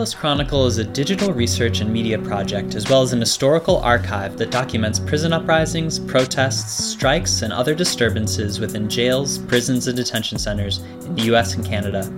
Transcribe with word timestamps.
Perilous 0.00 0.14
Chronicle 0.14 0.64
is 0.64 0.78
a 0.78 0.84
digital 0.84 1.30
research 1.34 1.82
and 1.82 1.92
media 1.92 2.18
project, 2.18 2.74
as 2.74 2.88
well 2.88 3.02
as 3.02 3.12
an 3.12 3.20
historical 3.20 3.76
archive 3.80 4.38
that 4.38 4.50
documents 4.50 4.98
prison 4.98 5.34
uprisings, 5.34 5.98
protests, 5.98 6.82
strikes, 6.82 7.42
and 7.42 7.52
other 7.52 7.74
disturbances 7.74 8.60
within 8.60 8.88
jails, 8.88 9.36
prisons, 9.40 9.88
and 9.88 9.96
detention 9.98 10.38
centers 10.38 10.78
in 10.78 11.14
the 11.16 11.22
US 11.24 11.54
and 11.54 11.66
Canada. 11.66 12.10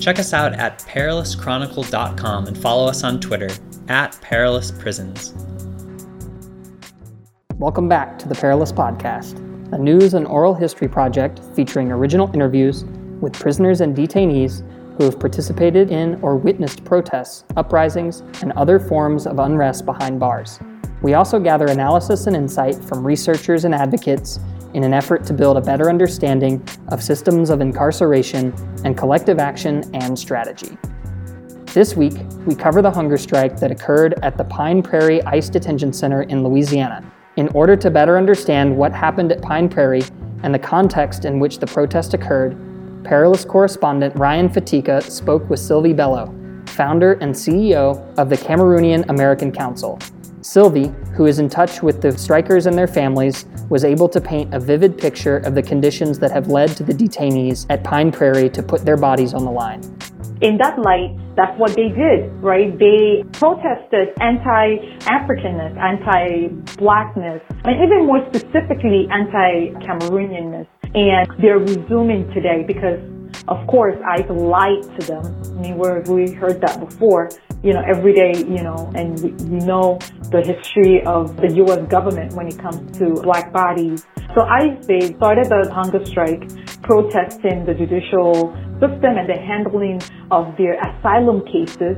Check 0.00 0.18
us 0.18 0.32
out 0.32 0.54
at 0.54 0.80
perilouschronicle.com 0.80 2.48
and 2.48 2.58
follow 2.58 2.88
us 2.88 3.04
on 3.04 3.20
Twitter 3.20 3.50
at 3.86 4.10
perilousprisons. 4.14 5.32
Welcome 7.58 7.88
back 7.88 8.18
to 8.18 8.28
the 8.28 8.34
Perilous 8.34 8.72
Podcast, 8.72 9.38
a 9.72 9.78
news 9.78 10.14
and 10.14 10.26
oral 10.26 10.54
history 10.54 10.88
project 10.88 11.40
featuring 11.54 11.92
original 11.92 12.28
interviews 12.34 12.82
with 13.20 13.34
prisoners 13.34 13.80
and 13.80 13.96
detainees 13.96 14.64
who 15.00 15.06
have 15.06 15.18
participated 15.18 15.90
in 15.90 16.18
or 16.20 16.36
witnessed 16.36 16.84
protests, 16.84 17.46
uprisings, 17.56 18.20
and 18.42 18.52
other 18.52 18.78
forms 18.78 19.26
of 19.26 19.38
unrest 19.38 19.86
behind 19.86 20.20
bars. 20.20 20.60
We 21.00 21.14
also 21.14 21.40
gather 21.40 21.64
analysis 21.68 22.26
and 22.26 22.36
insight 22.36 22.74
from 22.84 23.06
researchers 23.06 23.64
and 23.64 23.74
advocates 23.74 24.40
in 24.74 24.84
an 24.84 24.92
effort 24.92 25.24
to 25.24 25.32
build 25.32 25.56
a 25.56 25.62
better 25.62 25.88
understanding 25.88 26.62
of 26.88 27.02
systems 27.02 27.48
of 27.48 27.62
incarceration 27.62 28.52
and 28.84 28.94
collective 28.94 29.38
action 29.38 29.82
and 29.94 30.18
strategy. 30.18 30.76
This 31.72 31.96
week, 31.96 32.18
we 32.44 32.54
cover 32.54 32.82
the 32.82 32.90
hunger 32.90 33.16
strike 33.16 33.56
that 33.56 33.70
occurred 33.70 34.22
at 34.22 34.36
the 34.36 34.44
Pine 34.44 34.82
Prairie 34.82 35.22
ICE 35.22 35.48
Detention 35.48 35.94
Center 35.94 36.24
in 36.24 36.44
Louisiana. 36.44 37.10
In 37.36 37.48
order 37.54 37.74
to 37.74 37.90
better 37.90 38.18
understand 38.18 38.76
what 38.76 38.92
happened 38.92 39.32
at 39.32 39.40
Pine 39.40 39.70
Prairie 39.70 40.04
and 40.42 40.52
the 40.52 40.58
context 40.58 41.24
in 41.24 41.40
which 41.40 41.58
the 41.58 41.66
protest 41.66 42.12
occurred, 42.12 42.54
Perilous 43.04 43.44
correspondent 43.44 44.14
Ryan 44.16 44.48
Fatica 44.48 45.02
spoke 45.02 45.48
with 45.48 45.58
Sylvie 45.58 45.92
Bello, 45.92 46.34
founder 46.66 47.14
and 47.14 47.34
CEO 47.34 47.98
of 48.18 48.28
the 48.28 48.36
Cameroonian 48.36 49.08
American 49.08 49.50
Council. 49.50 49.98
Sylvie, 50.42 50.92
who 51.14 51.26
is 51.26 51.38
in 51.38 51.48
touch 51.48 51.82
with 51.82 52.00
the 52.00 52.16
strikers 52.16 52.66
and 52.66 52.76
their 52.76 52.86
families, 52.86 53.46
was 53.68 53.84
able 53.84 54.08
to 54.08 54.20
paint 54.20 54.52
a 54.54 54.60
vivid 54.60 54.98
picture 54.98 55.38
of 55.38 55.54
the 55.54 55.62
conditions 55.62 56.18
that 56.18 56.30
have 56.30 56.48
led 56.48 56.70
to 56.76 56.82
the 56.82 56.92
detainees 56.92 57.66
at 57.70 57.84
Pine 57.84 58.10
Prairie 58.10 58.50
to 58.50 58.62
put 58.62 58.84
their 58.84 58.96
bodies 58.96 59.34
on 59.34 59.44
the 59.44 59.50
line. 59.50 59.80
In 60.40 60.56
that 60.56 60.78
light, 60.78 61.18
that's 61.36 61.58
what 61.58 61.76
they 61.76 61.88
did, 61.88 62.32
right? 62.42 62.78
They 62.78 63.22
protested 63.32 64.08
anti-Africanness, 64.20 65.76
anti-blackness, 65.76 67.42
and 67.64 67.84
even 67.84 68.06
more 68.06 68.26
specifically 68.32 69.06
anti-Cameroonianness. 69.10 70.66
And 70.94 71.28
they're 71.38 71.58
resuming 71.58 72.32
today 72.34 72.64
because, 72.66 72.98
of 73.46 73.64
course, 73.68 73.96
I've 74.04 74.28
lied 74.28 74.82
to 74.98 75.06
them. 75.06 75.42
I 75.56 75.60
mean, 75.60 75.78
we 75.78 76.32
heard 76.32 76.60
that 76.62 76.80
before, 76.80 77.30
you 77.62 77.72
know, 77.72 77.82
every 77.86 78.12
day, 78.12 78.32
you 78.38 78.62
know, 78.62 78.90
and 78.96 79.20
we, 79.22 79.30
we 79.46 79.64
know 79.64 79.98
the 80.32 80.42
history 80.42 81.02
of 81.06 81.36
the 81.36 81.52
U.S. 81.62 81.86
government 81.88 82.32
when 82.32 82.48
it 82.48 82.58
comes 82.58 82.98
to 82.98 83.14
black 83.22 83.52
bodies. 83.52 84.04
So 84.34 84.42
I, 84.42 84.78
they 84.82 85.14
started 85.14 85.46
the 85.46 85.70
hunger 85.72 86.04
strike 86.04 86.48
protesting 86.82 87.64
the 87.64 87.74
judicial 87.74 88.52
system 88.80 89.16
and 89.16 89.28
the 89.28 89.38
handling 89.38 90.00
of 90.32 90.56
their 90.56 90.74
asylum 90.80 91.44
cases. 91.46 91.96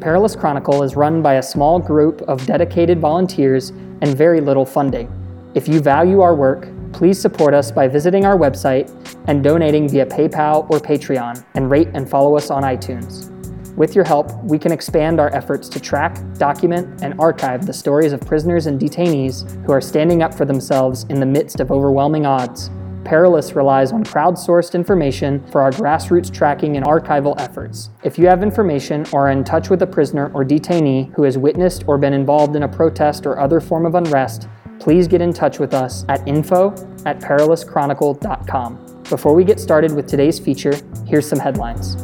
Perilous 0.00 0.36
Chronicle 0.36 0.82
is 0.82 0.96
run 0.96 1.22
by 1.22 1.34
a 1.34 1.42
small 1.42 1.78
group 1.78 2.20
of 2.22 2.44
dedicated 2.46 3.00
volunteers 3.00 3.70
and 3.70 4.16
very 4.16 4.40
little 4.40 4.66
funding. 4.66 5.10
If 5.54 5.66
you 5.66 5.80
value 5.80 6.20
our 6.20 6.34
work, 6.34 6.68
please 6.92 7.20
support 7.20 7.54
us 7.54 7.70
by 7.70 7.88
visiting 7.88 8.24
our 8.24 8.36
website 8.36 8.88
and 9.26 9.42
donating 9.42 9.88
via 9.88 10.06
PayPal 10.06 10.68
or 10.70 10.78
Patreon, 10.78 11.44
and 11.54 11.70
rate 11.70 11.88
and 11.94 12.08
follow 12.08 12.36
us 12.36 12.50
on 12.50 12.62
iTunes. 12.62 13.34
With 13.76 13.94
your 13.94 14.04
help, 14.04 14.32
we 14.42 14.58
can 14.58 14.72
expand 14.72 15.20
our 15.20 15.32
efforts 15.32 15.68
to 15.68 15.78
track, 15.78 16.18
document, 16.34 17.00
and 17.00 17.14
archive 17.20 17.64
the 17.64 17.72
stories 17.72 18.12
of 18.12 18.20
prisoners 18.20 18.66
and 18.66 18.80
detainees 18.80 19.48
who 19.64 19.72
are 19.72 19.80
standing 19.80 20.20
up 20.22 20.34
for 20.34 20.44
themselves 20.44 21.04
in 21.10 21.20
the 21.20 21.26
midst 21.26 21.60
of 21.60 21.70
overwhelming 21.70 22.26
odds. 22.26 22.70
Perilous 23.04 23.54
relies 23.54 23.92
on 23.92 24.02
crowdsourced 24.02 24.74
information 24.74 25.46
for 25.46 25.62
our 25.62 25.70
grassroots 25.70 26.30
tracking 26.30 26.76
and 26.76 26.84
archival 26.84 27.40
efforts. 27.40 27.90
If 28.02 28.18
you 28.18 28.26
have 28.26 28.42
information 28.42 29.06
or 29.12 29.28
are 29.28 29.30
in 29.30 29.44
touch 29.44 29.70
with 29.70 29.80
a 29.82 29.86
prisoner 29.86 30.30
or 30.34 30.44
detainee 30.44 31.14
who 31.14 31.22
has 31.22 31.38
witnessed 31.38 31.84
or 31.86 31.96
been 31.96 32.12
involved 32.12 32.56
in 32.56 32.64
a 32.64 32.68
protest 32.68 33.24
or 33.24 33.38
other 33.38 33.60
form 33.60 33.86
of 33.86 33.94
unrest, 33.94 34.48
please 34.78 35.08
get 35.08 35.20
in 35.20 35.32
touch 35.32 35.58
with 35.58 35.74
us 35.74 36.04
at 36.08 36.26
info 36.26 36.70
at 37.04 37.20
perilouschronicle.com. 37.20 39.02
Before 39.08 39.34
we 39.34 39.44
get 39.44 39.58
started 39.58 39.92
with 39.92 40.06
today's 40.06 40.38
feature, 40.38 40.74
here's 41.06 41.28
some 41.28 41.38
headlines. 41.38 41.96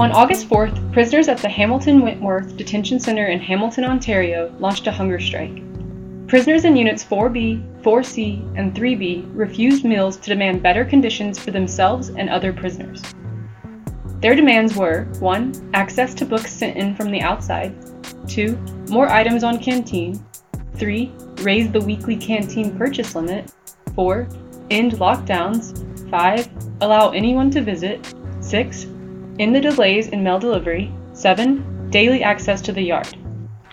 On 0.00 0.10
August 0.12 0.48
4th, 0.48 0.92
prisoners 0.94 1.28
at 1.28 1.36
the 1.38 1.48
Hamilton 1.48 2.00
Wentworth 2.00 2.56
Detention 2.56 2.98
Center 2.98 3.26
in 3.26 3.38
Hamilton, 3.38 3.84
Ontario 3.84 4.50
launched 4.58 4.86
a 4.86 4.90
hunger 4.90 5.20
strike. 5.20 5.62
Prisoners 6.26 6.64
in 6.64 6.74
Units 6.74 7.04
4B, 7.04 7.82
4C, 7.82 8.56
and 8.56 8.74
3B 8.74 9.30
refused 9.34 9.84
meals 9.84 10.16
to 10.16 10.30
demand 10.30 10.62
better 10.62 10.84
conditions 10.84 11.38
for 11.38 11.50
themselves 11.50 12.08
and 12.08 12.30
other 12.30 12.52
prisoners. 12.52 13.02
Their 14.20 14.34
demands 14.34 14.76
were 14.76 15.04
1. 15.18 15.70
Access 15.72 16.12
to 16.14 16.26
books 16.26 16.52
sent 16.52 16.76
in 16.76 16.94
from 16.94 17.10
the 17.10 17.22
outside, 17.22 17.74
2. 18.28 18.56
More 18.90 19.08
items 19.08 19.42
on 19.42 19.58
canteen, 19.58 20.22
3. 20.76 21.12
Raise 21.42 21.72
the 21.72 21.80
weekly 21.80 22.16
canteen 22.16 22.76
purchase 22.76 23.14
limit, 23.14 23.50
4. 23.94 24.28
End 24.70 24.92
lockdowns, 24.92 26.10
5. 26.10 26.48
Allow 26.82 27.10
anyone 27.10 27.50
to 27.50 27.62
visit, 27.62 28.14
6. 28.40 28.84
End 29.38 29.56
the 29.56 29.60
delays 29.60 30.08
in 30.08 30.22
mail 30.22 30.38
delivery, 30.38 30.92
7. 31.14 31.88
Daily 31.90 32.22
access 32.22 32.60
to 32.60 32.72
the 32.72 32.82
yard. 32.82 33.16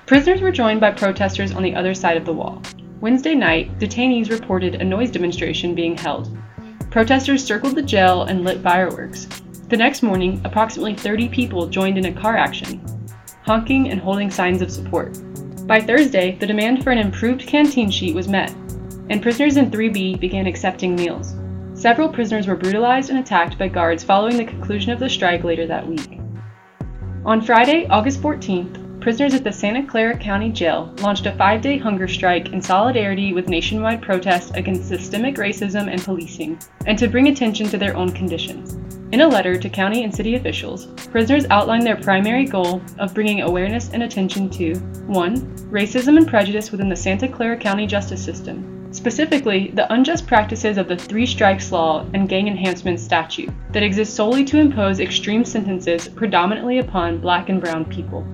Prisoners 0.06 0.42
were 0.42 0.52
joined 0.52 0.80
by 0.80 0.92
protesters 0.92 1.52
on 1.54 1.62
the 1.62 1.76
other 1.76 1.94
side 1.94 2.16
of 2.16 2.26
the 2.26 2.34
wall. 2.34 2.62
Wednesday 3.02 3.36
night, 3.36 3.78
detainees 3.80 4.32
reported 4.32 4.76
a 4.76 4.84
noise 4.84 5.12
demonstration 5.12 5.76
being 5.76 5.98
held. 5.98 6.36
Protesters 6.90 7.44
circled 7.44 7.76
the 7.76 7.82
jail 7.82 8.24
and 8.24 8.46
lit 8.46 8.62
fireworks, 8.62 9.28
the 9.70 9.78
next 9.78 10.02
morning, 10.02 10.40
approximately 10.46 10.96
30 10.96 11.28
people 11.28 11.68
joined 11.68 11.98
in 11.98 12.06
a 12.06 12.14
car 12.14 12.38
action, 12.38 12.82
honking 13.44 13.90
and 13.90 14.00
holding 14.00 14.32
signs 14.32 14.62
of 14.62 14.72
support. 14.72 15.20
By 15.68 15.82
Thursday, 15.82 16.38
the 16.38 16.48
demand 16.48 16.84
for 16.84 16.92
an 16.92 16.98
improved 16.98 17.46
canteen 17.46 17.92
sheet 17.92 18.16
was 18.16 18.30
met, 18.30 18.52
and 19.10 19.22
prisoners 19.22 19.58
in 19.58 19.70
3B 19.70 20.22
began 20.22 20.48
accepting 20.48 20.96
meals. 20.96 21.36
Several 21.74 22.08
prisoners 22.08 22.48
were 22.48 22.56
brutalized 22.56 23.10
and 23.10 23.20
attacked 23.20 23.60
by 23.60 23.68
guards 23.68 24.06
following 24.06 24.38
the 24.38 24.46
conclusion 24.46 24.92
of 24.92 25.00
the 25.00 25.10
strike 25.10 25.44
later 25.44 25.68
that 25.68 25.86
week. 25.86 26.18
On 27.26 27.42
Friday, 27.42 27.88
August 27.88 28.22
14th, 28.22 29.02
prisoners 29.02 29.34
at 29.34 29.44
the 29.44 29.52
Santa 29.52 29.86
Clara 29.86 30.18
County 30.18 30.50
Jail 30.50 30.94
launched 31.00 31.26
a 31.26 31.36
five 31.36 31.62
day 31.62 31.78
hunger 31.78 32.08
strike 32.08 32.54
in 32.54 32.62
solidarity 32.62 33.34
with 33.34 33.50
nationwide 33.50 34.02
protests 34.02 34.52
against 34.52 34.88
systemic 34.88 35.36
racism 35.36 35.92
and 35.92 36.02
policing, 36.02 36.58
and 36.86 36.98
to 36.98 37.10
bring 37.10 37.28
attention 37.28 37.68
to 37.68 37.78
their 37.78 37.98
own 37.98 38.14
conditions. 38.14 38.87
In 39.14 39.22
a 39.22 39.28
letter 39.28 39.58
to 39.58 39.70
county 39.70 40.04
and 40.04 40.14
city 40.14 40.36
officials, 40.36 40.88
prisoners 41.12 41.46
outlined 41.50 41.84
their 41.84 41.96
primary 41.96 42.44
goal 42.44 42.82
of 43.00 43.14
bringing 43.14 43.42
awareness 43.42 43.90
and 43.94 44.04
attention 44.04 44.50
to 44.50 44.76
1. 44.76 45.70
Racism 45.72 46.18
and 46.18 46.28
prejudice 46.28 46.72
within 46.72 46.90
the 46.90 46.96
Santa 46.96 47.30
Clara 47.30 47.56
County 47.56 47.88
justice 47.88 48.22
system, 48.22 48.94
specifically 48.94 49.72
the 49.74 49.92
unjust 49.94 50.28
practices 50.28 50.78
of 50.78 50.90
the 50.90 50.98
Three 50.98 51.26
Strikes 51.26 51.72
Law 51.72 52.06
and 52.14 52.28
Gang 52.28 52.50
Enhancement 52.50 53.00
Statute 53.00 53.50
that 53.72 53.82
exist 53.82 54.14
solely 54.14 54.44
to 54.44 54.60
impose 54.60 55.00
extreme 55.00 55.46
sentences 55.46 56.10
predominantly 56.10 56.80
upon 56.80 57.22
black 57.22 57.48
and 57.48 57.62
brown 57.62 57.86
people. 57.86 58.28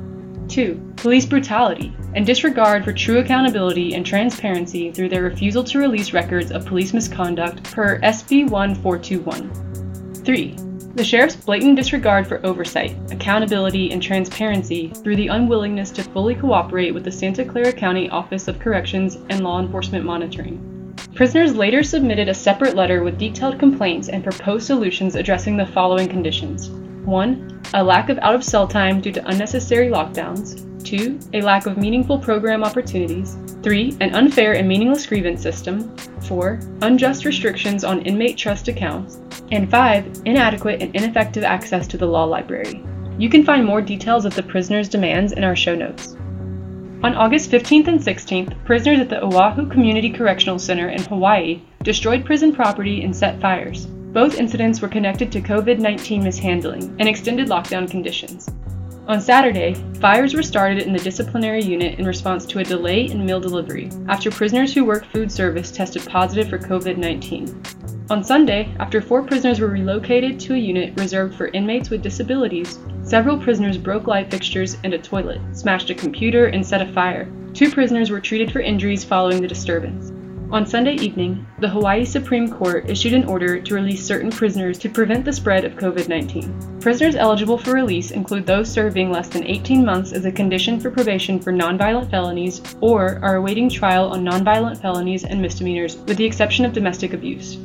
2. 0.48 0.94
Police 0.96 1.28
brutality 1.28 1.96
and 2.16 2.26
disregard 2.26 2.84
for 2.84 2.94
true 2.94 3.20
accountability 3.20 3.94
and 3.94 4.04
transparency 4.04 4.92
through 4.92 5.10
their 5.10 5.22
refusal 5.22 5.64
to 5.66 5.78
release 5.78 6.14
records 6.14 6.52
of 6.52 6.66
police 6.66 6.94
misconduct 6.94 7.64
per 7.64 8.00
SB 8.00 8.50
1421. 8.50 9.93
3. 10.24 10.56
The 10.96 11.04
sheriff's 11.04 11.36
blatant 11.36 11.76
disregard 11.76 12.28
for 12.28 12.46
oversight, 12.46 12.96
accountability, 13.12 13.92
and 13.92 14.02
transparency 14.02 14.90
through 14.90 15.16
the 15.16 15.30
unwillingness 15.30 15.90
to 15.92 16.04
fully 16.04 16.36
cooperate 16.36 16.92
with 16.92 17.04
the 17.04 17.12
Santa 17.12 17.44
Clara 17.44 17.74
County 17.74 18.10
Office 18.10 18.48
of 18.48 18.60
Corrections 18.60 19.18
and 19.30 19.44
Law 19.44 19.60
Enforcement 19.60 20.06
Monitoring. 20.06 20.96
Prisoners 21.16 21.56
later 21.56 21.84
submitted 21.84 22.30
a 22.30 22.34
separate 22.34 22.76
letter 22.76 23.04
with 23.04 23.18
detailed 23.18 23.60
complaints 23.60 24.10
and 24.10 24.24
proposed 24.24 24.68
solutions 24.68 25.16
addressing 25.16 25.58
the 25.58 25.66
following 25.66 26.08
conditions 26.08 26.70
1. 26.70 27.62
A 27.74 27.84
lack 27.84 28.10
of 28.10 28.20
out 28.20 28.36
of 28.36 28.44
cell 28.44 28.68
time 28.68 29.02
due 29.02 29.12
to 29.12 29.28
unnecessary 29.28 29.90
lockdowns. 29.90 30.73
2. 30.84 31.20
A 31.34 31.42
lack 31.42 31.66
of 31.66 31.78
meaningful 31.78 32.20
program 32.20 32.64
opportunities. 32.64 33.38
3. 33.64 33.98
An 34.02 34.14
unfair 34.14 34.54
and 34.54 34.68
meaningless 34.68 35.06
grievance 35.06 35.42
system. 35.42 35.96
4. 36.28 36.60
Unjust 36.82 37.26
restrictions 37.26 37.84
on 37.84 38.02
inmate 38.02 38.38
trust 38.38 38.68
accounts. 38.68 39.20
And 39.52 39.70
5. 39.70 40.24
Inadequate 40.26 40.82
and 40.82 40.96
ineffective 40.96 41.44
access 41.44 41.88
to 41.88 41.98
the 41.98 42.06
law 42.06 42.26
library. 42.26 42.84
You 43.18 43.30
can 43.30 43.44
find 43.44 43.66
more 43.66 43.82
details 43.82 44.26
of 44.26 44.36
the 44.36 44.44
prisoners' 44.44 44.90
demands 44.90 45.34
in 45.34 45.44
our 45.44 45.56
show 45.56 45.76
notes. 45.76 46.16
On 47.04 47.16
August 47.16 47.52
15th 47.52 47.88
and 47.88 48.00
16th, 48.00 48.64
prisoners 48.64 49.00
at 49.00 49.10
the 49.10 49.22
Oahu 49.22 49.68
Community 49.68 50.10
Correctional 50.10 50.58
Center 50.58 50.88
in 50.88 51.02
Hawaii 51.04 51.62
destroyed 51.84 52.24
prison 52.24 52.56
property 52.56 53.04
and 53.04 53.14
set 53.14 53.42
fires. 53.42 53.88
Both 54.14 54.40
incidents 54.40 54.80
were 54.80 54.88
connected 54.88 55.32
to 55.32 55.42
COVID 55.42 55.80
19 55.80 56.24
mishandling 56.24 56.96
and 57.00 57.10
extended 57.10 57.48
lockdown 57.48 57.90
conditions. 57.90 58.50
On 59.06 59.20
Saturday, 59.20 59.74
fires 60.00 60.34
were 60.34 60.42
started 60.42 60.84
in 60.84 60.94
the 60.94 61.00
disciplinary 61.00 61.62
unit 61.62 62.00
in 62.00 62.06
response 62.06 62.46
to 62.46 62.60
a 62.60 62.64
delay 62.64 63.04
in 63.08 63.26
meal 63.26 63.42
delivery 63.42 63.90
after 64.08 64.32
prisoners 64.32 64.74
who 64.74 64.86
work 64.86 65.06
food 65.08 65.30
service 65.30 65.72
tested 65.72 66.06
positive 66.06 66.48
for 66.48 66.58
COVID 66.58 66.96
19. 66.96 67.62
On 68.10 68.24
Sunday, 68.24 68.74
after 68.80 69.02
four 69.02 69.22
prisoners 69.22 69.60
were 69.60 69.68
relocated 69.68 70.40
to 70.40 70.54
a 70.54 70.58
unit 70.58 70.98
reserved 70.98 71.36
for 71.36 71.48
inmates 71.48 71.90
with 71.90 72.02
disabilities, 72.02 72.80
several 73.04 73.38
prisoners 73.38 73.78
broke 73.78 74.08
light 74.08 74.32
fixtures 74.32 74.78
and 74.86 74.94
a 74.94 74.98
toilet, 74.98 75.42
smashed 75.52 75.90
a 75.90 75.96
computer, 75.96 76.46
and 76.46 76.66
set 76.66 76.82
a 76.82 76.94
fire. 76.94 77.30
Two 77.54 77.72
prisoners 77.72 78.10
were 78.10 78.22
treated 78.22 78.54
for 78.54 78.62
injuries 78.62 79.04
following 79.04 79.42
the 79.42 79.48
disturbance. 79.50 80.13
On 80.54 80.68
Sunday 80.68 80.94
evening, 80.98 81.48
the 81.58 81.68
Hawaii 81.68 82.06
Supreme 82.06 82.48
Court 82.48 82.88
issued 82.88 83.14
an 83.14 83.26
order 83.26 83.60
to 83.60 83.74
release 83.74 84.06
certain 84.06 84.30
prisoners 84.30 84.78
to 84.78 84.88
prevent 84.88 85.26
the 85.26 85.34
spread 85.34 85.66
of 85.66 85.74
COVID 85.74 86.08
19. 86.08 86.80
Prisoners 86.80 87.16
eligible 87.16 87.58
for 87.58 87.74
release 87.74 88.12
include 88.12 88.46
those 88.46 88.70
serving 88.70 89.10
less 89.10 89.28
than 89.30 89.48
18 89.48 89.84
months 89.84 90.12
as 90.12 90.26
a 90.26 90.32
condition 90.32 90.80
for 90.80 90.92
probation 90.92 91.40
for 91.40 91.52
nonviolent 91.52 92.12
felonies 92.12 92.62
or 92.82 93.18
are 93.24 93.38
awaiting 93.38 93.68
trial 93.68 94.10
on 94.10 94.24
nonviolent 94.24 94.80
felonies 94.80 95.24
and 95.24 95.42
misdemeanors, 95.42 95.98
with 95.98 96.18
the 96.18 96.26
exception 96.26 96.66
of 96.66 96.72
domestic 96.74 97.14
abuse. 97.14 97.58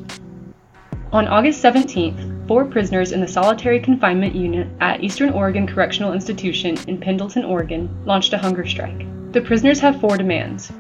On 1.12 1.29
August 1.29 1.62
17th, 1.62 2.49
four 2.49 2.64
prisoners 2.64 3.12
in 3.12 3.20
the 3.20 3.29
solitary 3.29 3.81
confinement 3.81 4.35
unit 4.35 4.67
at 4.81 5.05
Eastern 5.05 5.29
Oregon 5.29 5.67
Correctional 5.67 6.14
Institution 6.14 6.79
in 6.88 6.96
Pendleton, 6.96 7.44
Oregon, 7.44 7.94
launched 8.06 8.32
a 8.32 8.38
hunger 8.38 8.64
strike. 8.64 9.05
The 9.32 9.43
prisoners 9.43 9.79
have 9.81 10.00
four 10.00 10.17
demands 10.17 10.73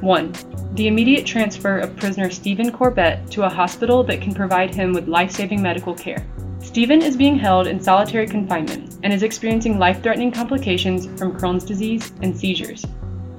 1 0.00 0.56
the 0.76 0.88
immediate 0.88 1.24
transfer 1.24 1.78
of 1.78 1.96
prisoner 1.96 2.28
Stephen 2.28 2.70
Corbett 2.70 3.30
to 3.30 3.44
a 3.44 3.48
hospital 3.48 4.04
that 4.04 4.20
can 4.20 4.34
provide 4.34 4.74
him 4.74 4.92
with 4.92 5.08
life 5.08 5.30
saving 5.30 5.62
medical 5.62 5.94
care. 5.94 6.26
Stephen 6.60 7.00
is 7.00 7.16
being 7.16 7.38
held 7.38 7.66
in 7.66 7.80
solitary 7.80 8.26
confinement 8.26 8.98
and 9.02 9.10
is 9.10 9.22
experiencing 9.22 9.78
life 9.78 10.02
threatening 10.02 10.30
complications 10.30 11.06
from 11.18 11.34
Crohn's 11.34 11.64
disease 11.64 12.12
and 12.20 12.36
seizures. 12.36 12.84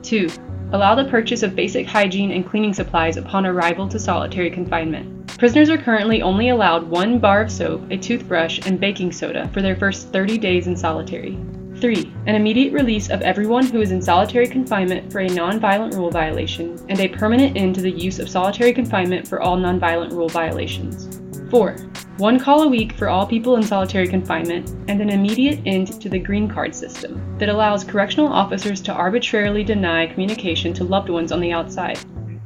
2. 0.02 0.28
Allow 0.72 0.96
the 0.96 1.06
purchase 1.06 1.44
of 1.44 1.56
basic 1.56 1.86
hygiene 1.86 2.32
and 2.32 2.50
cleaning 2.50 2.74
supplies 2.74 3.18
upon 3.18 3.46
arrival 3.46 3.88
to 3.88 4.00
solitary 4.00 4.50
confinement. 4.50 5.28
Prisoners 5.38 5.70
are 5.70 5.78
currently 5.78 6.24
only 6.24 6.50
allowed 6.50 6.90
one 6.90 7.20
bar 7.20 7.42
of 7.42 7.52
soap, 7.52 7.84
a 7.92 7.98
toothbrush, 7.98 8.66
and 8.66 8.80
baking 8.80 9.12
soda 9.12 9.48
for 9.54 9.62
their 9.62 9.76
first 9.76 10.08
30 10.12 10.40
days 10.40 10.66
in 10.66 10.76
solitary. 10.76 11.38
3. 11.80 12.12
An 12.26 12.36
immediate 12.36 12.74
release 12.74 13.10
of 13.10 13.22
everyone 13.22 13.66
who 13.66 13.82
is 13.82 13.92
in 13.92 14.02
solitary 14.02 14.48
confinement 14.48 15.12
for 15.12 15.20
a 15.20 15.28
nonviolent 15.28 15.94
rule 15.94 16.10
violation, 16.10 16.78
and 16.90 17.00
a 17.00 17.08
permanent 17.08 17.56
end 17.56 17.76
to 17.76 17.82
the 17.82 17.92
use 17.92 18.20
of 18.20 18.30
solitary 18.30 18.74
confinement 18.74 19.28
for 19.28 19.42
all 19.42 19.58
nonviolent 19.58 20.12
rule 20.12 20.30
violations. 20.30 21.22
4. 21.52 21.76
One 22.18 22.40
call 22.40 22.64
a 22.64 22.68
week 22.68 22.94
for 22.94 23.10
all 23.10 23.28
people 23.28 23.58
in 23.58 23.64
solitary 23.64 24.08
confinement, 24.08 24.70
and 24.88 25.02
an 25.02 25.10
immediate 25.10 25.60
end 25.66 26.02
to 26.02 26.10
the 26.10 26.20
green 26.20 26.48
card 26.48 26.74
system 26.74 27.22
that 27.38 27.50
allows 27.50 27.84
correctional 27.84 28.28
officers 28.28 28.82
to 28.82 28.94
arbitrarily 28.94 29.64
deny 29.64 30.08
communication 30.08 30.74
to 30.74 30.84
loved 30.84 31.10
ones 31.10 31.32
on 31.32 31.40
the 31.40 31.52
outside. 31.52 32.00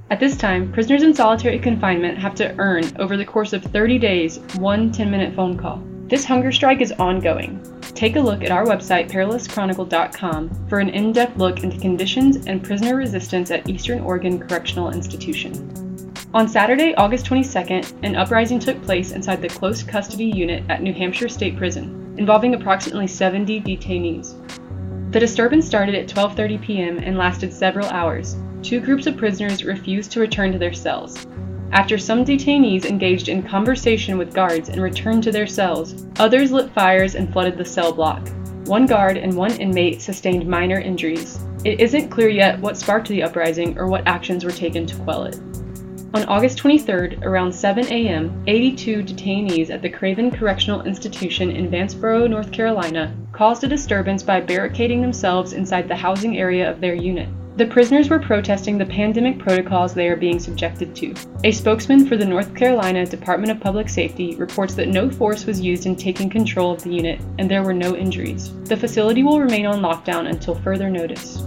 At 0.09 0.19
this 0.19 0.35
time, 0.35 0.73
prisoners 0.73 1.03
in 1.03 1.13
solitary 1.13 1.57
confinement 1.57 2.17
have 2.17 2.35
to 2.35 2.53
earn, 2.59 2.83
over 2.99 3.15
the 3.15 3.23
course 3.23 3.53
of 3.53 3.63
30 3.63 3.97
days, 3.97 4.39
one 4.57 4.91
10 4.91 5.09
minute 5.09 5.33
phone 5.33 5.57
call. 5.57 5.81
This 6.11 6.25
hunger 6.25 6.51
strike 6.51 6.81
is 6.81 6.91
ongoing. 6.99 7.65
Take 7.95 8.17
a 8.17 8.19
look 8.19 8.43
at 8.43 8.51
our 8.51 8.65
website, 8.65 9.09
perilouschronicle.com, 9.09 10.67
for 10.67 10.79
an 10.79 10.89
in 10.89 11.13
depth 11.13 11.37
look 11.37 11.63
into 11.63 11.79
conditions 11.79 12.47
and 12.47 12.61
prisoner 12.61 12.97
resistance 12.97 13.49
at 13.49 13.69
Eastern 13.69 14.01
Oregon 14.01 14.37
Correctional 14.37 14.89
Institution. 14.89 15.53
On 16.33 16.49
Saturday, 16.49 16.93
August 16.95 17.27
22nd, 17.27 18.03
an 18.03 18.17
uprising 18.17 18.59
took 18.59 18.83
place 18.83 19.13
inside 19.13 19.41
the 19.41 19.47
close 19.47 19.83
custody 19.83 20.25
unit 20.25 20.65
at 20.67 20.83
New 20.83 20.91
Hampshire 20.91 21.29
State 21.29 21.55
Prison, 21.55 22.13
involving 22.17 22.55
approximately 22.55 23.07
70 23.07 23.61
detainees. 23.61 24.33
The 25.13 25.19
disturbance 25.21 25.65
started 25.65 25.95
at 25.95 26.09
12:30 26.09 26.61
p.m. 26.61 26.97
and 26.97 27.17
lasted 27.17 27.53
several 27.53 27.87
hours. 27.87 28.35
Two 28.61 28.81
groups 28.81 29.07
of 29.07 29.15
prisoners 29.15 29.63
refused 29.63 30.11
to 30.11 30.19
return 30.19 30.51
to 30.51 30.59
their 30.59 30.73
cells. 30.73 31.25
After 31.71 31.97
some 31.97 32.25
detainees 32.25 32.85
engaged 32.85 33.29
in 33.29 33.43
conversation 33.43 34.17
with 34.17 34.33
guards 34.33 34.67
and 34.67 34.81
returned 34.81 35.23
to 35.23 35.31
their 35.31 35.47
cells, 35.47 36.05
others 36.19 36.51
lit 36.51 36.69
fires 36.71 37.15
and 37.15 37.31
flooded 37.31 37.57
the 37.57 37.63
cell 37.63 37.93
block. 37.93 38.27
One 38.65 38.85
guard 38.85 39.15
and 39.15 39.33
one 39.37 39.53
inmate 39.53 40.01
sustained 40.01 40.45
minor 40.45 40.79
injuries. 40.79 41.39
It 41.63 41.79
isn't 41.79 42.09
clear 42.09 42.27
yet 42.27 42.59
what 42.59 42.75
sparked 42.75 43.07
the 43.07 43.23
uprising 43.23 43.77
or 43.79 43.87
what 43.87 44.05
actions 44.05 44.43
were 44.43 44.51
taken 44.51 44.85
to 44.85 44.95
quell 44.97 45.23
it. 45.23 45.39
On 46.13 46.25
August 46.25 46.57
23rd, 46.59 47.23
around 47.23 47.53
7 47.53 47.85
a.m., 47.85 48.43
82 48.47 49.01
detainees 49.03 49.69
at 49.69 49.81
the 49.81 49.89
Craven 49.89 50.29
Correctional 50.29 50.81
Institution 50.81 51.51
in 51.51 51.71
Vanceboro, 51.71 52.29
North 52.29 52.51
Carolina, 52.51 53.15
caused 53.31 53.63
a 53.63 53.67
disturbance 53.67 54.23
by 54.23 54.41
barricading 54.41 54.99
themselves 55.01 55.53
inside 55.53 55.87
the 55.87 55.95
housing 55.95 56.37
area 56.37 56.69
of 56.69 56.81
their 56.81 56.95
unit. 56.95 57.29
The 57.57 57.67
prisoners 57.67 58.09
were 58.09 58.17
protesting 58.17 58.77
the 58.77 58.85
pandemic 58.85 59.37
protocols 59.37 59.93
they 59.93 60.07
are 60.07 60.15
being 60.15 60.39
subjected 60.39 60.95
to. 60.95 61.13
A 61.43 61.51
spokesman 61.51 62.07
for 62.07 62.15
the 62.15 62.25
North 62.25 62.55
Carolina 62.55 63.05
Department 63.05 63.51
of 63.51 63.59
Public 63.59 63.89
Safety 63.89 64.35
reports 64.37 64.73
that 64.75 64.87
no 64.87 65.11
force 65.11 65.45
was 65.45 65.59
used 65.59 65.85
in 65.85 65.97
taking 65.97 66.29
control 66.29 66.71
of 66.71 66.81
the 66.81 66.89
unit 66.89 67.19
and 67.39 67.51
there 67.51 67.61
were 67.61 67.73
no 67.73 67.93
injuries. 67.93 68.53
The 68.63 68.77
facility 68.77 69.23
will 69.23 69.41
remain 69.41 69.65
on 69.65 69.81
lockdown 69.81 70.29
until 70.29 70.55
further 70.55 70.89
notice. 70.89 71.39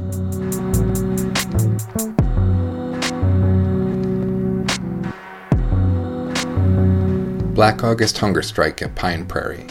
Black 7.54 7.82
August 7.82 8.18
hunger 8.18 8.42
strike 8.42 8.82
at 8.82 8.94
Pine 8.94 9.24
Prairie. 9.24 9.66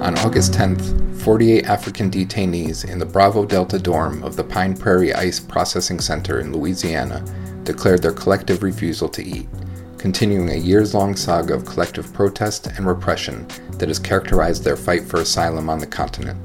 On 0.00 0.16
August 0.18 0.52
10th, 0.52 1.07
48 1.28 1.66
African 1.66 2.10
detainees 2.10 2.88
in 2.88 2.98
the 2.98 3.04
Bravo 3.04 3.44
Delta 3.44 3.78
dorm 3.78 4.22
of 4.22 4.34
the 4.34 4.42
Pine 4.42 4.74
Prairie 4.74 5.12
ICE 5.12 5.38
Processing 5.40 6.00
Center 6.00 6.40
in 6.40 6.54
Louisiana 6.54 7.22
declared 7.64 8.00
their 8.00 8.14
collective 8.14 8.62
refusal 8.62 9.10
to 9.10 9.22
eat, 9.22 9.46
continuing 9.98 10.48
a 10.48 10.54
years 10.54 10.94
long 10.94 11.14
saga 11.14 11.52
of 11.52 11.66
collective 11.66 12.10
protest 12.14 12.68
and 12.68 12.86
repression 12.86 13.46
that 13.72 13.88
has 13.88 13.98
characterized 13.98 14.64
their 14.64 14.74
fight 14.74 15.02
for 15.02 15.20
asylum 15.20 15.68
on 15.68 15.78
the 15.80 15.86
continent. 15.86 16.40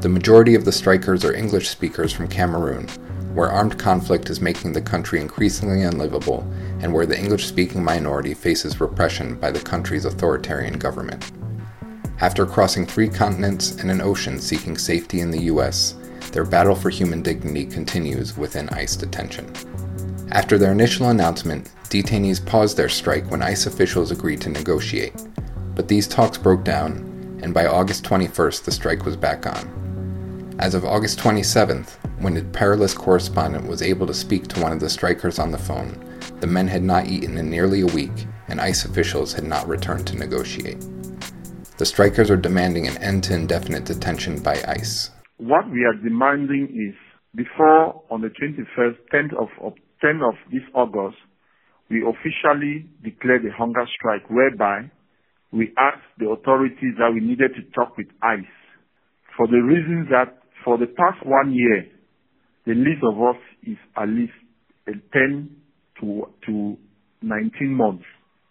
The 0.00 0.08
majority 0.08 0.54
of 0.54 0.64
the 0.64 0.72
strikers 0.72 1.22
are 1.22 1.34
English 1.34 1.68
speakers 1.68 2.10
from 2.10 2.26
Cameroon, 2.26 2.88
where 3.34 3.52
armed 3.52 3.78
conflict 3.78 4.30
is 4.30 4.40
making 4.40 4.72
the 4.72 4.80
country 4.80 5.20
increasingly 5.20 5.82
unlivable 5.82 6.50
and 6.80 6.90
where 6.90 7.04
the 7.04 7.18
English 7.18 7.44
speaking 7.44 7.84
minority 7.84 8.32
faces 8.32 8.80
repression 8.80 9.34
by 9.34 9.50
the 9.50 9.60
country's 9.60 10.06
authoritarian 10.06 10.78
government. 10.78 11.30
After 12.20 12.44
crossing 12.44 12.84
three 12.84 13.08
continents 13.08 13.76
and 13.76 13.90
an 13.90 14.02
ocean 14.02 14.38
seeking 14.40 14.76
safety 14.76 15.20
in 15.20 15.30
the 15.30 15.44
US, 15.44 15.94
their 16.32 16.44
battle 16.44 16.74
for 16.74 16.90
human 16.90 17.22
dignity 17.22 17.64
continues 17.64 18.36
within 18.36 18.68
ICE 18.68 18.94
detention. 18.94 19.50
After 20.30 20.58
their 20.58 20.72
initial 20.72 21.08
announcement, 21.08 21.70
detainees 21.88 22.44
paused 22.44 22.76
their 22.76 22.90
strike 22.90 23.30
when 23.30 23.40
ICE 23.40 23.64
officials 23.64 24.10
agreed 24.10 24.42
to 24.42 24.50
negotiate. 24.50 25.14
But 25.74 25.88
these 25.88 26.06
talks 26.06 26.36
broke 26.36 26.62
down, 26.62 27.38
and 27.42 27.54
by 27.54 27.64
August 27.64 28.04
21st, 28.04 28.64
the 28.64 28.72
strike 28.72 29.06
was 29.06 29.16
back 29.16 29.46
on. 29.46 30.56
As 30.58 30.74
of 30.74 30.84
August 30.84 31.18
27th, 31.20 31.96
when 32.18 32.36
a 32.36 32.42
Perilous 32.42 32.92
correspondent 32.92 33.66
was 33.66 33.80
able 33.80 34.06
to 34.06 34.12
speak 34.12 34.46
to 34.48 34.60
one 34.60 34.72
of 34.72 34.80
the 34.80 34.90
strikers 34.90 35.38
on 35.38 35.50
the 35.50 35.56
phone, 35.58 35.98
the 36.40 36.46
men 36.46 36.68
had 36.68 36.82
not 36.82 37.06
eaten 37.06 37.38
in 37.38 37.48
nearly 37.48 37.80
a 37.80 37.86
week, 37.86 38.26
and 38.48 38.60
ICE 38.60 38.84
officials 38.84 39.32
had 39.32 39.44
not 39.44 39.66
returned 39.66 40.06
to 40.08 40.18
negotiate. 40.18 40.84
The 41.80 41.86
strikers 41.86 42.30
are 42.30 42.36
demanding 42.36 42.86
an 42.86 42.98
end 42.98 43.24
to 43.24 43.34
indefinite 43.34 43.86
detention 43.86 44.42
by 44.42 44.60
ICE. 44.68 45.08
What 45.38 45.64
we 45.70 45.82
are 45.86 45.94
demanding 45.94 46.68
is 46.76 46.94
before 47.34 48.04
on 48.10 48.20
the 48.20 48.28
21st, 48.28 48.98
10th 49.10 49.32
of, 49.32 49.48
of 49.64 49.72
10th 50.04 50.28
of 50.28 50.34
this 50.52 50.60
August, 50.74 51.16
we 51.88 52.04
officially 52.04 52.84
declared 53.02 53.46
a 53.46 53.52
hunger 53.56 53.86
strike 53.96 54.28
whereby 54.28 54.90
we 55.52 55.72
asked 55.78 56.04
the 56.18 56.28
authorities 56.28 56.96
that 56.98 57.12
we 57.14 57.20
needed 57.20 57.52
to 57.56 57.62
talk 57.72 57.96
with 57.96 58.08
ICE 58.22 58.44
for 59.34 59.46
the 59.46 59.62
reasons 59.64 60.08
that 60.10 60.36
for 60.62 60.76
the 60.76 60.84
past 60.84 61.24
one 61.24 61.54
year, 61.54 61.86
the 62.66 62.74
list 62.74 63.00
of 63.02 63.16
us 63.22 63.40
is 63.62 63.78
at 63.96 64.06
least 64.06 64.36
10 64.84 65.48
to, 66.02 66.28
to 66.44 66.76
19 67.22 67.72
months 67.72 68.04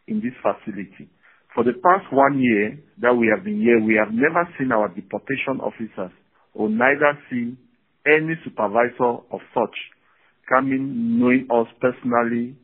in 0.07 0.19
this 0.19 0.33
facility. 0.41 1.07
For 1.55 1.63
the 1.63 1.73
past 1.73 2.11
one 2.13 2.39
year 2.39 2.77
that 3.01 3.13
we 3.15 3.31
have 3.33 3.43
been 3.43 3.59
here, 3.61 3.81
we 3.81 3.95
have 3.95 4.13
never 4.13 4.47
seen 4.57 4.71
our 4.71 4.87
deportation 4.87 5.59
officers 5.61 6.11
or 6.53 6.69
neither 6.69 7.17
seen 7.29 7.57
any 8.05 8.35
supervisor 8.43 9.21
of 9.31 9.41
such 9.53 9.75
coming 10.47 11.19
knowing 11.19 11.47
us 11.51 11.67
personally 11.79 12.55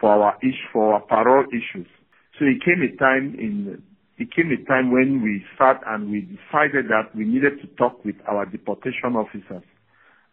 for 0.00 0.10
our 0.10 0.36
ish 0.42 0.58
for 0.72 0.94
our 0.94 1.00
parole 1.02 1.44
issues. 1.52 1.86
So 2.38 2.46
it 2.46 2.62
came 2.64 2.82
a 2.82 2.96
time 2.98 3.36
in 3.38 3.82
it 4.18 4.28
came 4.34 4.50
a 4.52 4.68
time 4.68 4.92
when 4.92 5.22
we 5.22 5.42
sat 5.56 5.80
and 5.86 6.10
we 6.10 6.20
decided 6.20 6.86
that 6.88 7.14
we 7.16 7.24
needed 7.24 7.60
to 7.62 7.66
talk 7.76 8.04
with 8.04 8.16
our 8.28 8.44
deportation 8.44 9.16
officers. 9.16 9.64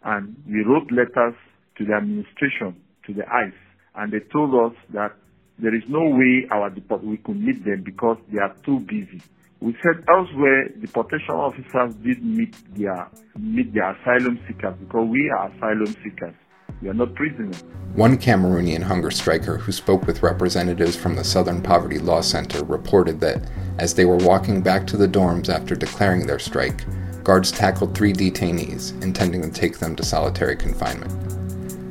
And 0.03 0.35
we 0.45 0.63
wrote 0.67 0.91
letters 0.91 1.35
to 1.77 1.85
the 1.85 1.93
administration, 1.93 2.75
to 3.07 3.13
the 3.13 3.23
ICE, 3.23 3.61
and 3.95 4.11
they 4.11 4.19
told 4.31 4.53
us 4.55 4.77
that 4.93 5.15
there 5.59 5.73
is 5.73 5.83
no 5.87 6.03
way 6.03 6.47
our 6.51 6.69
deport 6.69 7.03
we 7.03 7.17
could 7.17 7.39
meet 7.39 7.63
them 7.65 7.81
because 7.83 8.17
they 8.31 8.39
are 8.39 8.55
too 8.63 8.79
busy. 8.81 9.21
We 9.59 9.75
said 9.81 10.03
elsewhere 10.07 10.69
deportation 10.69 11.33
officers 11.33 11.95
did 11.95 12.23
meet 12.23 12.55
their 12.75 13.09
meet 13.39 13.73
their 13.73 13.91
asylum 13.91 14.39
seekers 14.47 14.75
because 14.79 15.07
we 15.09 15.29
are 15.31 15.49
asylum 15.51 15.95
seekers. 16.03 16.35
We 16.81 16.89
are 16.89 16.93
not 16.93 17.15
prisoners. 17.15 17.63
One 17.95 18.17
Cameroonian 18.19 18.83
hunger 18.83 19.09
striker 19.09 19.57
who 19.57 19.71
spoke 19.71 20.05
with 20.05 20.21
representatives 20.21 20.95
from 20.95 21.15
the 21.15 21.23
Southern 21.23 21.63
Poverty 21.63 21.97
Law 21.97 22.21
Center 22.21 22.63
reported 22.65 23.19
that 23.21 23.49
as 23.79 23.95
they 23.95 24.05
were 24.05 24.17
walking 24.17 24.61
back 24.61 24.85
to 24.87 24.97
the 24.97 25.07
dorms 25.07 25.49
after 25.49 25.75
declaring 25.75 26.27
their 26.27 26.37
strike, 26.37 26.83
guards 27.23 27.51
tackled 27.51 27.95
three 27.95 28.13
detainees, 28.13 29.01
intending 29.01 29.41
to 29.41 29.49
take 29.49 29.79
them 29.79 29.95
to 29.95 30.05
solitary 30.05 30.55
confinement. 30.55 31.26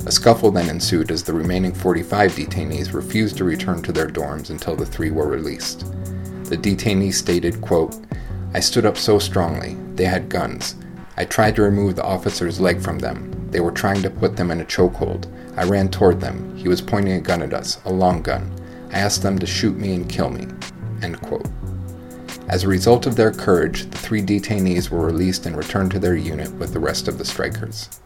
A 0.07 0.13
scuffle 0.13 0.53
then 0.53 0.71
ensued 0.71 1.11
as 1.11 1.25
the 1.25 1.33
remaining 1.33 1.75
45 1.75 2.31
detainees 2.31 2.95
refused 2.95 3.39
to 3.39 3.45
return 3.45 3.83
to 3.83 3.91
their 3.91 4.07
dorms 4.07 4.51
until 4.51 4.77
the 4.77 4.87
three 4.87 5.11
were 5.11 5.27
released. 5.27 5.81
The 6.45 6.57
detainee 6.57 7.13
stated, 7.13 7.61
quote, 7.61 7.97
I 8.55 8.61
stood 8.61 8.87
up 8.87 8.97
so 8.97 9.19
strongly. 9.19 9.77
They 9.97 10.05
had 10.05 10.29
guns. 10.29 10.77
I 11.17 11.25
tried 11.25 11.57
to 11.57 11.63
remove 11.63 11.97
the 11.97 12.05
officer's 12.05 12.61
leg 12.61 12.81
from 12.81 13.01
them. 13.01 13.49
They 13.51 13.59
were 13.59 13.73
trying 13.73 14.01
to 14.03 14.11
put 14.11 14.37
them 14.37 14.53
in 14.53 14.61
a 14.61 14.65
chokehold. 14.65 15.27
I 15.57 15.65
ran 15.65 15.89
toward 15.89 16.21
them. 16.21 16.57
He 16.57 16.69
was 16.69 16.81
pointing 16.81 17.15
a 17.15 17.21
gun 17.21 17.43
at 17.43 17.53
us, 17.53 17.81
a 17.85 17.93
long 17.93 18.23
gun. 18.23 18.49
I 18.93 19.01
asked 19.01 19.23
them 19.23 19.41
to 19.41 19.47
shoot 19.47 19.77
me 19.77 19.93
and 19.93 20.09
kill 20.09 20.31
me. 20.31 20.47
End 21.03 21.21
quote. 21.21 21.49
As 22.49 22.63
a 22.63 22.69
result 22.69 23.07
of 23.07 23.17
their 23.17 23.33
courage, 23.33 23.91
the 23.91 23.99
three 23.99 24.23
detainees 24.23 24.89
were 24.89 25.05
released 25.05 25.47
and 25.47 25.57
returned 25.57 25.91
to 25.91 25.99
their 25.99 26.15
unit 26.15 26.53
with 26.53 26.73
the 26.73 26.79
rest 26.79 27.09
of 27.09 27.19
the 27.19 27.25
strikers. 27.25 28.01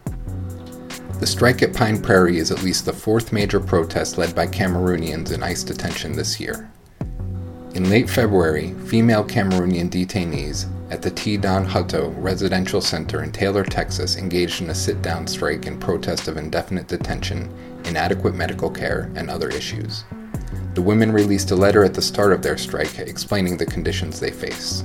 The 1.21 1.27
strike 1.27 1.61
at 1.61 1.75
Pine 1.75 2.01
Prairie 2.01 2.39
is 2.39 2.49
at 2.49 2.63
least 2.63 2.83
the 2.83 2.93
fourth 2.93 3.31
major 3.31 3.59
protest 3.59 4.17
led 4.17 4.33
by 4.33 4.47
Cameroonians 4.47 5.31
in 5.31 5.43
ICE 5.43 5.63
detention 5.63 6.13
this 6.13 6.39
year. 6.39 6.67
In 7.75 7.91
late 7.91 8.09
February, 8.09 8.73
female 8.87 9.23
Cameroonian 9.23 9.91
detainees 9.91 10.65
at 10.89 11.03
the 11.03 11.11
T. 11.11 11.37
Don 11.37 11.63
Hutto 11.63 12.11
Residential 12.17 12.81
Center 12.81 13.21
in 13.21 13.31
Taylor, 13.31 13.63
Texas, 13.63 14.17
engaged 14.17 14.63
in 14.63 14.71
a 14.71 14.73
sit 14.73 15.03
down 15.03 15.27
strike 15.27 15.67
in 15.67 15.79
protest 15.79 16.27
of 16.27 16.37
indefinite 16.37 16.87
detention, 16.87 17.53
inadequate 17.85 18.33
medical 18.33 18.71
care, 18.71 19.11
and 19.13 19.29
other 19.29 19.49
issues. 19.49 20.03
The 20.73 20.81
women 20.81 21.11
released 21.11 21.51
a 21.51 21.55
letter 21.55 21.83
at 21.83 21.93
the 21.93 22.01
start 22.01 22.33
of 22.33 22.41
their 22.41 22.57
strike 22.57 22.97
explaining 22.97 23.57
the 23.57 23.65
conditions 23.67 24.19
they 24.19 24.31
face. 24.31 24.83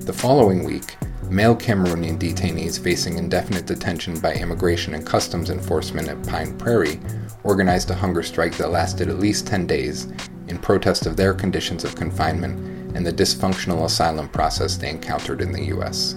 The 0.00 0.12
following 0.12 0.64
week, 0.64 0.96
male 1.32 1.56
Cameroonian 1.56 2.18
detainees 2.18 2.78
facing 2.78 3.16
indefinite 3.16 3.64
detention 3.64 4.20
by 4.20 4.34
Immigration 4.34 4.92
and 4.92 5.06
Customs 5.06 5.48
Enforcement 5.48 6.08
at 6.08 6.22
Pine 6.26 6.56
Prairie 6.58 7.00
organized 7.42 7.90
a 7.90 7.94
hunger 7.94 8.22
strike 8.22 8.54
that 8.58 8.70
lasted 8.70 9.08
at 9.08 9.18
least 9.18 9.46
10 9.46 9.66
days 9.66 10.08
in 10.48 10.58
protest 10.58 11.06
of 11.06 11.16
their 11.16 11.32
conditions 11.32 11.84
of 11.84 11.94
confinement 11.94 12.94
and 12.94 13.06
the 13.06 13.12
dysfunctional 13.12 13.86
asylum 13.86 14.28
process 14.28 14.76
they 14.76 14.90
encountered 14.90 15.40
in 15.40 15.52
the 15.52 15.64
U.S. 15.66 16.16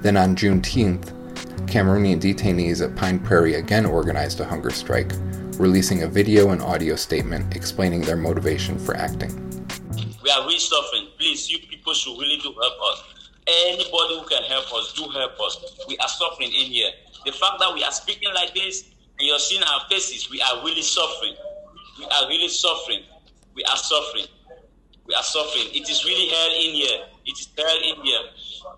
Then 0.00 0.16
on 0.16 0.34
Juneteenth, 0.34 1.12
Cameroonian 1.66 2.18
detainees 2.18 2.82
at 2.82 2.96
Pine 2.96 3.18
Prairie 3.18 3.56
again 3.56 3.84
organized 3.84 4.40
a 4.40 4.46
hunger 4.46 4.70
strike, 4.70 5.12
releasing 5.58 6.04
a 6.04 6.08
video 6.08 6.50
and 6.50 6.62
audio 6.62 6.96
statement 6.96 7.54
explaining 7.54 8.00
their 8.00 8.16
motivation 8.16 8.78
for 8.78 8.96
acting. 8.96 9.34
We 10.22 10.30
are 10.30 10.40
really 10.40 10.58
suffering. 10.58 11.08
Please, 11.18 11.50
you 11.50 11.58
people 11.58 11.92
should 11.92 12.18
really 12.18 12.38
do 12.38 12.54
help 12.58 12.74
us. 12.92 13.15
Anybody 13.46 14.18
who 14.18 14.26
can 14.26 14.42
help 14.44 14.66
us, 14.74 14.92
do 14.94 15.08
help 15.10 15.38
us. 15.40 15.78
We 15.86 15.96
are 15.98 16.08
suffering 16.08 16.48
in 16.48 16.66
here. 16.72 16.90
The 17.24 17.32
fact 17.32 17.60
that 17.60 17.72
we 17.74 17.84
are 17.84 17.92
speaking 17.92 18.32
like 18.34 18.54
this 18.54 18.82
and 19.18 19.28
you're 19.28 19.38
seeing 19.38 19.62
our 19.62 19.82
faces, 19.88 20.30
we 20.30 20.40
are 20.42 20.64
really 20.64 20.82
suffering. 20.82 21.34
We 21.98 22.04
are 22.06 22.28
really 22.28 22.48
suffering. 22.48 23.02
We 23.54 23.64
are 23.64 23.76
suffering. 23.76 24.26
We 25.06 25.14
are 25.14 25.22
suffering. 25.22 25.66
It 25.72 25.88
is 25.88 26.04
really 26.04 26.28
hell 26.28 26.50
in 26.50 26.74
here. 26.74 26.98
It 27.24 27.38
is 27.38 27.48
hell 27.56 27.78
in 27.82 28.04
here. 28.04 28.20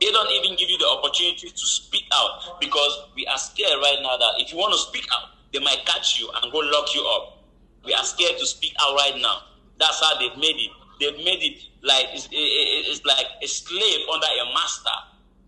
They 0.01 0.11
don't 0.13 0.31
even 0.31 0.57
give 0.57 0.69
you 0.69 0.79
the 0.79 0.89
opportunity 0.89 1.49
to 1.49 1.67
speak 1.67 2.05
out 2.13 2.61
because 2.61 3.09
we 3.17 3.27
are 3.27 3.39
scared 3.39 3.81
right 3.81 3.99
now 4.03 4.17
that 4.19 4.33
if 4.37 4.53
you 4.53 4.59
want 4.59 4.73
to 4.73 4.79
speak 4.79 5.07
out, 5.13 5.31
they 5.53 5.61
might 5.61 5.85
catch 5.87 6.21
you 6.21 6.31
and 6.43 6.53
go 6.53 6.59
lock 6.59 6.95
you 6.95 7.03
up. 7.17 7.43
We 7.85 7.95
are 7.95 8.05
scared 8.05 8.39
to 8.39 8.47
speak 8.47 8.75
out 8.81 8.95
right 8.97 9.17
now. 9.21 9.43
That's 9.79 9.99
how 10.01 10.19
they've 10.19 10.37
made 10.37 10.57
it. 10.57 10.71
They've 11.01 11.17
made 11.25 11.43
it 11.43 11.63
like 11.83 12.07
it's, 12.13 12.29
it's 12.33 13.05
like 13.05 13.27
a 13.43 13.47
slave 13.47 14.01
under 14.13 14.27
a 14.27 14.47
master 14.55 14.99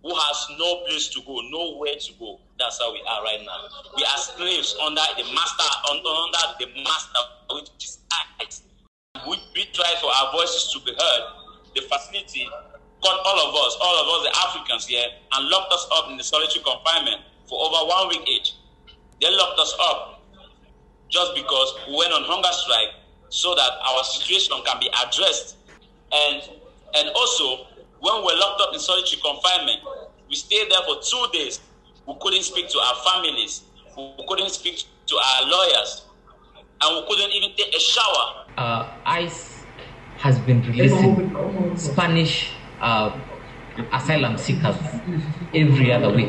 who 0.02 0.14
has 0.14 0.47
no 0.59 0.87
place 0.87 1.09
to 1.09 1.21
go, 1.26 1.40
nowhere 1.50 1.97
to 1.99 2.12
go. 2.19 2.38
That's 2.59 2.78
how 2.78 2.92
we 2.92 3.02
are 3.02 3.23
right 3.23 3.40
now. 3.45 3.69
We 3.97 4.04
are 4.04 4.19
slaves 4.19 4.76
under 4.80 5.02
the 5.16 5.25
master, 5.35 5.71
under 5.90 6.02
the 6.59 6.66
master, 6.83 7.23
which 7.50 7.69
is 7.83 7.99
ICE. 8.40 8.62
We, 9.28 9.37
we 9.54 9.64
try 9.73 9.92
for 10.00 10.09
our 10.09 10.33
voices 10.33 10.73
to 10.73 10.80
be 10.85 10.92
heard. 10.92 11.23
The 11.75 11.83
facility 11.83 12.49
got 13.02 13.21
all 13.25 13.49
of 13.49 13.54
us, 13.54 13.76
all 13.80 13.97
of 14.00 14.07
us, 14.09 14.33
the 14.33 14.35
Africans 14.49 14.87
here, 14.87 15.07
and 15.33 15.49
locked 15.49 15.73
us 15.73 15.87
up 15.92 16.11
in 16.11 16.16
the 16.16 16.25
solitary 16.25 16.64
confinement 16.64 17.21
for 17.47 17.61
over 17.61 17.88
one 17.88 18.09
week 18.09 18.28
each. 18.28 18.54
They 19.21 19.30
locked 19.30 19.59
us 19.59 19.75
up 19.80 20.23
just 21.09 21.35
because 21.35 21.75
we 21.88 21.97
went 21.97 22.12
on 22.12 22.23
hunger 22.25 22.52
strike 22.52 23.00
so 23.30 23.54
that 23.54 23.70
our 23.87 24.04
situation 24.04 24.56
can 24.66 24.78
be 24.78 24.90
addressed. 25.06 25.56
And 26.12 26.42
and 26.94 27.08
also, 27.14 27.66
when 28.00 28.16
we 28.16 28.22
were 28.22 28.38
locked 28.38 28.60
up 28.60 28.75
in 28.75 28.80
solitary 28.80 29.22
confinement, 29.22 29.80
we 30.28 30.34
stayed 30.34 30.70
there 30.70 30.82
for 30.84 31.00
two 31.02 31.26
days. 31.32 31.60
We 32.06 32.14
couldn't 32.20 32.42
speak 32.42 32.68
to 32.68 32.78
our 32.78 32.94
families. 33.12 33.62
We 33.96 34.25
couldn't 34.28 34.50
speak 34.50 34.84
to 35.06 35.16
our 35.16 35.46
lawyers. 35.46 36.04
And 36.82 36.96
we 36.96 37.08
couldn't 37.08 37.32
even 37.32 37.50
take 37.56 37.75
a 37.75 37.78
shower. 37.78 38.46
Uh, 38.56 38.88
ICE 39.04 39.64
has 40.18 40.38
been 40.40 40.62
releasing 40.62 41.76
Spanish 41.76 42.50
uh, 42.80 43.16
asylum 43.92 44.37
seekers 44.38 44.76
every 45.54 45.92
other 45.92 46.10
week. 46.12 46.28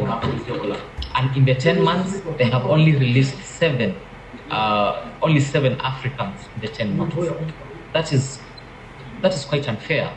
And 1.16 1.36
in 1.38 1.46
the 1.46 1.56
10 1.56 1.84
months, 1.84 2.22
they 2.38 2.46
have 2.46 2.66
only 2.66 2.94
released 2.94 3.38
seven, 3.44 3.96
uh, 4.50 5.10
only 5.22 5.40
seven 5.40 5.80
Africans 5.82 6.40
in 6.51 6.51
the 6.62 6.68
10 6.68 6.98
months. 6.98 7.16
That 7.94 8.14
is, 8.14 8.40
that 9.22 9.34
is 9.34 9.46
quite 9.46 9.68
unfair. 9.68 10.16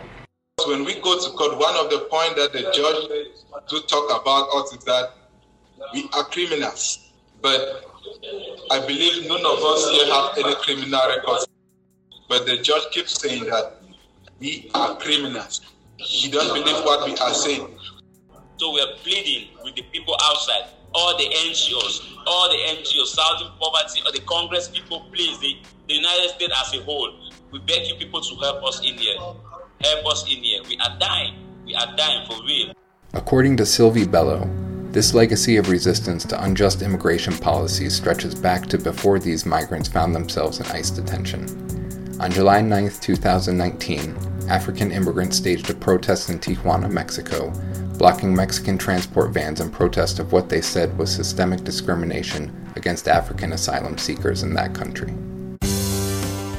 When 0.66 0.84
we 0.84 0.94
go 1.00 1.18
to 1.18 1.30
court, 1.36 1.58
one 1.58 1.74
of 1.76 1.90
the 1.90 2.06
points 2.10 2.36
that 2.36 2.52
the 2.52 2.62
judge 2.72 3.28
do 3.68 3.80
talk 3.88 4.22
about 4.22 4.48
us 4.54 4.72
is 4.72 4.84
that 4.84 5.12
we 5.92 6.08
are 6.14 6.24
criminals. 6.24 7.10
But 7.42 7.84
I 8.70 8.80
believe 8.80 9.28
none 9.28 9.44
of 9.44 9.58
us 9.58 9.90
here 9.90 10.06
have 10.14 10.38
any 10.38 10.54
criminal 10.62 11.00
records. 11.08 11.46
But 12.28 12.46
the 12.46 12.58
judge 12.58 12.90
keeps 12.92 13.20
saying 13.20 13.44
that 13.44 13.82
we 14.38 14.70
are 14.74 14.96
criminals. 14.96 15.60
He 15.96 16.30
don't 16.30 16.54
believe 16.54 16.84
what 16.84 17.06
we 17.06 17.16
are 17.16 17.34
saying. 17.34 17.78
So 18.56 18.72
we 18.72 18.80
are 18.80 18.94
pleading 19.02 19.48
with 19.64 19.74
the 19.74 19.82
people 19.82 20.16
outside, 20.22 20.70
all 20.94 21.18
the 21.18 21.24
NGOs, 21.24 22.13
all 22.26 22.48
the 22.48 22.56
NGOs, 22.56 23.06
Southern 23.06 23.52
Poverty, 23.58 24.02
or 24.06 24.12
the 24.12 24.20
Congress 24.20 24.68
people, 24.68 25.06
please, 25.12 25.38
the, 25.40 25.56
the 25.88 25.94
United 25.94 26.30
States 26.30 26.52
as 26.56 26.74
a 26.74 26.82
whole. 26.82 27.12
We 27.50 27.58
beg 27.60 27.86
you 27.86 27.94
people 27.96 28.20
to 28.20 28.34
help 28.36 28.64
us 28.64 28.80
in 28.80 28.96
here. 28.98 29.16
Help 29.16 30.06
us 30.06 30.24
in 30.24 30.42
here. 30.42 30.62
We 30.68 30.78
are 30.78 30.98
dying. 30.98 31.34
We 31.64 31.74
are 31.74 31.94
dying 31.96 32.26
for 32.26 32.42
real. 32.44 32.72
According 33.12 33.56
to 33.58 33.66
Sylvie 33.66 34.06
Bello, 34.06 34.50
this 34.90 35.12
legacy 35.14 35.56
of 35.56 35.70
resistance 35.70 36.24
to 36.26 36.42
unjust 36.44 36.82
immigration 36.82 37.36
policies 37.36 37.94
stretches 37.94 38.34
back 38.34 38.66
to 38.66 38.78
before 38.78 39.18
these 39.18 39.44
migrants 39.44 39.88
found 39.88 40.14
themselves 40.14 40.60
in 40.60 40.66
ICE 40.66 40.90
detention. 40.90 41.44
On 42.20 42.30
July 42.30 42.60
9, 42.60 42.90
2019, 43.00 44.16
African 44.48 44.92
immigrants 44.92 45.38
staged 45.38 45.68
a 45.70 45.74
protest 45.74 46.30
in 46.30 46.38
Tijuana, 46.38 46.90
Mexico, 46.90 47.52
blocking 47.98 48.34
Mexican 48.34 48.76
transport 48.76 49.30
vans 49.32 49.60
in 49.60 49.70
protest 49.70 50.18
of 50.18 50.32
what 50.32 50.48
they 50.48 50.60
said 50.60 50.96
was 50.98 51.14
systemic 51.14 51.62
discrimination 51.64 52.52
against 52.76 53.08
African 53.08 53.52
asylum 53.52 53.96
seekers 53.98 54.42
in 54.42 54.52
that 54.54 54.74
country. 54.74 55.14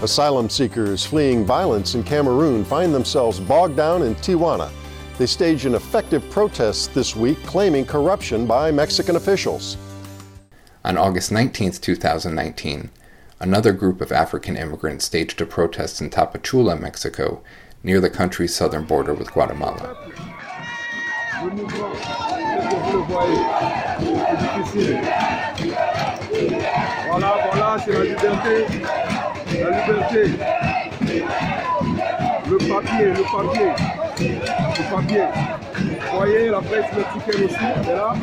Asylum 0.01 0.49
seekers 0.49 1.05
fleeing 1.05 1.45
violence 1.45 1.95
in 1.95 2.03
Cameroon 2.03 2.63
find 2.63 2.93
themselves 2.93 3.39
bogged 3.39 3.75
down 3.75 4.01
in 4.01 4.15
Tijuana. 4.15 4.69
They 5.17 5.25
staged 5.25 5.65
an 5.65 5.75
effective 5.75 6.29
protest 6.29 6.93
this 6.93 7.15
week 7.15 7.41
claiming 7.43 7.85
corruption 7.85 8.45
by 8.45 8.71
Mexican 8.71 9.15
officials. 9.15 9.77
On 10.83 10.97
August 10.97 11.31
19, 11.31 11.71
2019, 11.71 12.91
another 13.39 13.71
group 13.71 14.01
of 14.01 14.11
African 14.11 14.55
immigrants 14.55 15.05
staged 15.05 15.41
a 15.41 15.45
protest 15.45 16.01
in 16.01 16.09
Tapachula, 16.09 16.79
Mexico, 16.79 17.41
near 17.83 17.99
the 17.99 18.09
country's 18.09 18.53
southern 18.53 18.83
border 18.83 19.13
with 19.13 19.31
Guatemala. 19.31 19.95
Voilà, 27.07 27.33
voilà, 27.51 27.77
c'est 27.83 27.91
la 27.91 28.03
liberté. 28.03 28.65
La 29.61 29.69
liberté. 29.69 30.21
Le 32.49 32.57
papier, 32.57 33.05
le 33.05 33.23
papier. 33.31 33.71
Le 34.19 34.83
papier. 34.95 35.25
Vous 36.11 36.17
voyez, 36.17 36.49
la 36.49 36.61
presse 36.61 36.91
mexicaine 36.95 37.45
aussi, 37.45 37.89
est 37.89 37.95
là. 37.95 38.15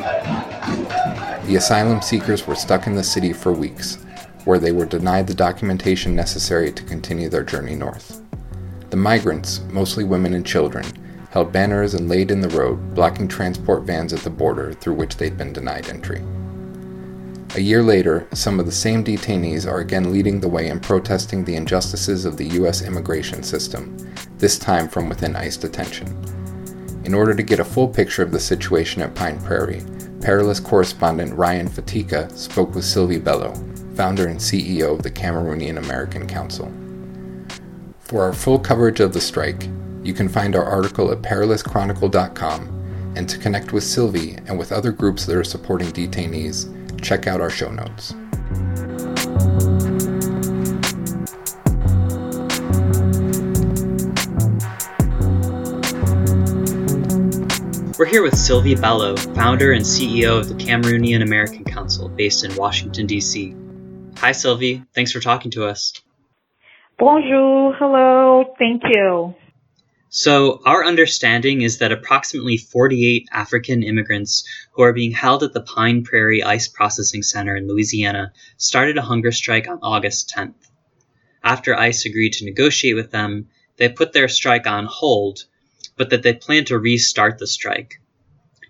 The 1.47 1.57
asylum 1.57 2.01
seekers 2.03 2.47
were 2.47 2.57
stuck 2.57 2.87
in 2.87 2.95
the 2.97 3.05
city 3.05 3.33
for 3.33 3.53
weeks, 3.53 3.99
where 4.45 4.59
they 4.59 4.73
were 4.73 4.87
denied 4.87 5.27
the 5.27 5.35
documentation 5.35 6.15
necessary 6.17 6.73
to 6.73 6.83
continue 6.85 7.29
their 7.29 7.45
journey 7.45 7.75
north. 7.75 8.21
The 8.91 8.97
migrants, 8.97 9.61
mostly 9.71 10.05
women 10.05 10.35
and 10.35 10.45
children, 10.45 10.85
held 11.33 11.51
banners 11.51 11.95
and 11.95 12.11
laid 12.11 12.31
in 12.31 12.43
the 12.43 12.49
road, 12.51 12.95
blocking 12.95 13.27
transport 13.27 13.85
vans 13.85 14.13
at 14.13 14.21
the 14.21 14.29
border 14.29 14.75
through 14.75 14.93
which 14.93 15.17
they'd 15.17 15.39
been 15.39 15.53
denied 15.53 15.89
entry. 15.89 16.23
A 17.55 17.61
year 17.61 17.83
later, 17.83 18.29
some 18.35 18.61
of 18.61 18.67
the 18.67 18.73
same 18.73 19.03
detainees 19.03 19.67
are 19.67 19.81
again 19.81 20.13
leading 20.13 20.41
the 20.41 20.49
way 20.49 20.69
in 20.69 20.79
protesting 20.79 21.43
the 21.43 21.57
injustices 21.57 22.27
of 22.27 22.37
the 22.37 22.49
U.S. 22.49 22.83
immigration 22.83 23.43
system, 23.43 23.97
this 24.37 24.59
time 24.59 24.89
from 24.89 25.09
within 25.09 25.35
ICE 25.35 25.57
detention. 25.57 26.07
In 27.05 27.15
order 27.15 27.35
to 27.35 27.43
get 27.43 27.61
a 27.61 27.65
full 27.65 27.89
picture 27.89 28.23
of 28.23 28.31
the 28.31 28.39
situation 28.39 29.01
at 29.01 29.15
Pine 29.15 29.41
Prairie, 29.41 29.83
Perilous 30.21 30.61
correspondent 30.61 31.35
Ryan 31.35 31.69
Fatica 31.69 32.31
spoke 32.33 32.75
with 32.75 32.85
Sylvie 32.85 33.19
Bello, 33.19 33.55
founder 33.97 34.29
and 34.29 34.39
CEO 34.39 34.93
of 34.93 35.03
the 35.03 35.11
Cameroonian 35.11 35.79
American 35.79 36.27
Council. 36.27 36.71
For 38.01 38.23
our 38.23 38.35
full 38.35 38.59
coverage 38.59 39.01
of 39.01 39.15
the 39.15 39.21
strike, 39.21 39.69
you 40.05 40.15
can 40.15 40.29
find 40.29 40.57
our 40.57 40.65
article 40.65 41.13
at 41.13 41.23
perilouschronicle.com, 41.23 43.13
and 43.17 43.29
to 43.29 43.39
connect 43.39 43.73
with 43.73 43.85
Sylvie 43.85 44.37
and 44.47 44.59
with 44.59 44.73
other 44.73 44.91
groups 44.91 45.27
that 45.27 45.37
are 45.37 45.45
supporting 45.45 45.89
detainees, 45.89 46.69
check 47.03 47.27
out 47.27 47.41
our 47.41 47.51
show 47.51 47.71
notes. 47.71 48.15
We're 57.99 58.07
here 58.07 58.23
with 58.25 58.37
Sylvie 58.37 58.75
Bello, 58.75 59.17
founder 59.17 59.73
and 59.73 59.85
CEO 59.85 60.41
of 60.41 60.49
the 60.49 60.55
Cameroonian 60.55 61.23
American 61.23 61.63
Council, 61.63 62.09
based 62.09 62.45
in 62.45 62.53
Washington, 62.57 63.07
D.C. 63.07 63.55
Hi, 64.17 64.33
Sylvie. 64.33 64.83
Thanks 64.93 65.13
for 65.13 65.21
talking 65.21 65.53
to 65.53 65.67
us. 65.67 65.93
Bonjour. 66.99 67.75
Hello. 67.75 68.55
Thank 68.59 68.83
you. 68.93 69.35
So, 70.15 70.61
our 70.67 70.85
understanding 70.85 71.63
is 71.63 71.79
that 71.79 71.91
approximately 71.91 72.59
48 72.59 73.31
African 73.33 73.83
immigrants 73.83 74.47
who 74.73 74.83
are 74.83 74.93
being 74.93 75.13
held 75.13 75.43
at 75.43 75.55
the 75.55 75.63
Pine 75.63 76.05
Prairie 76.05 76.43
ICE 76.43 76.69
Processing 76.69 77.23
Center 77.23 77.57
in 77.57 77.67
Louisiana 77.67 78.31
started 78.59 78.99
a 78.99 79.09
hunger 79.11 79.33
strike 79.33 79.69
on 79.69 79.79
August 79.81 80.31
10th. 80.37 80.69
After 81.43 81.75
ICE 81.75 82.05
agreed 82.05 82.35
to 82.35 82.45
negotiate 82.45 82.95
with 82.95 83.11
them, 83.11 83.49
they 83.79 83.89
put 83.89 84.13
their 84.13 84.29
strike 84.29 84.67
on 84.67 84.85
hold, 84.85 85.47
but 85.97 86.11
that 86.11 86.23
they 86.23 86.35
plan 86.35 86.67
to 86.67 86.79
restart 86.79 87.39
the 87.39 87.47
strike. 87.47 87.95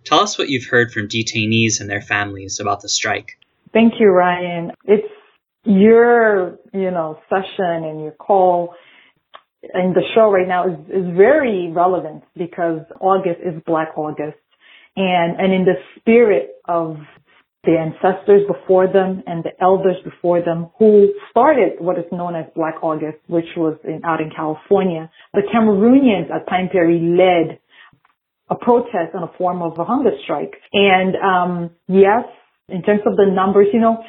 Tell 0.04 0.20
us 0.20 0.38
what 0.38 0.48
you've 0.48 0.70
heard 0.70 0.92
from 0.92 1.08
detainees 1.08 1.80
and 1.80 1.90
their 1.90 2.02
families 2.02 2.60
about 2.60 2.82
the 2.82 2.88
strike. 2.88 3.36
Thank 3.72 3.94
you, 3.98 4.10
Ryan. 4.10 4.70
It's 4.84 5.12
your, 5.64 6.60
you 6.72 6.92
know, 6.92 7.18
session 7.28 7.82
and 7.82 8.00
your 8.00 8.12
call 8.12 8.76
and 9.62 9.94
the 9.94 10.02
show 10.14 10.30
right 10.30 10.48
now 10.48 10.66
is, 10.66 10.78
is 10.88 11.16
very 11.16 11.70
relevant 11.72 12.24
because 12.36 12.80
August 13.00 13.40
is 13.44 13.60
Black 13.66 13.96
August. 13.96 14.38
And, 14.96 15.40
and 15.40 15.52
in 15.52 15.64
the 15.64 15.76
spirit 15.98 16.56
of 16.68 16.96
the 17.64 17.78
ancestors 17.78 18.42
before 18.48 18.88
them 18.92 19.22
and 19.26 19.44
the 19.44 19.50
elders 19.62 19.96
before 20.04 20.42
them 20.42 20.68
who 20.78 21.12
started 21.30 21.74
what 21.78 21.96
is 21.96 22.04
known 22.10 22.34
as 22.34 22.46
Black 22.56 22.82
August, 22.82 23.18
which 23.28 23.46
was 23.56 23.78
in, 23.84 24.02
out 24.04 24.20
in 24.20 24.30
California, 24.34 25.10
the 25.32 25.42
Cameroonians 25.54 26.30
at 26.34 26.46
Pine 26.46 26.68
Prairie 26.70 27.00
led 27.00 27.60
a 28.50 28.56
protest 28.56 29.14
in 29.14 29.22
a 29.22 29.30
form 29.38 29.62
of 29.62 29.78
a 29.78 29.84
hunger 29.84 30.10
strike. 30.24 30.54
And 30.72 31.14
um, 31.16 31.70
yes, 31.86 32.24
in 32.68 32.82
terms 32.82 33.02
of 33.06 33.16
the 33.16 33.30
numbers, 33.32 33.68
you 33.72 33.80
know, 33.80 34.02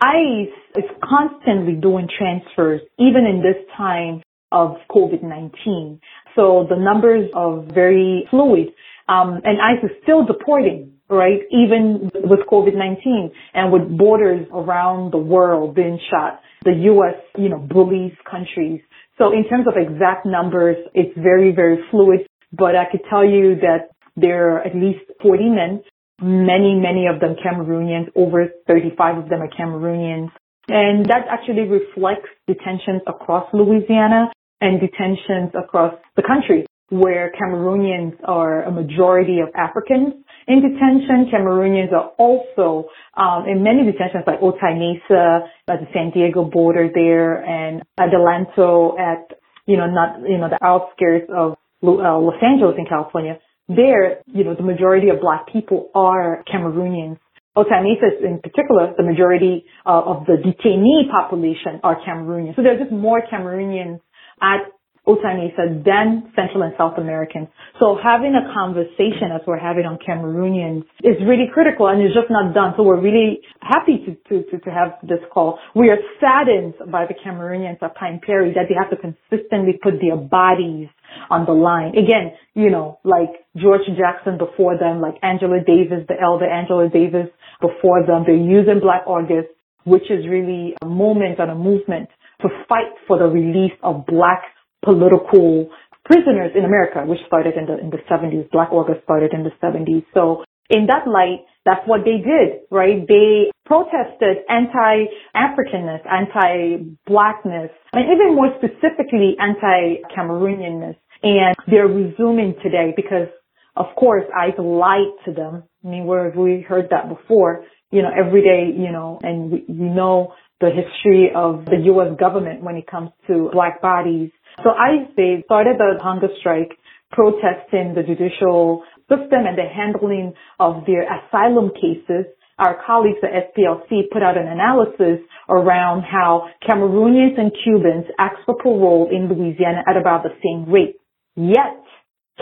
ICE 0.00 0.52
is 0.76 0.90
constantly 1.02 1.74
doing 1.74 2.08
transfers, 2.18 2.82
even 2.98 3.24
in 3.24 3.40
this 3.40 3.64
time 3.76 4.20
of 4.52 4.76
COVID-19. 4.90 6.00
So 6.34 6.66
the 6.68 6.76
numbers 6.76 7.30
are 7.34 7.62
very 7.62 8.26
fluid. 8.30 8.68
Um, 9.08 9.40
and 9.44 9.58
ICE 9.60 9.84
is 9.84 9.90
still 10.02 10.24
deporting, 10.24 10.92
right? 11.08 11.40
Even 11.50 12.10
with 12.14 12.40
COVID-19 12.50 13.30
and 13.54 13.72
with 13.72 13.96
borders 13.96 14.46
around 14.52 15.12
the 15.12 15.18
world 15.18 15.74
being 15.74 15.98
shut, 16.10 16.40
the 16.64 16.72
U.S., 16.72 17.14
you 17.38 17.48
know, 17.48 17.58
bullies 17.58 18.12
countries. 18.28 18.80
So 19.18 19.32
in 19.32 19.48
terms 19.48 19.66
of 19.66 19.74
exact 19.76 20.26
numbers, 20.26 20.76
it's 20.94 21.16
very, 21.16 21.52
very 21.52 21.78
fluid. 21.90 22.26
But 22.52 22.76
I 22.76 22.84
could 22.90 23.02
tell 23.08 23.24
you 23.24 23.56
that 23.60 23.90
there 24.16 24.56
are 24.56 24.62
at 24.62 24.74
least 24.74 25.04
40 25.22 25.50
men, 25.50 25.82
many, 26.20 26.74
many 26.74 27.06
of 27.06 27.20
them 27.20 27.36
Cameroonians, 27.36 28.08
over 28.14 28.48
35 28.66 29.18
of 29.18 29.28
them 29.28 29.42
are 29.42 29.48
Cameroonians. 29.48 30.30
And 30.68 31.06
that 31.06 31.26
actually 31.30 31.68
reflects 31.68 32.28
detentions 32.46 33.02
across 33.06 33.46
Louisiana 33.52 34.32
and 34.60 34.80
detentions 34.80 35.52
across 35.54 35.94
the 36.16 36.22
country 36.22 36.66
where 36.88 37.32
Cameroonians 37.40 38.16
are 38.24 38.62
a 38.62 38.70
majority 38.70 39.40
of 39.40 39.48
Africans 39.56 40.14
in 40.46 40.62
detention. 40.62 41.30
Cameroonians 41.32 41.92
are 41.92 42.10
also 42.18 42.88
um, 43.16 43.44
in 43.48 43.62
many 43.62 43.84
detentions 43.84 44.24
like 44.26 44.40
Otay 44.40 44.78
Mesa 44.78 45.46
at 45.68 45.80
the 45.80 45.86
San 45.92 46.10
Diego 46.10 46.44
border 46.44 46.88
there 46.92 47.44
and 47.44 47.82
Adelanto 47.98 48.98
at, 48.98 49.36
you 49.66 49.76
know, 49.76 49.86
not, 49.86 50.20
you 50.28 50.38
know, 50.38 50.48
the 50.48 50.64
outskirts 50.64 51.28
of 51.34 51.56
uh, 51.82 52.18
Los 52.18 52.42
Angeles 52.42 52.76
in 52.78 52.86
California. 52.86 53.38
There, 53.68 54.22
you 54.26 54.44
know, 54.44 54.54
the 54.54 54.62
majority 54.62 55.08
of 55.08 55.20
black 55.20 55.52
people 55.52 55.90
are 55.94 56.44
Cameroonians. 56.52 57.18
Otay 57.56 57.96
in 58.22 58.40
particular, 58.42 58.92
the 58.96 59.02
majority 59.02 59.64
uh, 59.86 60.02
of 60.02 60.26
the 60.26 60.36
detainee 60.36 61.10
population 61.10 61.80
are 61.82 61.96
Cameroonians. 62.06 62.56
So 62.56 62.62
there's 62.62 62.80
just 62.80 62.92
more 62.92 63.22
Cameroonians 63.32 64.00
at 64.42 64.68
Otay 65.06 65.38
Mesa 65.38 65.82
than 65.84 66.32
Central 66.34 66.62
and 66.62 66.74
South 66.76 66.98
Americans. 66.98 67.48
So 67.78 67.96
having 68.02 68.34
a 68.34 68.52
conversation 68.52 69.30
as 69.32 69.40
we're 69.46 69.58
having 69.58 69.86
on 69.86 69.98
Cameroonians 70.02 70.82
is 71.04 71.14
really 71.22 71.46
critical 71.52 71.86
and 71.86 72.02
it's 72.02 72.14
just 72.14 72.30
not 72.30 72.54
done. 72.54 72.74
So 72.76 72.82
we're 72.82 73.00
really 73.00 73.40
happy 73.62 74.02
to, 74.04 74.14
to, 74.28 74.50
to, 74.50 74.58
to 74.58 74.70
have 74.70 74.98
this 75.02 75.22
call. 75.32 75.58
We 75.74 75.90
are 75.90 75.98
saddened 76.18 76.74
by 76.90 77.06
the 77.06 77.14
Cameroonians 77.14 77.82
at 77.82 77.94
Pine 77.94 78.20
Prairie 78.22 78.54
that 78.54 78.66
they 78.68 78.74
have 78.74 78.90
to 78.90 78.96
consistently 78.96 79.78
put 79.80 80.00
their 80.00 80.16
bodies 80.16 80.88
on 81.30 81.46
the 81.46 81.52
line. 81.52 81.90
Again, 81.90 82.34
you 82.54 82.70
know, 82.70 82.98
like 83.04 83.46
George 83.56 83.86
Jackson 83.96 84.38
before 84.38 84.76
them, 84.76 85.00
like 85.00 85.14
Angela 85.22 85.60
Davis, 85.64 86.04
the 86.08 86.20
elder 86.20 86.46
Angela 86.46 86.88
Davis 86.88 87.30
before 87.60 88.04
them. 88.04 88.24
They're 88.26 88.34
using 88.34 88.80
Black 88.80 89.06
August, 89.06 89.48
which 89.84 90.10
is 90.10 90.26
really 90.28 90.74
a 90.82 90.86
moment 90.86 91.38
and 91.38 91.50
a 91.50 91.54
movement 91.54 92.08
to 92.42 92.48
fight 92.68 92.92
for 93.06 93.18
the 93.18 93.26
release 93.26 93.72
of 93.82 94.04
black 94.04 94.42
political 94.86 95.68
prisoners 96.06 96.52
in 96.54 96.64
America, 96.64 97.02
which 97.04 97.18
started 97.26 97.54
in 97.58 97.66
the 97.66 97.76
in 97.78 97.90
the 97.90 97.98
70s. 98.08 98.48
Black 98.50 98.70
August 98.70 99.02
started 99.02 99.34
in 99.34 99.42
the 99.42 99.50
70s. 99.60 100.06
So 100.14 100.44
in 100.70 100.86
that 100.86 101.06
light, 101.06 101.42
that's 101.64 101.82
what 101.86 102.02
they 102.04 102.22
did, 102.22 102.62
right? 102.70 103.02
They 103.06 103.50
protested 103.66 104.46
anti-Africanness, 104.48 106.06
anti-blackness, 106.06 107.70
and 107.92 108.04
even 108.06 108.36
more 108.36 108.54
specifically 108.58 109.34
anti-Cameroonianness. 109.40 110.96
And 111.22 111.56
they're 111.66 111.88
resuming 111.88 112.54
today 112.62 112.92
because, 112.94 113.28
of 113.74 113.86
course, 113.98 114.24
I've 114.30 114.62
lied 114.62 115.10
to 115.24 115.32
them. 115.32 115.64
I 115.84 115.88
mean, 115.88 116.04
where 116.06 116.30
we 116.30 116.60
heard 116.60 116.88
that 116.90 117.08
before, 117.08 117.64
you 117.90 118.02
know, 118.02 118.10
every 118.16 118.42
day, 118.42 118.70
you 118.76 118.92
know, 118.92 119.18
and 119.22 119.50
we, 119.50 119.64
you 119.66 119.88
know 119.88 120.34
the 120.60 120.70
history 120.70 121.30
of 121.34 121.66
the 121.66 121.76
U.S. 121.92 122.16
government 122.18 122.62
when 122.62 122.76
it 122.76 122.86
comes 122.86 123.10
to 123.26 123.50
black 123.52 123.82
bodies. 123.82 124.30
So 124.62 124.70
I 124.70 125.04
started 125.44 125.76
the 125.78 125.98
hunger 126.02 126.28
strike 126.40 126.78
protesting 127.12 127.94
the 127.94 128.02
judicial 128.02 128.82
system 129.08 129.44
and 129.46 129.56
the 129.56 129.68
handling 129.68 130.32
of 130.58 130.84
their 130.86 131.04
asylum 131.04 131.70
cases. 131.74 132.26
Our 132.58 132.80
colleagues 132.86 133.18
at 133.22 133.52
SPLC 133.52 134.08
put 134.10 134.22
out 134.22 134.38
an 134.38 134.48
analysis 134.48 135.20
around 135.48 136.02
how 136.02 136.48
Cameroonians 136.66 137.38
and 137.38 137.52
Cubans 137.62 138.06
ask 138.18 138.36
for 138.46 138.56
parole 138.56 139.08
in 139.12 139.28
Louisiana 139.28 139.82
at 139.86 139.98
about 139.98 140.22
the 140.22 140.30
same 140.42 140.72
rate. 140.72 140.96
Yet, 141.36 141.84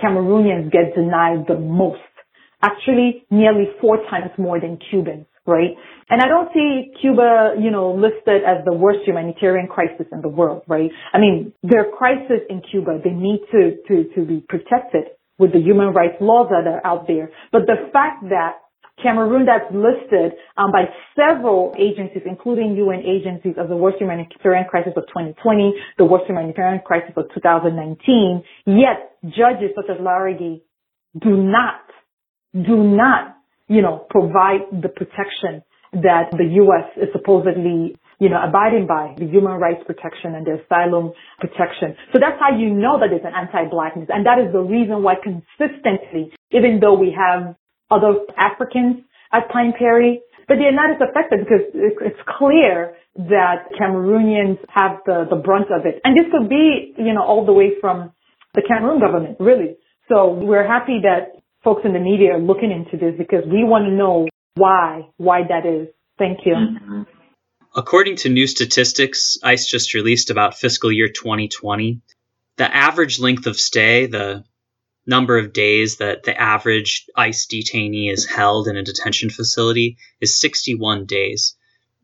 Cameroonians 0.02 0.70
get 0.70 0.94
denied 0.94 1.46
the 1.48 1.58
most. 1.58 1.98
Actually, 2.62 3.26
nearly 3.30 3.66
four 3.80 3.98
times 4.08 4.30
more 4.38 4.60
than 4.60 4.78
Cubans 4.88 5.26
right? 5.46 5.76
And 6.10 6.20
I 6.20 6.28
don't 6.28 6.48
see 6.52 6.92
Cuba, 7.00 7.54
you 7.60 7.70
know, 7.70 7.92
listed 7.92 8.42
as 8.44 8.64
the 8.64 8.72
worst 8.72 9.00
humanitarian 9.06 9.68
crisis 9.68 10.06
in 10.12 10.20
the 10.20 10.28
world, 10.28 10.62
right? 10.66 10.90
I 11.12 11.18
mean, 11.18 11.52
there 11.62 11.80
are 11.80 11.90
crises 11.96 12.40
in 12.48 12.62
Cuba. 12.70 13.00
They 13.02 13.10
need 13.10 13.40
to, 13.52 13.76
to, 13.88 14.14
to 14.14 14.24
be 14.24 14.44
protected 14.48 15.04
with 15.38 15.52
the 15.52 15.58
human 15.58 15.92
rights 15.92 16.16
laws 16.20 16.48
that 16.50 16.66
are 16.70 16.84
out 16.86 17.06
there. 17.06 17.30
But 17.52 17.62
the 17.66 17.90
fact 17.92 18.24
that 18.30 18.60
Cameroon 19.02 19.44
that's 19.44 19.66
listed 19.74 20.38
um, 20.56 20.70
by 20.70 20.84
several 21.16 21.74
agencies, 21.76 22.22
including 22.26 22.76
UN 22.76 23.00
agencies, 23.00 23.54
as 23.60 23.68
the 23.68 23.76
worst 23.76 23.98
humanitarian 23.98 24.66
crisis 24.68 24.92
of 24.96 25.02
2020, 25.08 25.74
the 25.98 26.04
worst 26.04 26.26
humanitarian 26.28 26.80
crisis 26.84 27.10
of 27.16 27.24
2019. 27.34 28.44
Yet 28.66 29.18
judges 29.24 29.74
such 29.74 29.90
as 29.90 29.98
Larragee 29.98 30.62
do 31.20 31.36
not, 31.36 31.82
do 32.54 32.84
not 32.84 33.36
you 33.68 33.82
know, 33.82 34.06
provide 34.10 34.68
the 34.70 34.88
protection 34.88 35.62
that 35.92 36.30
the 36.32 36.44
U.S. 36.66 36.90
is 36.96 37.08
supposedly, 37.12 37.96
you 38.18 38.28
know, 38.28 38.42
abiding 38.42 38.86
by 38.86 39.14
the 39.18 39.26
human 39.26 39.60
rights 39.60 39.82
protection 39.86 40.34
and 40.34 40.46
the 40.46 40.58
asylum 40.64 41.12
protection. 41.38 41.94
So 42.12 42.18
that's 42.18 42.38
how 42.40 42.56
you 42.56 42.70
know 42.70 42.98
that 42.98 43.08
there's 43.10 43.24
an 43.24 43.34
anti-blackness. 43.34 44.08
And 44.10 44.26
that 44.26 44.38
is 44.38 44.52
the 44.52 44.60
reason 44.60 45.02
why 45.02 45.14
consistently, 45.22 46.34
even 46.50 46.80
though 46.80 46.98
we 46.98 47.14
have 47.14 47.54
other 47.90 48.26
Africans 48.36 49.04
at 49.32 49.48
Pine 49.50 49.72
Prairie, 49.76 50.20
but 50.48 50.56
they're 50.58 50.74
not 50.74 50.90
as 50.90 51.00
affected 51.00 51.40
because 51.40 51.64
it's 51.72 52.20
clear 52.38 52.94
that 53.16 53.70
Cameroonians 53.80 54.58
have 54.68 54.98
the, 55.06 55.26
the 55.30 55.36
brunt 55.36 55.70
of 55.70 55.86
it. 55.86 56.00
And 56.04 56.16
this 56.16 56.26
could 56.32 56.48
be, 56.48 56.92
you 56.98 57.14
know, 57.14 57.22
all 57.22 57.46
the 57.46 57.52
way 57.52 57.72
from 57.80 58.12
the 58.54 58.62
Cameroon 58.66 59.00
government, 59.00 59.36
really. 59.40 59.76
So 60.08 60.32
we're 60.34 60.66
happy 60.66 61.00
that 61.02 61.40
folks 61.64 61.82
in 61.84 61.94
the 61.94 61.98
media 61.98 62.34
are 62.34 62.40
looking 62.40 62.70
into 62.70 62.96
this 62.96 63.16
because 63.18 63.44
we 63.46 63.64
want 63.64 63.86
to 63.86 63.90
know 63.90 64.28
why, 64.54 65.08
why 65.16 65.40
that 65.48 65.66
is. 65.66 65.88
Thank 66.18 66.40
you. 66.44 66.54
Mm-hmm. 66.54 67.02
According 67.74 68.16
to 68.16 68.28
new 68.28 68.46
statistics 68.46 69.36
ICE 69.42 69.66
just 69.66 69.94
released 69.94 70.30
about 70.30 70.54
fiscal 70.54 70.92
year 70.92 71.08
2020, 71.08 72.00
the 72.56 72.72
average 72.72 73.18
length 73.18 73.46
of 73.46 73.58
stay, 73.58 74.06
the 74.06 74.44
number 75.06 75.36
of 75.38 75.52
days 75.52 75.96
that 75.96 76.22
the 76.22 76.40
average 76.40 77.06
ICE 77.16 77.46
detainee 77.46 78.12
is 78.12 78.26
held 78.26 78.68
in 78.68 78.76
a 78.76 78.84
detention 78.84 79.28
facility, 79.28 79.96
is 80.20 80.40
61 80.40 81.06
days. 81.06 81.56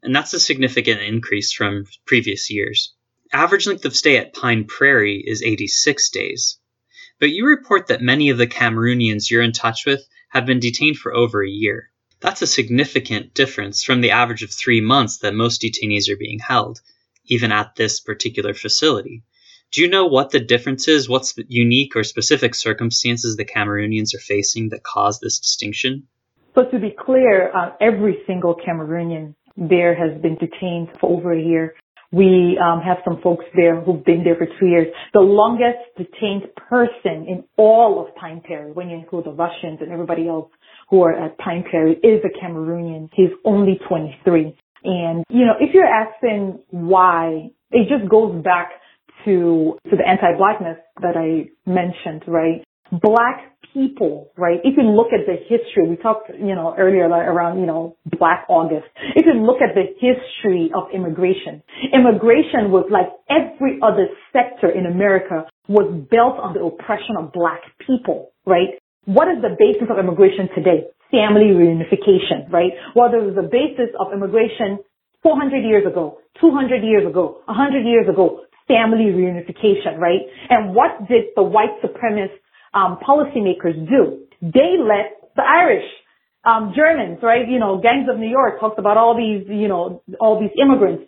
And 0.03 0.15
that's 0.15 0.35
a 0.35 0.41
significant 0.41 1.03
increase 1.03 1.53
from 1.53 1.85
previous 2.05 2.51
years. 2.51 2.93
Average 3.33 3.69
length 3.69 3.85
of 3.85 3.95
stay 3.95 4.17
at 4.17 4.35
Pine 4.35 4.65
Prairie 4.65 5.23
is 5.25 5.43
86 5.43 6.11
days. 6.11 6.59
But 7.21 7.31
you 7.31 7.47
report 7.47 7.89
that 7.89 8.01
many 8.01 8.31
of 8.31 8.39
the 8.39 8.47
Cameroonians 8.47 9.31
you're 9.31 9.43
in 9.43 9.53
touch 9.53 9.85
with 9.85 10.09
have 10.31 10.47
been 10.47 10.59
detained 10.59 10.97
for 10.97 11.15
over 11.15 11.45
a 11.45 11.49
year. 11.49 11.91
That's 12.21 12.41
a 12.41 12.47
significant 12.47 13.35
difference 13.35 13.85
from 13.85 14.01
the 14.01 14.13
average 14.13 14.43
of 14.43 14.51
three 14.51 14.81
months 14.81 15.19
that 15.19 15.35
most 15.35 15.61
detainees 15.61 16.09
are 16.09 16.17
being 16.17 16.39
held, 16.39 16.81
even 17.27 17.53
at 17.53 17.77
this 17.77 18.01
particular 18.01 18.55
facility. 18.55 19.23
Do 19.71 19.83
you 19.83 19.89
know 19.89 20.07
what 20.07 20.31
the 20.31 20.41
difference 20.41 20.89
is? 20.89 21.09
What's 21.09 21.35
the 21.35 21.45
unique 21.47 21.95
or 21.95 22.05
specific 22.05 22.55
circumstances 22.55 23.37
the 23.37 23.45
Cameroonians 23.45 24.15
are 24.15 24.19
facing 24.19 24.71
that 24.71 24.83
cause 24.83 25.21
this 25.21 25.39
distinction? 25.39 26.09
So 26.55 26.65
to 26.65 26.79
be 26.79 26.91
clear, 26.91 27.55
uh, 27.55 27.73
every 27.81 28.19
single 28.27 28.57
Cameroonian 28.57 29.35
there 29.57 29.95
has 29.95 30.21
been 30.21 30.37
detained 30.37 30.89
for 30.99 31.11
over 31.11 31.33
a 31.33 31.41
year. 31.41 31.75
We 32.13 32.59
um, 32.59 32.81
have 32.81 32.99
some 33.05 33.21
folks 33.23 33.45
there 33.55 33.81
who've 33.81 34.05
been 34.05 34.25
there 34.25 34.35
for 34.37 34.47
two 34.59 34.67
years. 34.67 34.89
The 35.15 35.21
longest 35.21 35.79
detained 35.97 36.55
person 36.57 37.27
in 37.29 37.45
all 37.57 38.05
of 38.05 38.15
Pine 38.17 38.41
Prairie, 38.45 38.73
when 38.73 38.91
you 38.91 38.97
include 38.97 39.27
the 39.27 39.33
Russians 39.33 39.79
and 39.81 39.93
everybody 39.93 40.27
else, 40.27 40.51
who 40.89 41.03
are 41.03 41.13
at 41.13 41.39
Pine 41.39 41.65
Prairie 41.69 41.97
is 42.03 42.21
a 42.25 42.45
Cameroonian. 42.45 43.11
He's 43.15 43.31
only 43.45 43.79
23. 43.89 44.57
And, 44.83 45.25
you 45.29 45.47
know, 45.47 45.55
if 45.61 45.73
you're 45.73 45.85
asking 45.85 46.61
why, 46.71 47.51
it 47.71 47.89
just 47.89 48.11
goes 48.11 48.43
back 48.43 48.71
to, 49.25 49.79
to 49.89 49.97
the 49.97 50.07
anti-blackness 50.07 50.79
that 51.03 51.17
I 51.17 51.51
mentioned, 51.71 52.25
right? 52.27 52.65
Black 52.91 53.53
people, 53.73 54.31
right? 54.37 54.59
If 54.65 54.77
you 54.77 54.85
look 54.85 55.09
at 55.13 55.27
the 55.27 55.37
history, 55.37 55.89
we 55.89 55.97
talked, 55.97 56.31
you 56.31 56.55
know, 56.55 56.75
earlier 56.79 57.09
around, 57.09 57.61
you 57.61 57.67
know, 57.67 57.97
Black 58.19 58.47
August. 58.49 58.87
If 59.17 59.27
you 59.27 59.35
look 59.35 59.59
at 59.63 59.75
the 59.75 59.87
history 59.99 60.71
of 60.75 60.89
immigration, 60.93 61.63
immigration 61.93 62.71
was 62.71 62.87
like 62.91 63.09
every 63.29 63.79
other 63.83 64.09
sector 64.33 64.71
in 64.71 64.87
America 64.87 65.47
was 65.69 65.87
built 66.11 66.39
on 66.39 66.55
the 66.55 66.61
oppression 66.65 67.17
of 67.19 67.33
black 67.33 67.61
people, 67.87 68.33
right? 68.47 68.79
What 69.05 69.29
is 69.29 69.43
the 69.43 69.57
basis 69.59 69.89
of 69.91 69.99
immigration 69.99 70.49
today? 70.55 70.87
Family 71.11 71.51
reunification, 71.55 72.51
right? 72.51 72.71
Well, 72.95 73.11
there 73.11 73.23
was 73.23 73.37
a 73.39 73.47
basis 73.47 73.91
of 73.99 74.13
immigration 74.13 74.79
400 75.23 75.63
years 75.63 75.87
ago, 75.87 76.19
200 76.41 76.83
years 76.83 77.07
ago, 77.07 77.43
100 77.47 77.85
years 77.85 78.09
ago, 78.09 78.43
family 78.69 79.11
reunification, 79.11 79.99
right? 79.99 80.23
And 80.49 80.75
what 80.75 81.09
did 81.09 81.35
the 81.35 81.43
white 81.43 81.75
supremacist 81.83 82.39
um, 82.75 82.99
policymakers 83.07 83.75
do? 83.89 84.27
They 84.41 84.77
let 84.79 85.33
the 85.37 85.43
Irish, 85.43 85.85
um, 86.45 86.73
Germans, 86.75 87.19
right? 87.23 87.49
You 87.49 87.59
know, 87.59 87.81
Gangs 87.81 88.09
of 88.13 88.19
New 88.19 88.31
York 88.31 88.61
talks 88.61 88.79
about 88.79 88.97
all 88.97 89.17
these, 89.17 89.47
you 89.49 89.69
know, 89.69 90.03
all 90.21 90.41
these 90.41 90.51
immigrants. 90.61 91.05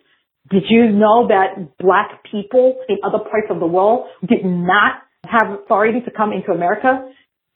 Did 0.51 0.65
you 0.69 0.91
know 0.91 1.29
that 1.29 1.79
black 1.79 2.25
people 2.31 2.77
in 2.89 2.99
other 3.05 3.19
parts 3.19 3.47
of 3.51 3.61
the 3.61 3.67
world 3.67 4.07
did 4.27 4.45
not 4.45 5.03
have 5.25 5.59
authority 5.61 6.01
to 6.01 6.11
come 6.11 6.33
into 6.33 6.51
America? 6.53 7.09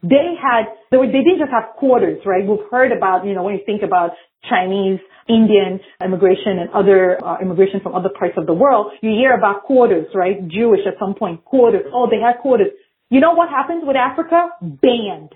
they 0.02 0.36
had, 0.36 0.70
they, 0.90 0.96
were, 0.96 1.06
they 1.06 1.24
didn't 1.24 1.40
just 1.40 1.50
have 1.50 1.76
quarters, 1.76 2.20
right? 2.26 2.46
We've 2.46 2.66
heard 2.70 2.92
about, 2.92 3.24
you 3.24 3.34
know, 3.34 3.42
when 3.42 3.54
you 3.54 3.64
think 3.64 3.82
about 3.82 4.10
Chinese, 4.48 5.00
Indian 5.28 5.80
immigration 6.04 6.62
and 6.62 6.70
other 6.70 7.18
uh, 7.24 7.38
immigration 7.40 7.80
from 7.82 7.94
other 7.94 8.10
parts 8.16 8.34
of 8.36 8.46
the 8.46 8.54
world, 8.54 8.92
you 9.02 9.10
hear 9.10 9.34
about 9.34 9.64
quarters, 9.64 10.06
right? 10.14 10.46
Jewish 10.48 10.80
at 10.86 10.94
some 11.00 11.14
point, 11.14 11.44
quarters. 11.44 11.90
Oh, 11.92 12.06
they 12.08 12.20
had 12.20 12.38
quarters. 12.40 12.68
You 13.10 13.20
know 13.20 13.34
what 13.34 13.48
happens 13.48 13.82
with 13.84 13.96
Africa? 13.96 14.48
Banned. 14.60 15.34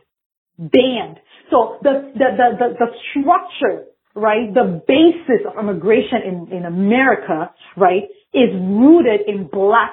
Banned. 0.59 1.18
So 1.50 1.78
the, 1.83 2.12
the, 2.14 2.28
the, 2.37 2.48
the, 2.59 2.68
the 2.78 2.87
structure, 3.11 3.85
right, 4.14 4.52
the 4.52 4.83
basis 4.87 5.46
of 5.46 5.59
immigration 5.59 6.22
in, 6.26 6.56
in 6.59 6.64
America, 6.64 7.52
right, 7.76 8.04
is 8.35 8.50
rooted 8.54 9.22
in 9.26 9.48
black 9.50 9.92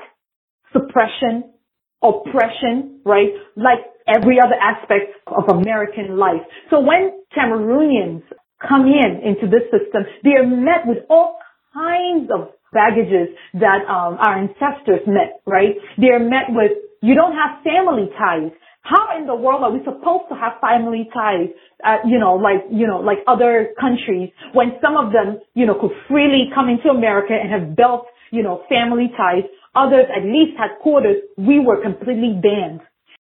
suppression, 0.74 1.54
oppression, 2.02 3.02
right? 3.06 3.30
Like 3.56 3.80
every 4.08 4.38
other 4.40 4.56
aspect 4.56 5.14
of 5.28 5.56
American 5.56 6.18
life. 6.18 6.42
So 6.70 6.80
when 6.80 7.22
Cameroonians 7.38 8.24
come 8.68 8.86
in 8.86 9.22
into 9.24 9.48
this 9.48 9.64
system, 9.72 10.04
they 10.24 10.32
are 10.32 10.48
met 10.48 10.86
with 10.86 11.00
all 11.10 11.38
kinds 11.74 12.30
of 12.34 12.50
baggages 12.74 13.30
that 13.54 13.86
um, 13.88 14.18
our 14.20 14.38
ancestors 14.38 15.02
met, 15.08 15.42
right? 15.46 15.76
They 15.98 16.08
are 16.10 16.20
met 16.20 16.50
with, 16.50 16.72
you 17.02 17.16
don't 17.16 17.34
have 17.34 17.64
family 17.64 18.10
ties. 18.18 18.52
How 18.82 19.18
in 19.20 19.28
the 19.28 19.36
world 19.36 19.64
are 19.64 19.72
we 19.72 19.80
supposed 19.84 20.32
to 20.32 20.36
have 20.36 20.62
family 20.62 21.10
ties, 21.14 21.50
uh, 21.84 21.98
you 22.08 22.20
know, 22.20 22.36
like, 22.36 22.64
you 22.72 22.88
know, 22.88 23.00
like 23.00 23.20
other 23.28 23.76
countries 23.80 24.32
when 24.54 24.80
some 24.82 24.96
of 24.96 25.12
them, 25.12 25.40
you 25.56 25.66
know, 25.66 25.76
could 25.76 25.92
freely 26.08 26.48
come 26.56 26.70
into 26.70 26.88
America 26.90 27.36
and 27.36 27.52
have 27.52 27.76
built, 27.76 28.08
you 28.32 28.44
know, 28.44 28.64
family 28.70 29.12
ties 29.18 29.44
Others 29.78 30.10
at 30.10 30.26
least 30.26 30.58
had 30.58 30.82
quarters. 30.82 31.22
We 31.38 31.60
were 31.60 31.82
completely 31.82 32.34
banned. 32.42 32.82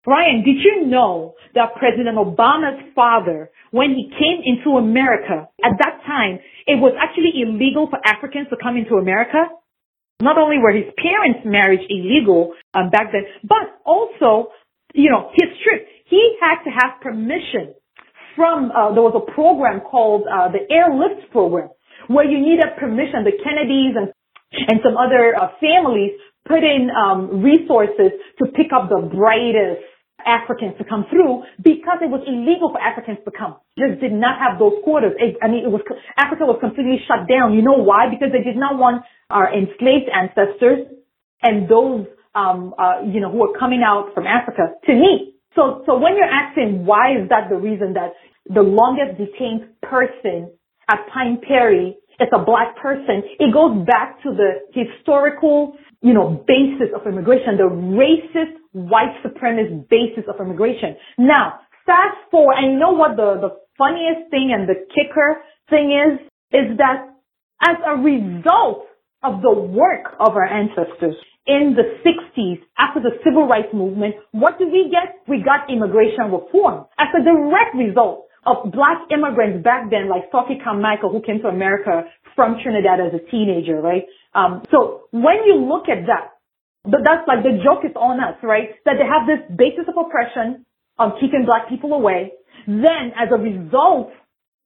Brian, 0.04 0.44
did 0.46 0.62
you 0.62 0.86
know 0.86 1.34
that 1.56 1.74
President 1.76 2.18
Obama's 2.18 2.78
father, 2.94 3.50
when 3.72 3.90
he 3.98 4.12
came 4.14 4.46
into 4.46 4.78
America, 4.78 5.50
at 5.64 5.74
that 5.82 6.06
time, 6.06 6.38
it 6.68 6.78
was 6.78 6.94
actually 7.02 7.42
illegal 7.42 7.90
for 7.90 7.98
Africans 8.06 8.48
to 8.52 8.58
come 8.62 8.78
into 8.78 8.96
America? 8.96 9.50
Not 10.22 10.38
only 10.38 10.58
were 10.60 10.72
his 10.72 10.92
parents' 10.98 11.44
marriage 11.46 11.84
illegal 11.90 12.54
um, 12.74 12.90
back 12.90 13.12
then, 13.12 13.26
but 13.44 13.80
also, 13.86 14.52
you 14.94 15.10
know, 15.10 15.30
his 15.34 15.50
trip, 15.64 15.88
he 16.06 16.38
had 16.40 16.64
to 16.64 16.70
have 16.72 17.02
permission 17.02 17.76
from, 18.36 18.72
uh, 18.72 18.94
there 18.94 19.04
was 19.04 19.16
a 19.16 19.32
program 19.32 19.82
called 19.82 20.24
uh, 20.28 20.50
the 20.52 20.64
Airlift 20.72 21.32
Program, 21.32 21.70
where 22.08 22.26
you 22.26 22.40
needed 22.40 22.66
permission, 22.80 23.24
the 23.24 23.36
Kennedys 23.44 23.96
and 23.96 24.12
and 24.56 24.80
some 24.84 24.96
other 24.98 25.36
uh, 25.36 25.50
families 25.60 26.12
put 26.48 26.64
in 26.64 26.90
um, 26.92 27.42
resources 27.42 28.12
to 28.40 28.46
pick 28.56 28.72
up 28.74 28.90
the 28.90 29.10
brightest 29.12 29.84
Africans 30.24 30.74
to 30.78 30.84
come 30.84 31.06
through 31.10 31.44
because 31.62 32.00
it 32.02 32.10
was 32.10 32.24
illegal 32.26 32.72
for 32.72 32.80
Africans 32.80 33.20
to 33.26 33.32
come. 33.32 33.58
Just 33.78 34.00
did 34.00 34.14
not 34.14 34.40
have 34.40 34.58
those 34.58 34.80
quarters. 34.84 35.14
It, 35.20 35.38
I 35.44 35.48
mean, 35.48 35.66
it 35.66 35.72
was 35.72 35.82
Africa 36.18 36.46
was 36.46 36.58
completely 36.60 37.04
shut 37.06 37.28
down. 37.28 37.54
You 37.54 37.62
know 37.62 37.78
why? 37.78 38.10
Because 38.10 38.32
they 38.32 38.42
did 38.42 38.58
not 38.58 38.80
want 38.80 39.04
our 39.30 39.52
enslaved 39.52 40.10
ancestors 40.10 40.88
and 41.44 41.70
those 41.70 42.08
um, 42.34 42.74
uh, 42.80 43.04
you 43.06 43.20
know 43.20 43.32
who 43.32 43.44
are 43.44 43.58
coming 43.58 43.84
out 43.86 44.14
from 44.14 44.26
Africa 44.26 44.76
to 44.88 44.92
meet. 44.94 45.36
So, 45.56 45.84
so 45.86 45.98
when 45.98 46.16
you're 46.18 46.28
asking 46.28 46.86
why 46.86 47.16
is 47.16 47.30
that 47.30 47.48
the 47.50 47.56
reason 47.56 47.94
that 47.94 48.14
the 48.48 48.62
longest 48.62 49.18
detained 49.18 49.72
person 49.82 50.52
at 50.90 51.08
Pine 51.14 51.40
Prairie 51.40 51.96
is 52.20 52.28
a 52.34 52.44
black 52.44 52.76
person, 52.76 53.24
it 53.40 53.54
goes 53.54 53.86
back 53.86 54.22
to 54.24 54.36
the 54.36 54.68
historical 54.76 55.78
you 56.06 56.14
know, 56.14 56.46
basis 56.46 56.94
of 56.94 57.08
immigration, 57.08 57.58
the 57.58 57.66
racist 57.66 58.62
white 58.76 59.16
supremacist 59.24 59.88
basis 59.88 60.26
of 60.28 60.36
immigration. 60.40 60.96
Now, 61.18 61.62
fast 61.86 62.20
forward, 62.30 62.56
and 62.58 62.74
you 62.74 62.80
know 62.80 62.92
what 62.92 63.16
the, 63.16 63.40
the 63.40 63.56
funniest 63.78 64.30
thing 64.30 64.52
and 64.52 64.68
the 64.68 64.76
kicker 64.92 65.40
thing 65.70 65.96
is? 65.96 66.20
Is 66.52 66.78
that 66.78 67.08
as 67.64 67.78
a 67.88 67.96
result 67.98 68.86
of 69.24 69.42
the 69.42 69.52
work 69.52 70.14
of 70.20 70.36
our 70.36 70.46
ancestors 70.46 71.16
in 71.48 71.76
the 71.76 71.88
60s 72.04 72.60
after 72.78 73.00
the 73.00 73.18
civil 73.24 73.48
rights 73.48 73.74
movement, 73.74 74.16
what 74.32 74.60
did 74.60 74.72
we 74.72 74.92
get? 74.92 75.24
We 75.28 75.42
got 75.44 75.72
immigration 75.72 76.32
reform 76.32 76.86
as 77.00 77.08
a 77.16 77.24
direct 77.24 77.76
result 77.76 78.28
of 78.46 78.72
black 78.72 79.08
immigrants 79.12 79.64
back 79.64 79.90
then, 79.90 80.10
like 80.10 80.30
Stokely 80.30 80.60
Carmichael, 80.64 81.12
who 81.12 81.22
came 81.22 81.42
to 81.42 81.48
America 81.48 82.04
from 82.36 82.58
Trinidad 82.62 83.00
as 83.00 83.14
a 83.14 83.32
teenager, 83.32 83.82
right? 83.82 84.04
Um, 84.36 84.62
so 84.70 85.08
when 85.12 85.46
you 85.46 85.56
look 85.56 85.90
at 85.90 86.06
that, 86.06 86.35
but 86.86 87.02
that's 87.04 87.28
like 87.28 87.44
the 87.44 87.62
joke 87.64 87.84
is 87.84 87.96
on 87.96 88.20
us, 88.22 88.38
right? 88.44 88.78
That 88.86 88.96
they 89.02 89.08
have 89.08 89.28
this 89.28 89.42
basis 89.50 89.86
of 89.90 89.96
oppression 89.98 90.66
of 90.98 91.18
keeping 91.20 91.46
black 91.46 91.68
people 91.70 91.94
away. 91.94 92.32
Then 92.68 93.12
as 93.18 93.30
a 93.34 93.38
result 93.38 94.12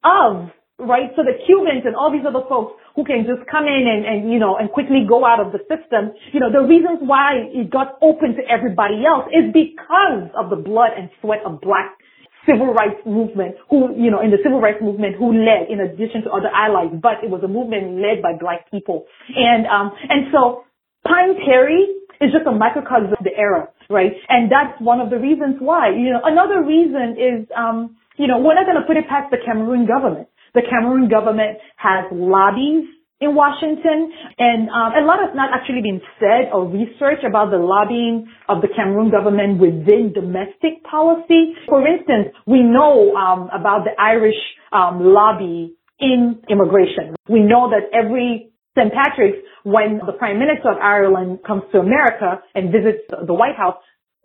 of 0.03 0.51
right? 0.79 1.11
So 1.15 1.27
the 1.27 1.35
Cubans 1.45 1.83
and 1.83 1.93
all 1.95 2.09
these 2.09 2.23
other 2.23 2.47
folks 2.47 2.79
who 2.95 3.03
can 3.03 3.27
just 3.27 3.43
come 3.51 3.67
in 3.67 3.83
and, 3.83 4.07
and, 4.07 4.31
you 4.31 4.39
know, 4.39 4.55
and 4.55 4.71
quickly 4.71 5.03
go 5.03 5.27
out 5.27 5.43
of 5.43 5.51
the 5.51 5.59
system, 5.67 6.15
you 6.31 6.39
know, 6.39 6.47
the 6.47 6.63
reasons 6.63 7.03
why 7.03 7.51
it 7.51 7.69
got 7.69 7.99
open 8.01 8.39
to 8.39 8.43
everybody 8.47 9.03
else 9.03 9.27
is 9.35 9.51
because 9.51 10.31
of 10.33 10.49
the 10.49 10.55
blood 10.55 10.95
and 10.95 11.11
sweat 11.19 11.43
of 11.43 11.59
black 11.59 11.99
civil 12.47 12.71
rights 12.71 13.03
movement 13.05 13.59
who, 13.69 13.91
you 13.99 14.09
know, 14.09 14.23
in 14.23 14.31
the 14.31 14.39
civil 14.41 14.63
rights 14.63 14.79
movement 14.81 15.19
who 15.19 15.35
led 15.35 15.67
in 15.67 15.83
addition 15.83 16.23
to 16.23 16.31
other 16.31 16.49
allies, 16.49 16.89
but 16.95 17.19
it 17.21 17.29
was 17.29 17.43
a 17.43 17.51
movement 17.51 17.99
led 17.99 18.23
by 18.23 18.33
black 18.39 18.71
people. 18.71 19.03
And, 19.35 19.67
um, 19.67 19.91
and 20.07 20.31
so 20.31 20.63
Pine 21.03 21.35
Prairie 21.43 21.98
is 22.21 22.31
just 22.31 22.47
a 22.47 22.51
microcosm 22.51 23.13
of 23.13 23.23
the 23.23 23.35
era, 23.35 23.67
right? 23.89 24.11
And 24.27 24.51
that's 24.51 24.75
one 24.81 24.99
of 24.99 25.09
the 25.09 25.17
reasons 25.17 25.57
why, 25.59 25.89
you 25.95 26.11
know, 26.11 26.21
another 26.23 26.63
reason 26.63 27.15
is, 27.15 27.47
um, 27.55 27.95
you 28.17 28.27
know, 28.27 28.39
we're 28.39 28.55
not 28.55 28.65
going 28.65 28.79
to 28.79 28.87
put 28.87 28.97
it 28.97 29.07
past 29.07 29.31
the 29.31 29.39
Cameroon 29.43 29.87
government. 29.87 30.27
The 30.53 30.61
Cameroon 30.67 31.09
government 31.09 31.59
has 31.77 32.05
lobbies 32.11 32.89
in 33.21 33.35
Washington, 33.35 34.11
and 34.37 34.69
um, 34.69 34.95
a 34.95 35.03
lot 35.03 35.19
has 35.19 35.35
not 35.35 35.51
actually 35.53 35.81
been 35.81 35.99
said 36.19 36.51
or 36.53 36.67
researched 36.67 37.23
about 37.27 37.51
the 37.51 37.59
lobbying 37.59 38.27
of 38.47 38.61
the 38.61 38.67
Cameroon 38.73 39.11
government 39.11 39.59
within 39.59 40.11
domestic 40.13 40.83
policy. 40.89 41.55
For 41.67 41.85
instance, 41.85 42.35
we 42.47 42.63
know 42.63 43.13
um, 43.15 43.49
about 43.51 43.83
the 43.83 43.91
Irish 43.99 44.39
um, 44.71 45.03
lobby 45.03 45.75
in 45.99 46.39
immigration. 46.49 47.15
We 47.27 47.41
know 47.41 47.69
that 47.69 47.91
every 47.93 48.48
St. 48.77 48.91
Patrick's, 48.93 49.39
when 49.63 49.99
the 50.05 50.13
Prime 50.13 50.39
Minister 50.39 50.71
of 50.71 50.77
Ireland 50.77 51.39
comes 51.45 51.63
to 51.71 51.79
America 51.79 52.41
and 52.55 52.71
visits 52.71 53.03
the 53.09 53.33
White 53.33 53.55
House, 53.57 53.75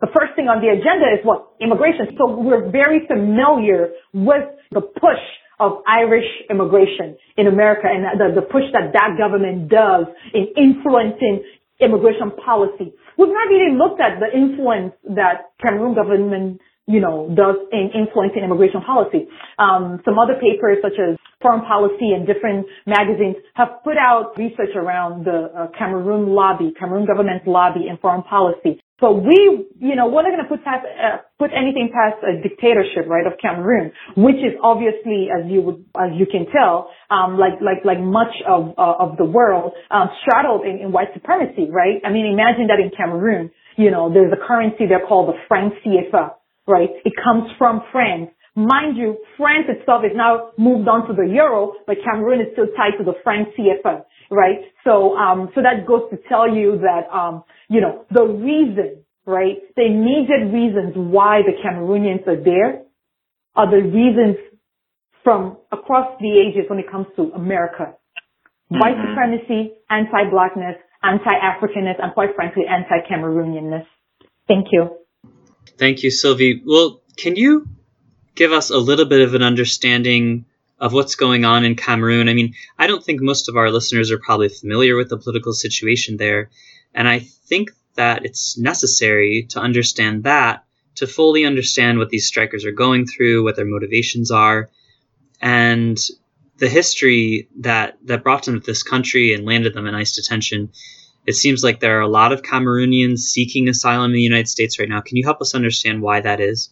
the 0.01 0.07
first 0.11 0.35
thing 0.35 0.47
on 0.47 0.61
the 0.61 0.69
agenda 0.69 1.07
is 1.15 1.23
what? 1.23 1.55
Immigration. 1.61 2.13
So 2.17 2.27
we're 2.35 2.69
very 2.69 3.07
familiar 3.07 3.89
with 4.13 4.43
the 4.71 4.81
push 4.81 5.23
of 5.59 5.79
Irish 5.87 6.27
immigration 6.49 7.15
in 7.37 7.47
America 7.47 7.87
and 7.87 8.03
the, 8.19 8.41
the 8.41 8.45
push 8.45 8.67
that 8.73 8.91
that 8.91 9.15
government 9.17 9.69
does 9.69 10.05
in 10.33 10.51
influencing 10.57 11.43
immigration 11.79 12.31
policy. 12.43 12.91
We've 13.17 13.31
not 13.31 13.47
really 13.47 13.75
looked 13.75 14.01
at 14.01 14.19
the 14.19 14.27
influence 14.35 14.93
that 15.15 15.55
Cameroon 15.63 15.95
government, 15.95 16.59
you 16.87 16.99
know, 16.99 17.31
does 17.31 17.55
in 17.71 17.91
influencing 17.95 18.43
immigration 18.43 18.81
policy. 18.81 19.27
Um, 19.59 20.01
some 20.03 20.19
other 20.19 20.35
papers 20.35 20.79
such 20.83 20.99
as 20.99 21.15
Foreign 21.41 21.61
Policy 21.61 22.13
and 22.13 22.25
different 22.25 22.65
magazines 22.85 23.35
have 23.55 23.83
put 23.83 23.97
out 23.97 24.37
research 24.37 24.75
around 24.75 25.25
the 25.25 25.51
uh, 25.55 25.67
Cameroon 25.77 26.29
lobby, 26.29 26.73
Cameroon 26.79 27.05
government's 27.05 27.45
lobby 27.47 27.87
in 27.89 27.97
foreign 27.97 28.23
policy. 28.23 28.81
So 29.01 29.11
we, 29.11 29.67
you 29.77 29.95
know, 29.95 30.07
we're 30.07 30.23
not 30.23 30.31
going 30.31 30.43
to 30.43 30.47
put 30.47 30.63
past, 30.63 30.85
uh, 30.87 31.17
put 31.37 31.51
anything 31.51 31.91
past 31.91 32.23
a 32.23 32.41
dictatorship, 32.41 33.07
right, 33.07 33.27
of 33.27 33.33
Cameroon, 33.41 33.91
which 34.15 34.37
is 34.37 34.55
obviously, 34.63 35.27
as 35.27 35.51
you 35.51 35.61
would, 35.63 35.83
as 35.99 36.15
you 36.15 36.25
can 36.25 36.47
tell, 36.47 36.89
um, 37.11 37.37
like, 37.37 37.59
like, 37.59 37.83
like 37.83 37.99
much 37.99 38.31
of, 38.47 38.71
uh, 38.77 39.03
of 39.03 39.17
the 39.17 39.25
world, 39.25 39.73
um, 39.91 40.07
straddled 40.23 40.65
in, 40.65 40.79
in 40.79 40.91
white 40.93 41.09
supremacy, 41.13 41.67
right? 41.69 41.99
I 42.05 42.09
mean, 42.09 42.25
imagine 42.25 42.67
that 42.67 42.79
in 42.79 42.89
Cameroon, 42.95 43.51
you 43.75 43.91
know, 43.91 44.13
there's 44.13 44.31
a 44.31 44.39
currency 44.47 44.87
there 44.87 45.05
called 45.05 45.27
the 45.27 45.37
franc 45.49 45.73
CFA, 45.85 46.31
right? 46.65 46.89
It 47.03 47.13
comes 47.21 47.51
from 47.57 47.83
France. 47.91 48.31
Mind 48.55 48.95
you, 48.95 49.17
France 49.35 49.67
itself 49.67 50.03
is 50.05 50.15
now 50.15 50.51
moved 50.57 50.87
on 50.87 51.05
to 51.07 51.13
the 51.13 51.27
euro, 51.27 51.73
but 51.85 51.97
Cameroon 52.03 52.39
is 52.39 52.47
still 52.53 52.67
tied 52.77 52.97
to 52.97 53.03
the 53.03 53.13
franc 53.21 53.49
CFA, 53.51 54.05
right? 54.31 54.63
So, 54.85 55.17
um, 55.17 55.49
so 55.53 55.61
that 55.61 55.85
goes 55.85 56.09
to 56.09 56.17
tell 56.29 56.47
you 56.47 56.79
that, 56.79 57.11
um, 57.13 57.43
you 57.67 57.81
know, 57.81 58.05
the 58.11 58.23
reason, 58.23 59.03
right, 59.25 59.59
the 59.75 59.83
immediate 59.83 60.55
reasons 60.55 60.93
why 60.95 61.41
the 61.43 61.51
Cameroonians 61.51 62.25
are 62.27 62.41
there 62.41 62.83
are 63.57 63.69
the 63.69 63.83
reasons 63.83 64.37
from 65.21 65.57
across 65.73 66.17
the 66.21 66.39
ages 66.39 66.69
when 66.69 66.79
it 66.79 66.89
comes 66.89 67.07
to 67.17 67.33
America. 67.35 67.91
Mm-hmm. 68.71 68.79
White 68.79 68.95
supremacy, 69.03 69.73
anti-blackness, 69.89 70.77
anti-Africanness, 71.03 72.01
and 72.01 72.13
quite 72.13 72.29
frankly, 72.35 72.63
anti-Cameroonianness. 72.69 73.85
Thank 74.47 74.67
you. 74.71 74.95
Thank 75.77 76.03
you, 76.03 76.09
Sylvie. 76.11 76.63
Well, 76.65 77.01
can 77.17 77.35
you 77.35 77.67
give 78.35 78.51
us 78.51 78.69
a 78.69 78.77
little 78.77 79.05
bit 79.05 79.21
of 79.21 79.33
an 79.33 79.41
understanding 79.41 80.45
of 80.79 80.93
what's 80.93 81.15
going 81.15 81.45
on 81.45 81.63
in 81.63 81.75
Cameroon? 81.75 82.29
I 82.29 82.33
mean, 82.33 82.53
I 82.77 82.87
don't 82.87 83.03
think 83.03 83.21
most 83.21 83.49
of 83.49 83.55
our 83.55 83.71
listeners 83.71 84.11
are 84.11 84.19
probably 84.19 84.49
familiar 84.49 84.95
with 84.95 85.09
the 85.09 85.17
political 85.17 85.53
situation 85.53 86.17
there. 86.17 86.49
And 86.93 87.07
I 87.07 87.19
think 87.19 87.71
that 87.95 88.25
it's 88.25 88.57
necessary 88.57 89.47
to 89.49 89.59
understand 89.59 90.23
that 90.23 90.65
to 90.95 91.07
fully 91.07 91.45
understand 91.45 91.97
what 91.97 92.09
these 92.09 92.27
strikers 92.27 92.65
are 92.65 92.71
going 92.71 93.05
through, 93.05 93.43
what 93.43 93.55
their 93.55 93.65
motivations 93.65 94.31
are, 94.31 94.69
and 95.41 95.99
the 96.57 96.69
history 96.69 97.49
that 97.59 97.97
that 98.05 98.23
brought 98.23 98.43
them 98.43 98.59
to 98.59 98.65
this 98.65 98.83
country 98.83 99.33
and 99.33 99.45
landed 99.45 99.73
them 99.73 99.87
in 99.87 99.95
ICE 99.95 100.15
detention. 100.15 100.71
It 101.25 101.33
seems 101.33 101.63
like 101.63 101.79
there 101.79 101.97
are 101.97 102.01
a 102.01 102.07
lot 102.07 102.31
of 102.31 102.43
Cameroonians 102.43 103.19
seeking 103.19 103.67
asylum 103.67 104.11
in 104.11 104.15
the 104.15 104.21
United 104.21 104.47
States 104.47 104.79
right 104.79 104.87
now. 104.87 105.01
Can 105.01 105.17
you 105.17 105.23
help 105.23 105.41
us 105.41 105.55
understand 105.55 106.01
why 106.01 106.21
that 106.21 106.39
is? 106.39 106.69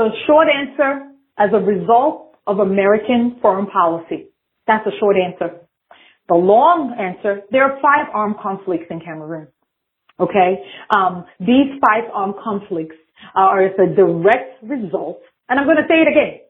The 0.00 0.08
short 0.26 0.48
answer, 0.48 1.12
as 1.36 1.50
a 1.52 1.58
result 1.58 2.34
of 2.46 2.58
American 2.58 3.36
foreign 3.42 3.66
policy. 3.66 4.28
That's 4.66 4.82
the 4.86 4.92
short 4.98 5.16
answer. 5.18 5.60
The 6.26 6.36
long 6.36 6.96
answer, 6.98 7.42
there 7.50 7.64
are 7.64 7.78
five 7.82 8.08
armed 8.14 8.36
conflicts 8.42 8.86
in 8.88 9.00
Cameroon. 9.00 9.48
Okay? 10.18 10.64
Um, 10.88 11.26
these 11.38 11.76
five 11.84 12.08
armed 12.14 12.36
conflicts 12.42 12.96
are 13.34 13.62
as 13.62 13.72
a 13.78 13.94
direct 13.94 14.62
result, 14.62 15.20
and 15.50 15.60
I'm 15.60 15.66
going 15.66 15.76
to 15.76 15.86
say 15.86 16.00
it 16.00 16.08
again, 16.08 16.40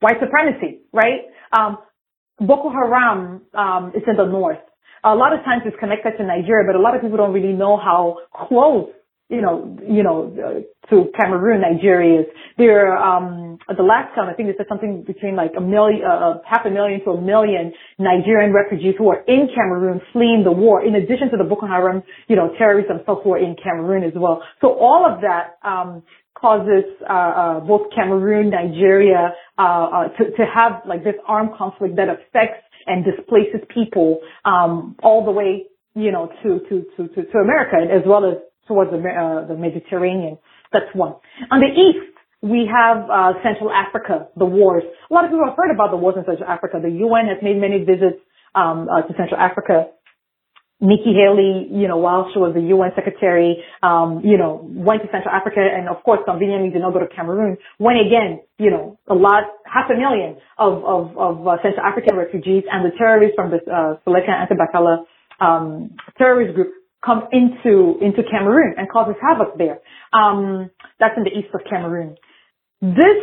white 0.00 0.20
supremacy, 0.20 0.80
right? 0.92 1.24
Um, 1.50 1.78
Boko 2.38 2.68
Haram 2.68 3.40
um, 3.54 3.92
is 3.96 4.02
in 4.06 4.18
the 4.18 4.26
north. 4.26 4.60
A 5.02 5.14
lot 5.14 5.32
of 5.32 5.42
times 5.46 5.62
it's 5.64 5.80
connected 5.80 6.18
to 6.18 6.26
Nigeria, 6.26 6.66
but 6.66 6.76
a 6.76 6.82
lot 6.82 6.94
of 6.94 7.00
people 7.00 7.16
don't 7.16 7.32
really 7.32 7.54
know 7.54 7.78
how 7.78 8.18
close 8.48 8.90
you 9.28 9.40
know, 9.40 9.76
you 9.88 10.02
know, 10.02 10.36
uh, 10.36 10.88
to 10.90 11.10
Cameroon, 11.18 11.62
Nigeria 11.62 12.24
there. 12.58 12.96
Um, 12.96 13.58
the 13.74 13.82
last 13.82 14.14
count, 14.14 14.28
I 14.28 14.34
think 14.34 14.50
it 14.50 14.56
said 14.58 14.66
something 14.68 15.02
between 15.02 15.34
like 15.34 15.52
a 15.56 15.60
million, 15.60 16.02
uh, 16.04 16.12
uh, 16.12 16.38
half 16.46 16.66
a 16.66 16.70
million 16.70 17.02
to 17.04 17.12
a 17.12 17.20
million 17.20 17.72
Nigerian 17.98 18.52
refugees 18.52 18.94
who 18.98 19.08
are 19.08 19.24
in 19.26 19.48
Cameroon 19.54 20.00
fleeing 20.12 20.42
the 20.44 20.52
war. 20.52 20.84
In 20.84 20.94
addition 20.94 21.30
to 21.30 21.38
the 21.38 21.44
Boko 21.44 21.66
Haram, 21.66 22.02
you 22.28 22.36
know, 22.36 22.52
terrorists 22.58 22.90
themselves 22.90 23.22
who 23.24 23.32
are 23.32 23.38
in 23.38 23.56
Cameroon 23.62 24.04
as 24.04 24.12
well. 24.14 24.42
So 24.60 24.74
all 24.78 25.06
of 25.10 25.22
that 25.22 25.56
um, 25.66 26.02
causes 26.38 26.84
uh, 27.08 27.12
uh, 27.12 27.60
both 27.60 27.90
Cameroon, 27.94 28.50
Nigeria 28.50 29.32
uh, 29.58 29.62
uh, 29.62 30.08
to 30.08 30.24
to 30.36 30.44
have 30.54 30.82
like 30.86 31.02
this 31.02 31.14
armed 31.26 31.56
conflict 31.56 31.96
that 31.96 32.08
affects 32.10 32.60
and 32.86 33.02
displaces 33.02 33.60
people 33.72 34.20
um, 34.44 34.96
all 35.02 35.24
the 35.24 35.30
way 35.30 35.64
you 35.94 36.10
know, 36.10 36.28
to, 36.42 36.58
to, 36.68 36.84
to, 36.96 37.08
to, 37.14 37.24
to 37.30 37.38
America 37.38 37.76
as 37.76 38.02
well 38.04 38.24
as 38.24 38.38
towards 38.66 38.90
the, 38.90 38.98
uh, 38.98 39.46
the 39.46 39.56
Mediterranean. 39.56 40.38
That's 40.72 40.90
one. 40.94 41.14
On 41.50 41.60
the 41.60 41.70
east, 41.70 42.14
we 42.42 42.68
have 42.68 43.08
uh, 43.08 43.32
Central 43.42 43.72
Africa, 43.72 44.28
the 44.36 44.44
wars. 44.44 44.84
A 45.10 45.14
lot 45.14 45.24
of 45.24 45.30
people 45.30 45.46
have 45.48 45.56
heard 45.56 45.72
about 45.72 45.90
the 45.90 45.96
wars 45.96 46.16
in 46.18 46.24
Central 46.28 46.48
Africa. 46.48 46.76
The 46.82 46.92
UN 47.06 47.32
has 47.32 47.40
made 47.40 47.56
many 47.56 47.80
visits 47.80 48.20
um, 48.54 48.86
uh, 48.88 49.00
to 49.02 49.12
Central 49.16 49.40
Africa. 49.40 49.88
Nikki 50.84 51.16
Haley, 51.16 51.72
you 51.72 51.88
know, 51.88 51.96
while 51.96 52.28
she 52.34 52.38
was 52.38 52.52
the 52.52 52.60
UN 52.76 52.92
secretary, 52.92 53.64
um, 53.80 54.20
you 54.20 54.36
know, 54.36 54.60
went 54.60 55.00
to 55.00 55.08
Central 55.08 55.32
Africa 55.32 55.64
and 55.64 55.88
of 55.88 56.02
course 56.04 56.20
conveniently 56.26 56.68
did 56.68 56.82
not 56.82 56.92
go 56.92 57.00
to 57.00 57.08
Cameroon. 57.08 57.56
When 57.78 57.96
again, 57.96 58.44
you 58.58 58.68
know, 58.68 58.98
a 59.08 59.14
lot, 59.14 59.44
half 59.64 59.88
a 59.88 59.96
million 59.96 60.36
of, 60.58 60.84
of, 60.84 61.16
of 61.16 61.48
uh, 61.48 61.56
Central 61.62 61.80
African 61.80 62.16
refugees 62.20 62.64
and 62.68 62.84
the 62.84 62.92
terrorists 62.98 63.36
from 63.36 63.56
the 63.56 63.64
uh, 63.64 63.96
Seleka 64.04 64.28
Anti-Balaka 64.28 65.08
um, 65.40 65.96
terrorist 66.18 66.54
group 66.54 66.74
come 67.04 67.28
into 67.32 67.98
into 68.00 68.22
Cameroon 68.30 68.74
and 68.76 68.88
causes 68.88 69.14
havoc 69.20 69.58
there. 69.58 69.80
Um, 70.12 70.70
that's 70.98 71.14
in 71.16 71.24
the 71.24 71.30
east 71.30 71.54
of 71.54 71.60
Cameroon. 71.68 72.16
This, 72.80 73.22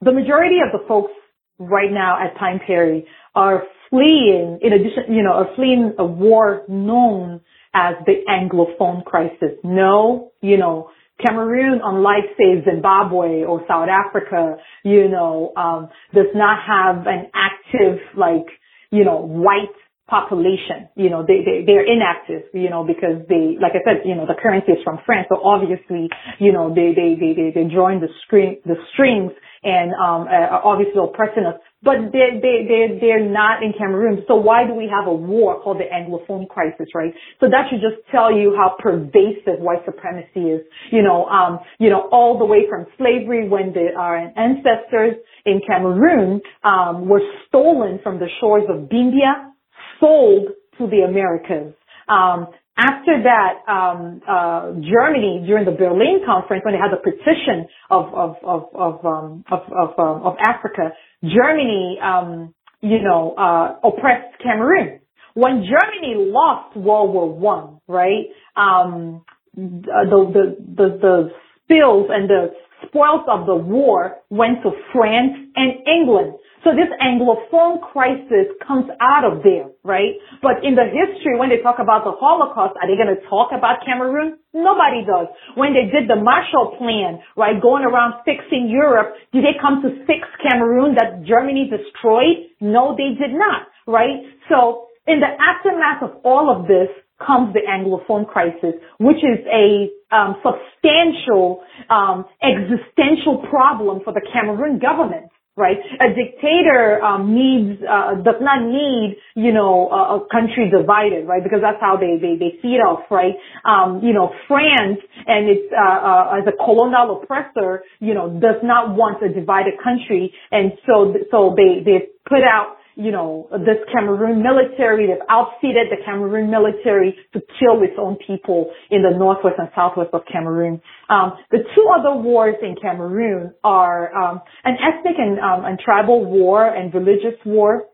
the 0.00 0.12
majority 0.12 0.56
of 0.64 0.78
the 0.78 0.86
folks 0.86 1.12
right 1.58 1.90
now 1.90 2.18
at 2.22 2.36
Pine 2.36 2.60
Prairie 2.64 3.06
are 3.34 3.62
fleeing, 3.90 4.58
in 4.62 4.72
addition, 4.72 5.14
you 5.14 5.22
know, 5.22 5.32
are 5.32 5.54
fleeing 5.54 5.94
a 5.98 6.04
war 6.04 6.62
known 6.68 7.40
as 7.74 7.94
the 8.06 8.24
Anglophone 8.28 9.04
crisis. 9.04 9.58
No, 9.62 10.32
you 10.40 10.56
know, 10.56 10.90
Cameroon, 11.24 11.80
unlike 11.82 12.24
say 12.38 12.62
Zimbabwe 12.64 13.44
or 13.44 13.64
South 13.68 13.88
Africa, 13.88 14.56
you 14.84 15.08
know, 15.08 15.52
um, 15.56 15.88
does 16.14 16.26
not 16.34 16.58
have 16.66 17.06
an 17.06 17.30
active 17.34 17.98
like, 18.16 18.46
you 18.90 19.04
know, 19.04 19.16
white 19.16 19.74
population. 20.08 20.88
You 20.94 21.10
know, 21.10 21.24
they, 21.26 21.42
they, 21.44 21.64
they're 21.66 21.84
inactive, 21.84 22.50
you 22.54 22.70
know, 22.70 22.84
because 22.84 23.26
they, 23.28 23.58
like 23.60 23.72
I 23.74 23.82
said, 23.84 24.02
you 24.04 24.14
know, 24.14 24.26
the 24.26 24.38
currency 24.40 24.72
is 24.72 24.82
from 24.84 24.98
France. 25.04 25.26
So 25.28 25.42
obviously, 25.42 26.08
you 26.38 26.52
know, 26.52 26.74
they, 26.74 26.94
they, 26.94 27.18
they, 27.18 27.32
they, 27.34 27.50
they 27.54 27.66
join 27.72 28.00
the 28.00 28.08
screen, 28.24 28.58
the 28.64 28.76
strings 28.92 29.32
and 29.66 29.92
um, 29.94 30.28
uh, 30.30 30.62
obviously 30.62 31.02
oppressing 31.02 31.44
us. 31.44 31.58
But 31.82 32.10
they 32.12 32.38
they 32.42 32.66
they 32.66 32.98
they're 33.00 33.24
not 33.24 33.62
in 33.62 33.72
Cameroon. 33.76 34.24
So 34.26 34.36
why 34.36 34.66
do 34.66 34.74
we 34.74 34.90
have 34.90 35.06
a 35.06 35.14
war 35.14 35.60
called 35.60 35.78
the 35.78 35.86
Anglophone 35.86 36.48
crisis, 36.48 36.86
right? 36.94 37.12
So 37.38 37.46
that 37.46 37.68
should 37.70 37.80
just 37.80 38.02
tell 38.10 38.32
you 38.32 38.54
how 38.56 38.76
pervasive 38.78 39.60
white 39.60 39.84
supremacy 39.84 40.50
is. 40.50 40.62
You 40.90 41.02
know, 41.02 41.26
um, 41.26 41.60
you 41.78 41.90
know, 41.90 42.08
all 42.10 42.38
the 42.38 42.44
way 42.44 42.66
from 42.68 42.86
slavery 42.96 43.48
when 43.48 43.72
the, 43.72 43.90
our 43.96 44.16
ancestors 44.16 45.16
in 45.44 45.60
Cameroon 45.66 46.40
um, 46.64 47.08
were 47.08 47.22
stolen 47.48 48.00
from 48.02 48.18
the 48.18 48.28
shores 48.40 48.64
of 48.68 48.88
Bimbia, 48.88 49.52
sold 50.00 50.48
to 50.78 50.86
the 50.86 51.00
Americas. 51.08 51.74
Um, 52.08 52.48
after 52.78 53.22
that, 53.22 53.64
um, 53.72 54.20
uh, 54.28 54.72
Germany 54.84 55.44
during 55.46 55.64
the 55.64 55.72
Berlin 55.72 56.20
conference, 56.26 56.62
when 56.64 56.74
they 56.74 56.80
had 56.80 56.92
the 56.92 57.00
partition 57.02 57.66
of 57.90 58.12
of 58.12 58.36
of 58.44 58.62
of 58.74 59.04
um, 59.04 59.44
of, 59.50 59.60
of, 59.72 59.98
um, 59.98 60.22
of 60.22 60.36
Africa, 60.38 60.90
Germany, 61.24 61.98
um, 62.02 62.54
you 62.82 63.00
know, 63.02 63.34
uh, 63.38 63.78
oppressed 63.82 64.38
Cameroon. 64.42 65.00
When 65.34 65.64
Germany 65.64 66.30
lost 66.30 66.76
World 66.76 67.14
War 67.14 67.32
One, 67.32 67.80
right? 67.88 68.26
Um, 68.56 69.24
the, 69.54 70.30
the 70.34 70.56
the 70.76 70.98
the 71.00 71.30
spills 71.64 72.08
and 72.10 72.28
the 72.28 72.52
spoils 72.86 73.24
of 73.28 73.46
the 73.46 73.56
war 73.56 74.18
went 74.28 74.62
to 74.62 74.70
France 74.92 75.32
and 75.56 75.72
England. 75.88 76.34
So 76.66 76.74
this 76.74 76.90
Anglophone 76.98 77.78
crisis 77.78 78.50
comes 78.66 78.90
out 78.98 79.22
of 79.22 79.46
there, 79.46 79.70
right? 79.86 80.18
But 80.42 80.66
in 80.66 80.74
the 80.74 80.82
history, 80.82 81.38
when 81.38 81.46
they 81.46 81.62
talk 81.62 81.78
about 81.78 82.02
the 82.02 82.10
Holocaust, 82.10 82.74
are 82.82 82.90
they 82.90 82.98
going 82.98 83.14
to 83.14 83.22
talk 83.30 83.54
about 83.54 83.86
Cameroon? 83.86 84.34
Nobody 84.50 85.06
does. 85.06 85.30
When 85.54 85.78
they 85.78 85.86
did 85.86 86.10
the 86.10 86.18
Marshall 86.18 86.74
Plan, 86.74 87.22
right, 87.38 87.62
going 87.62 87.86
around 87.86 88.18
fixing 88.26 88.66
Europe, 88.66 89.14
did 89.30 89.46
they 89.46 89.54
come 89.62 89.78
to 89.86 89.94
fix 90.10 90.26
Cameroon 90.42 90.98
that 90.98 91.22
Germany 91.22 91.70
destroyed? 91.70 92.50
No, 92.58 92.98
they 92.98 93.14
did 93.14 93.30
not, 93.30 93.70
right? 93.86 94.26
So 94.50 94.90
in 95.06 95.22
the 95.22 95.30
aftermath 95.38 96.02
of 96.02 96.18
all 96.26 96.50
of 96.50 96.66
this, 96.66 96.90
comes 97.16 97.54
the 97.54 97.64
Anglophone 97.64 98.28
crisis, 98.28 98.76
which 99.00 99.24
is 99.24 99.40
a 99.48 99.88
um, 100.14 100.36
substantial 100.44 101.64
um, 101.88 102.26
existential 102.44 103.40
problem 103.48 104.02
for 104.04 104.12
the 104.12 104.20
Cameroon 104.34 104.78
government 104.78 105.30
right? 105.56 105.78
A 106.00 106.12
dictator 106.12 107.02
um, 107.02 107.34
needs 107.34 107.80
uh, 107.82 108.14
does 108.22 108.40
not 108.40 108.62
need 108.62 109.16
you 109.34 109.52
know 109.52 109.88
a, 109.88 110.16
a, 110.16 110.28
country 110.30 110.70
divided, 110.70 111.26
right? 111.26 111.42
Because 111.42 111.60
that's 111.62 111.80
how 111.80 111.96
they 111.96 112.18
they 112.20 112.36
they 112.36 112.60
feed 112.60 112.78
off, 112.78 113.10
right? 113.10 113.34
Um, 113.64 114.00
you 114.04 114.12
know, 114.12 114.32
France 114.46 115.00
and 115.26 115.48
its 115.48 115.72
uh, 115.72 115.80
uh, 115.80 116.38
as 116.40 116.44
a 116.46 116.56
colonial 116.62 117.22
oppressor, 117.22 117.82
you 118.00 118.14
know, 118.14 118.28
does 118.28 118.60
not 118.62 118.94
want 118.94 119.22
a 119.24 119.32
divided 119.32 119.74
country, 119.82 120.32
and 120.52 120.72
so 120.86 121.14
so 121.30 121.54
they 121.56 121.82
they 121.82 122.08
put 122.28 122.44
out 122.44 122.76
you 122.96 123.12
know, 123.12 123.46
this 123.52 123.76
Cameroon 123.92 124.42
military, 124.42 125.06
they've 125.06 125.26
outfitted 125.28 125.88
the 125.90 126.02
Cameroon 126.04 126.50
military 126.50 127.14
to 127.34 127.40
kill 127.60 127.82
its 127.82 127.92
own 127.98 128.16
people 128.26 128.72
in 128.90 129.02
the 129.02 129.16
northwest 129.16 129.56
and 129.58 129.68
southwest 129.76 130.10
of 130.14 130.22
Cameroon. 130.32 130.80
Um, 131.10 131.34
the 131.50 131.58
two 131.74 131.86
other 131.92 132.16
wars 132.16 132.56
in 132.62 132.74
Cameroon 132.80 133.52
are 133.62 134.14
um, 134.16 134.40
an 134.64 134.76
ethnic 134.80 135.16
and, 135.18 135.38
um, 135.38 135.66
and 135.66 135.78
tribal 135.78 136.24
war 136.24 136.66
and 136.66 136.92
religious 136.94 137.38
war 137.44 137.84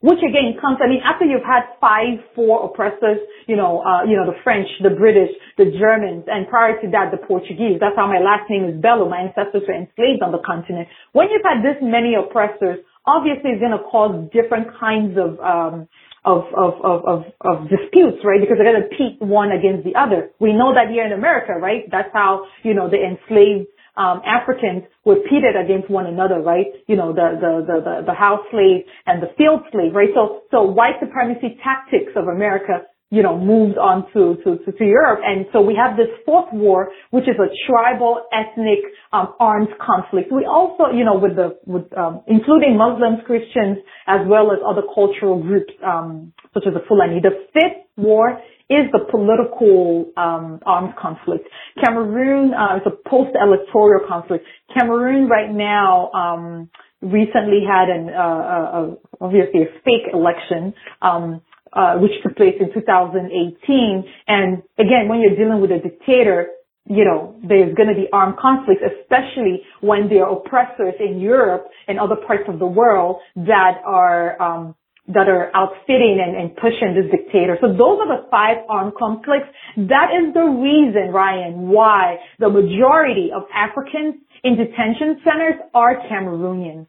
which 0.00 0.24
again 0.24 0.56
comes, 0.56 0.80
I 0.80 0.88
mean, 0.88 1.04
after 1.04 1.28
you've 1.28 1.44
had 1.44 1.76
five, 1.76 2.24
four 2.34 2.64
oppressors, 2.64 3.20
you 3.46 3.54
know, 3.54 3.84
uh, 3.84 4.08
you 4.08 4.16
know, 4.16 4.24
the 4.24 4.36
French, 4.42 4.66
the 4.82 4.96
British, 4.96 5.28
the 5.60 5.68
Germans, 5.76 6.24
and 6.24 6.48
prior 6.48 6.80
to 6.80 6.88
that, 6.96 7.12
the 7.12 7.20
Portuguese. 7.20 7.76
That's 7.80 7.96
how 7.96 8.08
my 8.08 8.16
last 8.16 8.48
name 8.48 8.64
is 8.64 8.80
Bello. 8.80 9.08
My 9.12 9.28
ancestors 9.28 9.60
were 9.68 9.76
enslaved 9.76 10.24
on 10.24 10.32
the 10.32 10.40
continent. 10.40 10.88
When 11.12 11.28
you've 11.28 11.44
had 11.44 11.60
this 11.60 11.76
many 11.84 12.16
oppressors, 12.16 12.80
obviously 13.06 13.50
it's 13.52 13.60
going 13.60 13.76
to 13.76 13.84
cause 13.84 14.28
different 14.32 14.68
kinds 14.78 15.16
of, 15.16 15.38
um, 15.40 15.88
of, 16.24 16.44
of, 16.52 16.74
of, 16.84 16.98
of, 17.04 17.20
of 17.40 17.56
disputes, 17.68 18.20
right? 18.24 18.40
Because 18.40 18.56
they're 18.60 18.72
going 18.72 18.84
to 18.84 18.92
pit 18.92 19.16
one 19.20 19.52
against 19.52 19.84
the 19.84 19.96
other. 19.96 20.30
We 20.38 20.52
know 20.52 20.74
that 20.74 20.90
here 20.90 21.06
in 21.06 21.12
America, 21.12 21.54
right? 21.56 21.84
That's 21.90 22.10
how, 22.12 22.46
you 22.62 22.74
know, 22.74 22.90
the 22.90 23.00
enslaved 23.00 23.68
um, 23.96 24.22
Africans 24.24 24.84
were 25.04 25.16
pitted 25.16 25.56
against 25.56 25.90
one 25.90 26.06
another, 26.06 26.40
right? 26.40 26.66
You 26.86 26.96
know, 26.96 27.12
the, 27.12 27.36
the, 27.40 27.52
the, 27.66 28.06
the 28.06 28.14
house 28.14 28.44
slave 28.50 28.84
and 29.06 29.22
the 29.22 29.32
field 29.36 29.60
slave, 29.72 29.94
right? 29.94 30.10
So, 30.14 30.42
so 30.50 30.62
white 30.62 31.00
supremacy 31.00 31.58
tactics 31.64 32.12
of 32.16 32.28
America 32.28 32.86
you 33.10 33.22
know, 33.22 33.36
moved 33.36 33.76
on 33.76 34.06
to, 34.14 34.38
to, 34.44 34.64
to, 34.64 34.72
to, 34.72 34.84
Europe. 34.84 35.20
And 35.24 35.46
so 35.52 35.60
we 35.60 35.74
have 35.74 35.96
this 35.96 36.06
fourth 36.24 36.46
war, 36.52 36.90
which 37.10 37.24
is 37.24 37.34
a 37.42 37.50
tribal, 37.66 38.22
ethnic, 38.32 38.78
um, 39.12 39.34
armed 39.40 39.68
conflict. 39.84 40.30
We 40.32 40.46
also, 40.46 40.94
you 40.94 41.04
know, 41.04 41.18
with 41.18 41.34
the, 41.34 41.58
with, 41.66 41.90
um, 41.98 42.22
including 42.28 42.78
Muslims, 42.78 43.18
Christians, 43.26 43.78
as 44.06 44.20
well 44.26 44.52
as 44.52 44.58
other 44.64 44.82
cultural 44.94 45.42
groups, 45.42 45.72
um, 45.84 46.32
such 46.54 46.64
as 46.68 46.74
the 46.74 46.82
Fulani. 46.86 47.20
The 47.20 47.46
fifth 47.52 47.82
war 47.96 48.40
is 48.70 48.86
the 48.92 49.02
political, 49.10 50.12
um, 50.16 50.60
armed 50.64 50.94
conflict. 50.94 51.48
Cameroon, 51.84 52.54
uh, 52.54 52.76
is 52.76 52.82
a 52.86 53.08
post-electoral 53.08 54.06
conflict. 54.06 54.46
Cameroon 54.78 55.26
right 55.28 55.50
now, 55.50 56.12
um, 56.12 56.70
recently 57.02 57.62
had 57.66 57.88
an, 57.88 58.10
uh, 58.10 58.22
uh, 58.22 58.94
obviously 59.20 59.62
a 59.62 59.66
fake 59.84 60.12
election, 60.12 60.74
um, 61.02 61.40
uh, 61.72 61.94
which 61.96 62.12
took 62.22 62.36
place 62.36 62.54
in 62.60 62.72
2018. 62.72 64.04
And 64.26 64.62
again, 64.78 65.08
when 65.08 65.20
you're 65.20 65.36
dealing 65.36 65.60
with 65.60 65.70
a 65.70 65.78
dictator, 65.78 66.48
you 66.86 67.04
know, 67.04 67.36
there's 67.46 67.74
going 67.74 67.88
to 67.88 67.94
be 67.94 68.08
armed 68.12 68.36
conflicts, 68.38 68.82
especially 68.82 69.62
when 69.80 70.08
there 70.08 70.26
are 70.26 70.38
oppressors 70.38 70.94
in 70.98 71.20
Europe 71.20 71.68
and 71.86 72.00
other 72.00 72.16
parts 72.16 72.44
of 72.48 72.58
the 72.58 72.66
world 72.66 73.20
that 73.36 73.80
are, 73.84 74.40
um, 74.42 74.74
that 75.06 75.28
are 75.28 75.50
outfitting 75.54 76.18
and, 76.24 76.36
and 76.36 76.56
pushing 76.56 76.94
this 76.94 77.10
dictator. 77.10 77.58
So 77.60 77.68
those 77.68 78.00
are 78.02 78.08
the 78.08 78.28
five 78.30 78.58
armed 78.68 78.94
conflicts. 78.98 79.48
That 79.76 80.10
is 80.10 80.34
the 80.34 80.42
reason, 80.42 81.12
Ryan, 81.12 81.68
why 81.68 82.16
the 82.38 82.48
majority 82.48 83.30
of 83.34 83.42
Africans 83.54 84.16
in 84.42 84.56
detention 84.56 85.20
centers 85.22 85.60
are 85.74 85.96
Cameroonians. 86.10 86.86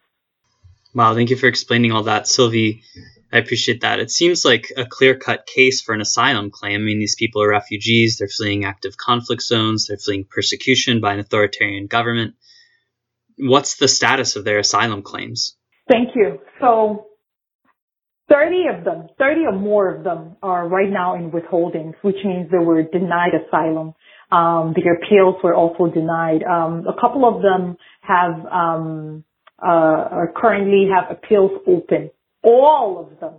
Wow, 0.93 1.13
thank 1.15 1.29
you 1.29 1.37
for 1.37 1.47
explaining 1.47 1.91
all 1.91 2.03
that, 2.03 2.27
Sylvie. 2.27 2.83
I 3.33 3.37
appreciate 3.37 3.81
that. 3.81 3.99
It 3.99 4.11
seems 4.11 4.43
like 4.43 4.71
a 4.75 4.85
clear 4.85 5.15
cut 5.15 5.45
case 5.45 5.81
for 5.81 5.93
an 5.93 6.01
asylum 6.01 6.51
claim. 6.51 6.81
I 6.81 6.83
mean, 6.83 6.99
these 6.99 7.15
people 7.15 7.41
are 7.41 7.49
refugees, 7.49 8.17
they're 8.17 8.27
fleeing 8.27 8.65
active 8.65 8.97
conflict 8.97 9.41
zones, 9.41 9.87
they're 9.87 9.97
fleeing 9.97 10.25
persecution 10.29 10.99
by 10.99 11.13
an 11.13 11.19
authoritarian 11.19 11.87
government. 11.87 12.35
What's 13.37 13.77
the 13.77 13.87
status 13.87 14.35
of 14.35 14.43
their 14.43 14.59
asylum 14.59 15.01
claims? 15.01 15.55
Thank 15.89 16.09
you. 16.15 16.39
So, 16.59 17.07
30 18.29 18.55
of 18.77 18.83
them, 18.83 19.07
30 19.17 19.41
or 19.45 19.51
more 19.53 19.95
of 19.95 20.03
them 20.03 20.35
are 20.43 20.67
right 20.67 20.89
now 20.89 21.15
in 21.15 21.31
withholdings, 21.31 21.93
which 22.01 22.17
means 22.23 22.51
they 22.51 22.57
were 22.57 22.83
denied 22.83 23.31
asylum. 23.47 23.93
Um, 24.31 24.73
their 24.75 24.95
appeals 24.95 25.35
were 25.43 25.53
also 25.53 25.87
denied. 25.87 26.43
Um, 26.43 26.85
a 26.87 26.99
couple 26.99 27.25
of 27.25 27.41
them 27.41 27.77
have 28.01 28.45
um, 28.45 29.23
uh, 29.61 30.25
currently 30.35 30.89
have 30.93 31.15
appeals 31.15 31.51
open 31.67 32.11
all 32.43 32.99
of 32.99 33.19
them, 33.19 33.33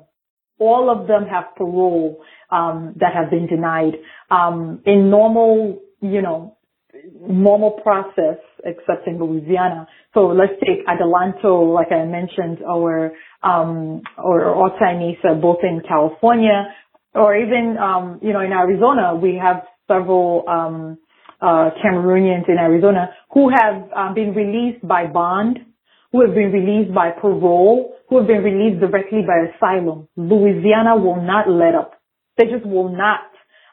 all 0.59 0.91
of 0.91 1.07
them 1.07 1.27
have 1.27 1.57
parole 1.57 2.23
um, 2.51 2.95
that 3.01 3.15
have 3.15 3.31
been 3.31 3.47
denied. 3.47 3.95
Um, 4.31 4.83
in 4.87 5.11
normal, 5.11 5.81
you 6.01 6.23
know, 6.23 6.57
normal 7.21 7.73
process, 7.83 8.39
except 8.65 9.07
in 9.07 9.19
Louisiana. 9.19 9.89
So 10.15 10.29
let's 10.29 10.53
take 10.61 10.87
Adelanto, 10.87 11.75
like 11.75 11.91
I 11.91 12.05
mentioned, 12.05 12.59
or 12.65 13.13
um, 13.43 14.03
or, 14.19 14.45
or 14.45 14.71
Mesa, 14.81 15.35
both 15.41 15.59
in 15.63 15.81
California, 15.87 16.75
or 17.15 17.37
even 17.37 17.77
um, 17.79 18.21
you 18.23 18.33
know 18.33 18.41
in 18.41 18.53
Arizona. 18.53 19.17
We 19.17 19.41
have 19.43 19.65
several 19.89 20.45
um, 20.49 20.99
uh, 21.41 21.71
Cameroonians 21.85 22.49
in 22.49 22.59
Arizona 22.59 23.11
who 23.33 23.51
have 23.51 23.91
um, 23.97 24.15
been 24.15 24.35
released 24.35 24.87
by 24.87 25.07
bond 25.07 25.59
who 26.13 26.21
have 26.21 26.35
been 26.35 26.53
released 26.53 26.95
by 26.95 27.11
parole, 27.11 27.95
who 28.13 28.19
have 28.19 28.27
been 28.27 28.45
released 28.45 28.79
directly 28.79 29.23
by 29.27 29.49
asylum. 29.57 30.07
Louisiana 30.17 30.97
will 30.97 31.23
not 31.23 31.49
let 31.49 31.75
up. 31.75 31.95
They 32.37 32.45
just 32.45 32.67
will 32.67 32.91
not, 32.91 33.21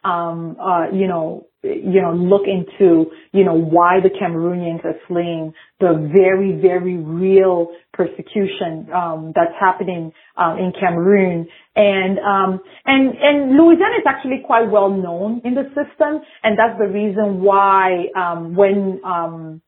um, 0.06 0.56
uh, 0.58 0.89
you 0.93 1.08
know, 1.08 1.47
you 1.62 2.02
know, 2.02 2.13
look 2.13 2.43
into, 2.47 3.11
you 3.34 3.43
know, 3.43 3.53
why 3.53 3.99
the 4.01 4.09
Cameroonians 4.09 4.86
are 4.86 4.95
fleeing 5.09 5.53
the 5.82 6.09
very, 6.16 6.53
very 6.61 6.95
real 6.95 7.68
persecution, 7.91 8.88
um, 8.93 9.34
that's 9.36 9.51
happening, 9.59 10.14
um, 10.38 10.57
in 10.57 10.72
Cameroon. 10.80 11.45
And, 11.76 12.18
um, 12.20 12.61
and, 12.86 13.14
and 13.18 13.57
Louisiana 13.57 13.95
is 13.97 14.05
actually 14.07 14.41
quite 14.45 14.72
well 14.72 14.89
known 14.89 15.41
in 15.43 15.53
the 15.53 15.66
system. 15.76 16.22
And 16.43 16.57
that's 16.57 16.80
the 16.80 16.88
reason 16.88 17.41
why, 17.41 18.05
um, 18.16 18.55
when, 18.55 19.01
um, 19.03 19.61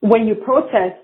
when 0.00 0.26
you 0.26 0.34
protest, 0.34 1.01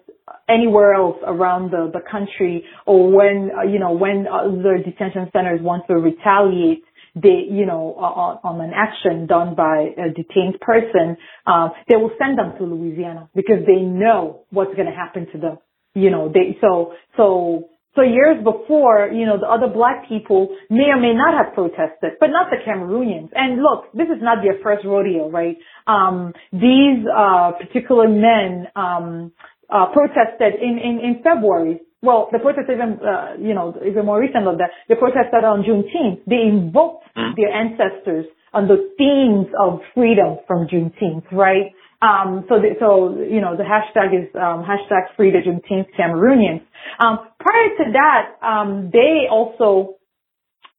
anywhere 0.48 0.94
else 0.94 1.16
around 1.26 1.70
the, 1.70 1.90
the 1.92 2.00
country 2.10 2.64
or 2.86 3.10
when, 3.10 3.50
uh, 3.56 3.62
you 3.62 3.78
know, 3.78 3.92
when 3.92 4.26
other 4.26 4.78
detention 4.78 5.28
centers 5.32 5.60
want 5.62 5.86
to 5.88 5.94
retaliate, 5.94 6.84
they, 7.14 7.46
you 7.50 7.66
know, 7.66 7.94
on, 7.96 8.38
on 8.44 8.60
an 8.60 8.72
action 8.74 9.26
done 9.26 9.54
by 9.54 9.90
a 9.96 10.10
detained 10.10 10.60
person, 10.60 11.16
um, 11.46 11.70
they 11.88 11.96
will 11.96 12.12
send 12.18 12.38
them 12.38 12.52
to 12.58 12.64
Louisiana 12.64 13.28
because 13.34 13.64
they 13.66 13.80
know 13.82 14.44
what's 14.50 14.74
going 14.74 14.86
to 14.86 14.94
happen 14.94 15.26
to 15.32 15.38
them. 15.38 15.58
You 15.94 16.10
know, 16.10 16.30
they, 16.32 16.56
so, 16.60 16.94
so, 17.16 17.68
so 17.96 18.02
years 18.02 18.36
before, 18.44 19.10
you 19.12 19.26
know, 19.26 19.38
the 19.40 19.46
other 19.46 19.72
black 19.72 20.08
people 20.08 20.54
may 20.70 20.90
or 20.94 21.00
may 21.00 21.14
not 21.14 21.34
have 21.34 21.54
protested, 21.54 22.12
but 22.20 22.28
not 22.28 22.50
the 22.50 22.58
Cameroonians. 22.64 23.30
And 23.34 23.60
look, 23.62 23.90
this 23.94 24.06
is 24.06 24.22
not 24.22 24.38
their 24.44 24.62
first 24.62 24.84
rodeo, 24.86 25.28
right? 25.30 25.56
Um, 25.86 26.32
these, 26.52 27.04
uh, 27.08 27.52
particular 27.58 28.06
men, 28.08 28.68
um, 28.76 29.32
uh, 29.70 29.86
protested 29.92 30.60
in, 30.60 30.78
in, 30.78 31.00
in 31.00 31.22
February 31.22 31.80
well, 32.00 32.28
the 32.30 32.38
protest 32.38 32.70
even, 32.70 33.00
uh, 33.02 33.34
you 33.40 33.54
know, 33.54 33.74
even 33.84 34.06
more 34.06 34.20
recent 34.20 34.44
than 34.44 34.58
that, 34.58 34.70
The 34.88 34.94
protest 34.94 35.30
protested 35.30 35.44
on 35.44 35.64
Juneteenth. 35.64 36.22
They 36.26 36.46
invoked 36.46 37.04
mm. 37.16 37.34
their 37.34 37.50
ancestors 37.50 38.26
on 38.52 38.68
the 38.68 38.94
themes 38.96 39.48
of 39.58 39.80
freedom 39.94 40.38
from 40.46 40.68
Juneteenth, 40.68 41.30
right? 41.32 41.74
Um, 42.00 42.46
so, 42.48 42.60
the, 42.60 42.76
so, 42.78 43.18
you 43.18 43.40
know, 43.40 43.56
the 43.56 43.64
hashtag 43.64 44.14
is, 44.14 44.30
um, 44.36 44.62
hashtag 44.62 45.10
free 45.16 45.32
the 45.32 45.38
Juneteenth 45.38 45.88
Cameroonians. 45.98 46.62
Um, 47.00 47.18
prior 47.40 47.68
to 47.78 47.92
that, 47.92 48.46
um, 48.46 48.90
they 48.92 49.26
also, 49.28 49.96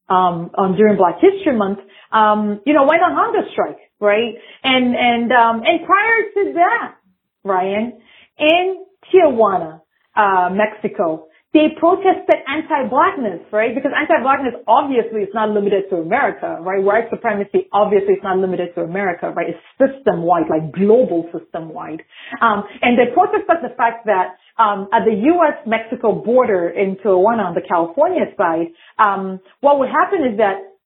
um, 0.07 0.51
on 0.55 0.77
during 0.77 0.95
Black 0.95 1.15
History 1.19 1.55
Month, 1.57 1.79
um, 2.13 2.61
you 2.65 2.73
know, 2.73 2.83
went 2.83 3.03
on 3.03 3.11
hunger 3.13 3.47
strike, 3.51 3.79
right? 3.99 4.35
And, 4.63 4.95
and, 4.95 5.31
um, 5.33 5.61
and 5.65 5.85
prior 5.85 6.21
to 6.35 6.53
that, 6.53 6.95
Ryan, 7.43 7.99
in 8.39 8.85
Tijuana, 9.11 9.81
uh, 10.15 10.49
Mexico. 10.51 11.25
They 11.51 11.73
protested 11.79 12.45
anti-blackness, 12.45 13.49
right? 13.51 13.73
Because 13.73 13.89
anti-blackness 13.89 14.61
obviously 14.67 15.21
is 15.25 15.33
not 15.33 15.49
limited 15.49 15.89
to 15.89 15.97
America, 15.97 16.61
right? 16.61 16.77
White 16.77 17.09
supremacy 17.09 17.65
obviously 17.73 18.13
is 18.13 18.23
not 18.23 18.37
limited 18.37 18.75
to 18.75 18.81
America, 18.81 19.33
right? 19.35 19.47
It's 19.49 19.63
system-wide, 19.81 20.45
like 20.47 20.71
global 20.71 21.25
system-wide. 21.33 22.03
Um, 22.41 22.65
and 22.83 22.99
they 22.99 23.09
protested 23.15 23.65
the 23.65 23.73
fact 23.75 24.05
that 24.05 24.37
um, 24.61 24.89
at 24.93 25.05
the 25.05 25.15
U.S.-Mexico 25.17 26.23
border 26.23 26.69
in 26.69 26.97
Tijuana 26.97 27.49
on 27.49 27.55
the 27.55 27.65
California 27.67 28.29
side, 28.37 28.69
um, 28.99 29.39
what 29.61 29.79
would 29.79 29.89
happen 29.89 30.21
is 30.29 30.37
that 30.37 30.77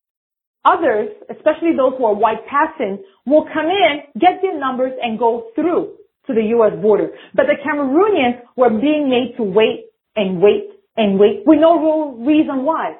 others, 0.63 1.09
especially 1.29 1.75
those 1.75 1.91
who 1.97 2.05
are 2.05 2.15
white 2.15 2.47
passing, 2.47 3.03
will 3.25 3.43
come 3.51 3.67
in, 3.67 4.07
get 4.15 4.39
their 4.41 4.57
numbers, 4.57 4.93
and 5.01 5.19
go 5.19 5.51
through 5.55 5.97
to 6.27 6.33
the 6.33 6.43
U.S. 6.57 6.73
border. 6.81 7.11
But 7.33 7.45
the 7.47 7.57
Cameroonians 7.59 8.41
were 8.55 8.69
being 8.69 9.09
made 9.09 9.35
to 9.37 9.43
wait 9.43 9.91
and 10.15 10.41
wait 10.41 10.69
and 10.95 11.19
wait 11.19 11.43
with 11.45 11.59
no 11.59 11.79
real 11.79 12.25
reason 12.25 12.63
why. 12.63 12.95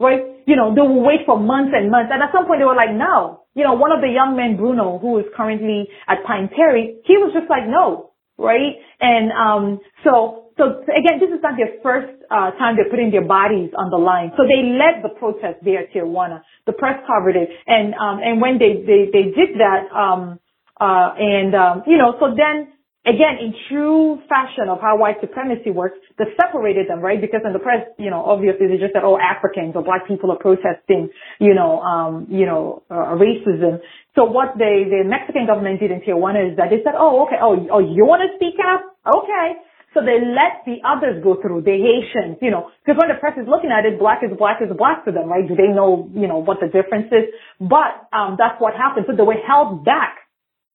Right? 0.00 0.46
You 0.46 0.56
know, 0.56 0.74
they 0.74 0.80
will 0.80 1.02
wait 1.02 1.26
for 1.26 1.38
months 1.38 1.74
and 1.74 1.90
months. 1.90 2.10
And 2.12 2.22
at 2.22 2.30
some 2.32 2.46
point 2.46 2.60
they 2.60 2.64
were 2.64 2.78
like, 2.78 2.94
no. 2.94 3.42
You 3.54 3.64
know, 3.64 3.74
one 3.74 3.90
of 3.90 4.00
the 4.00 4.08
young 4.08 4.36
men, 4.36 4.56
Bruno, 4.56 4.98
who 4.98 5.18
is 5.18 5.26
currently 5.36 5.88
at 6.06 6.22
Pine 6.24 6.48
Prairie, 6.48 7.02
he 7.04 7.18
was 7.18 7.34
just 7.34 7.50
like, 7.50 7.66
no. 7.66 8.12
Right? 8.38 8.78
And, 9.00 9.34
um, 9.34 9.80
so, 10.04 10.54
so 10.56 10.86
again, 10.86 11.18
this 11.18 11.30
is 11.34 11.42
not 11.42 11.58
their 11.58 11.82
first, 11.82 12.14
uh, 12.30 12.54
time 12.54 12.78
they're 12.78 12.90
putting 12.90 13.10
their 13.10 13.26
bodies 13.26 13.74
on 13.74 13.90
the 13.90 13.98
line. 13.98 14.30
So 14.38 14.46
they 14.46 14.62
led 14.62 15.02
the 15.02 15.10
protest 15.18 15.58
there 15.66 15.82
at 15.82 15.90
Tijuana. 15.90 16.42
The 16.66 16.72
press 16.72 17.02
covered 17.02 17.34
it. 17.34 17.50
And, 17.66 17.94
um, 17.98 18.22
and 18.22 18.40
when 18.40 18.62
they, 18.62 18.86
they, 18.86 19.10
they 19.10 19.34
did 19.34 19.58
that, 19.58 19.90
um, 19.90 20.38
uh, 20.80 21.14
and, 21.18 21.54
um, 21.54 21.82
you 21.86 21.98
know, 21.98 22.14
so 22.20 22.34
then 22.34 22.72
again, 23.08 23.40
in 23.40 23.54
true 23.72 24.20
fashion 24.28 24.68
of 24.68 24.80
how 24.80 24.98
white 24.98 25.16
supremacy 25.20 25.70
works, 25.70 25.96
they 26.18 26.28
separated 26.36 26.88
them, 26.88 27.00
right? 27.00 27.20
Because 27.20 27.40
in 27.44 27.52
the 27.52 27.58
press, 27.58 27.88
you 27.98 28.10
know, 28.10 28.20
obviously 28.20 28.68
they 28.68 28.76
just 28.76 28.92
said, 28.92 29.02
oh, 29.04 29.16
Africans 29.16 29.72
or 29.74 29.82
black 29.82 30.06
people 30.06 30.30
are 30.30 30.38
protesting, 30.38 31.08
you 31.40 31.54
know, 31.54 31.80
um, 31.80 32.26
you 32.28 32.44
know, 32.44 32.82
uh, 32.90 33.16
racism. 33.16 33.80
So 34.14 34.24
what 34.24 34.58
they, 34.58 34.84
the 34.84 35.08
Mexican 35.08 35.46
government 35.46 35.80
did 35.80 35.90
in 35.90 36.00
Tijuana 36.04 36.52
is 36.52 36.56
that 36.60 36.68
they 36.68 36.84
said, 36.84 36.94
oh, 36.98 37.24
okay, 37.26 37.40
oh, 37.40 37.56
oh, 37.72 37.80
you 37.80 38.04
want 38.04 38.22
to 38.28 38.30
speak 38.36 38.60
up? 38.60 38.84
Okay. 39.06 39.56
So 39.96 40.04
they 40.04 40.20
let 40.20 40.68
the 40.68 40.84
others 40.84 41.24
go 41.24 41.40
through, 41.40 41.64
the 41.64 41.72
Haitians, 41.72 42.36
you 42.44 42.52
know, 42.52 42.68
because 42.84 43.00
when 43.00 43.08
the 43.08 43.16
press 43.16 43.40
is 43.40 43.48
looking 43.48 43.72
at 43.72 43.88
it, 43.88 43.96
black 43.98 44.20
is 44.20 44.28
black 44.36 44.60
is 44.60 44.68
black 44.76 45.08
to 45.08 45.12
them, 45.16 45.32
right? 45.32 45.48
Do 45.48 45.56
they 45.56 45.72
know, 45.72 46.12
you 46.12 46.28
know, 46.28 46.44
what 46.44 46.60
the 46.60 46.68
difference 46.68 47.08
is? 47.08 47.32
But, 47.56 48.04
um, 48.12 48.36
that's 48.36 48.60
what 48.60 48.76
happened. 48.76 49.08
So 49.08 49.16
they 49.16 49.24
were 49.24 49.40
held 49.40 49.88
back 49.88 50.27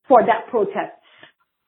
for 0.08 0.22
that 0.26 0.48
protest. 0.50 0.98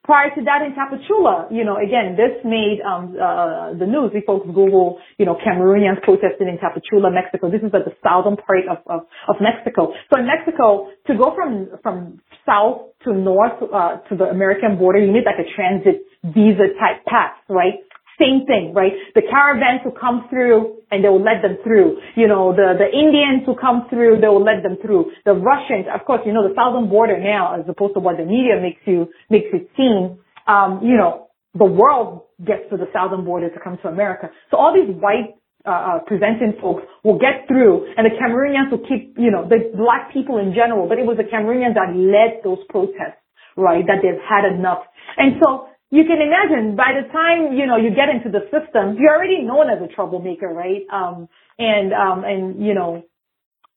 Prior 0.06 0.30
to 0.36 0.42
that 0.46 0.62
in 0.62 0.78
Tapachula, 0.78 1.50
you 1.50 1.66
know, 1.66 1.78
again, 1.82 2.14
this 2.14 2.38
made 2.46 2.78
um, 2.86 3.18
uh, 3.18 3.74
the 3.74 3.90
news. 3.90 4.12
We 4.14 4.22
folks 4.22 4.46
Google, 4.46 5.02
you 5.18 5.26
know, 5.26 5.34
Cameroonians 5.34 6.04
protesting 6.04 6.46
in 6.46 6.62
Tapachula, 6.62 7.10
Mexico. 7.12 7.50
This 7.50 7.62
is 7.66 7.74
at 7.74 7.90
the 7.90 7.96
southern 8.06 8.38
part 8.38 8.70
of, 8.70 8.86
of, 8.86 9.02
of 9.28 9.36
Mexico. 9.42 9.94
So 10.14 10.20
in 10.22 10.28
Mexico, 10.30 10.94
to 11.08 11.18
go 11.18 11.34
from 11.34 11.70
from 11.82 12.22
south 12.46 12.94
to 13.04 13.14
north 13.18 13.58
uh, 13.74 13.98
to 14.10 14.16
the 14.16 14.26
American 14.26 14.78
border, 14.78 15.00
you 15.00 15.12
need 15.12 15.26
like 15.26 15.42
a 15.42 15.50
transit 15.58 16.06
visa 16.22 16.70
type 16.78 17.02
pass, 17.10 17.34
right? 17.50 17.82
Same 18.20 18.45
thing, 18.47 18.72
right? 18.74 18.93
The 19.13 19.24
caravans 19.28 19.82
who 19.84 19.91
come 19.91 20.28
through 20.30 20.80
and 20.91 21.03
they 21.03 21.09
will 21.09 21.24
let 21.24 21.43
them 21.43 21.57
through. 21.63 21.99
You 22.16 22.28
know, 22.28 22.55
the, 22.55 22.80
the 22.80 22.88
Indians 22.88 23.43
who 23.45 23.55
come 23.59 23.88
through, 23.89 24.22
they 24.22 24.32
will 24.32 24.43
let 24.43 24.63
them 24.63 24.78
through. 24.80 25.11
The 25.26 25.36
Russians, 25.36 25.88
of 25.91 26.05
course, 26.07 26.22
you 26.26 26.32
know, 26.32 26.47
the 26.47 26.55
southern 26.55 26.88
border 26.88 27.20
now, 27.20 27.59
as 27.59 27.68
opposed 27.68 27.93
to 27.95 27.99
what 27.99 28.16
the 28.16 28.24
media 28.24 28.55
makes 28.61 28.80
you, 28.86 29.11
makes 29.30 29.51
it 29.51 29.68
seem, 29.76 30.24
um, 30.47 30.80
you 30.80 30.95
know, 30.95 31.28
the 31.59 31.68
world 31.68 32.24
gets 32.39 32.63
to 32.72 32.78
the 32.78 32.88
southern 32.95 33.26
border 33.26 33.49
to 33.49 33.59
come 33.59 33.78
to 33.84 33.88
America. 33.88 34.32
So 34.51 34.57
all 34.57 34.72
these 34.72 34.91
white 34.95 35.36
uh, 35.66 35.97
uh 35.97 35.99
presenting 36.05 36.53
folks 36.61 36.84
will 37.03 37.18
get 37.18 37.47
through 37.47 37.89
and 37.97 38.05
the 38.05 38.13
Cameroonians 38.16 38.70
will 38.72 38.86
keep, 38.86 39.18
you 39.18 39.32
know, 39.32 39.47
the 39.47 39.76
black 39.76 40.13
people 40.13 40.38
in 40.38 40.53
general, 40.53 40.88
but 40.88 40.99
it 40.99 41.05
was 41.07 41.18
the 41.18 41.28
Cameroonians 41.28 41.76
that 41.76 41.91
led 41.95 42.43
those 42.43 42.63
protests, 42.70 43.20
right, 43.57 43.84
that 43.88 43.99
they've 44.03 44.22
had 44.24 44.45
enough. 44.45 44.84
And 45.18 45.41
so 45.43 45.68
you 45.92 46.04
can 46.04 46.18
imagine 46.18 46.76
by 46.76 46.98
the 46.98 47.06
time, 47.14 47.54
you 47.54 47.66
know, 47.66 47.78
you 47.78 47.94
get 47.94 48.10
into 48.10 48.34
the 48.34 48.50
system, 48.50 48.98
you're 48.98 49.14
already 49.14 49.44
known 49.44 49.70
as 49.70 49.78
a 49.82 49.90
troublemaker, 49.94 50.50
right? 50.50 50.82
Um, 50.92 51.30
and, 51.58 51.94
um, 51.94 52.24
and, 52.26 52.60
you 52.66 52.74
know, 52.74 53.04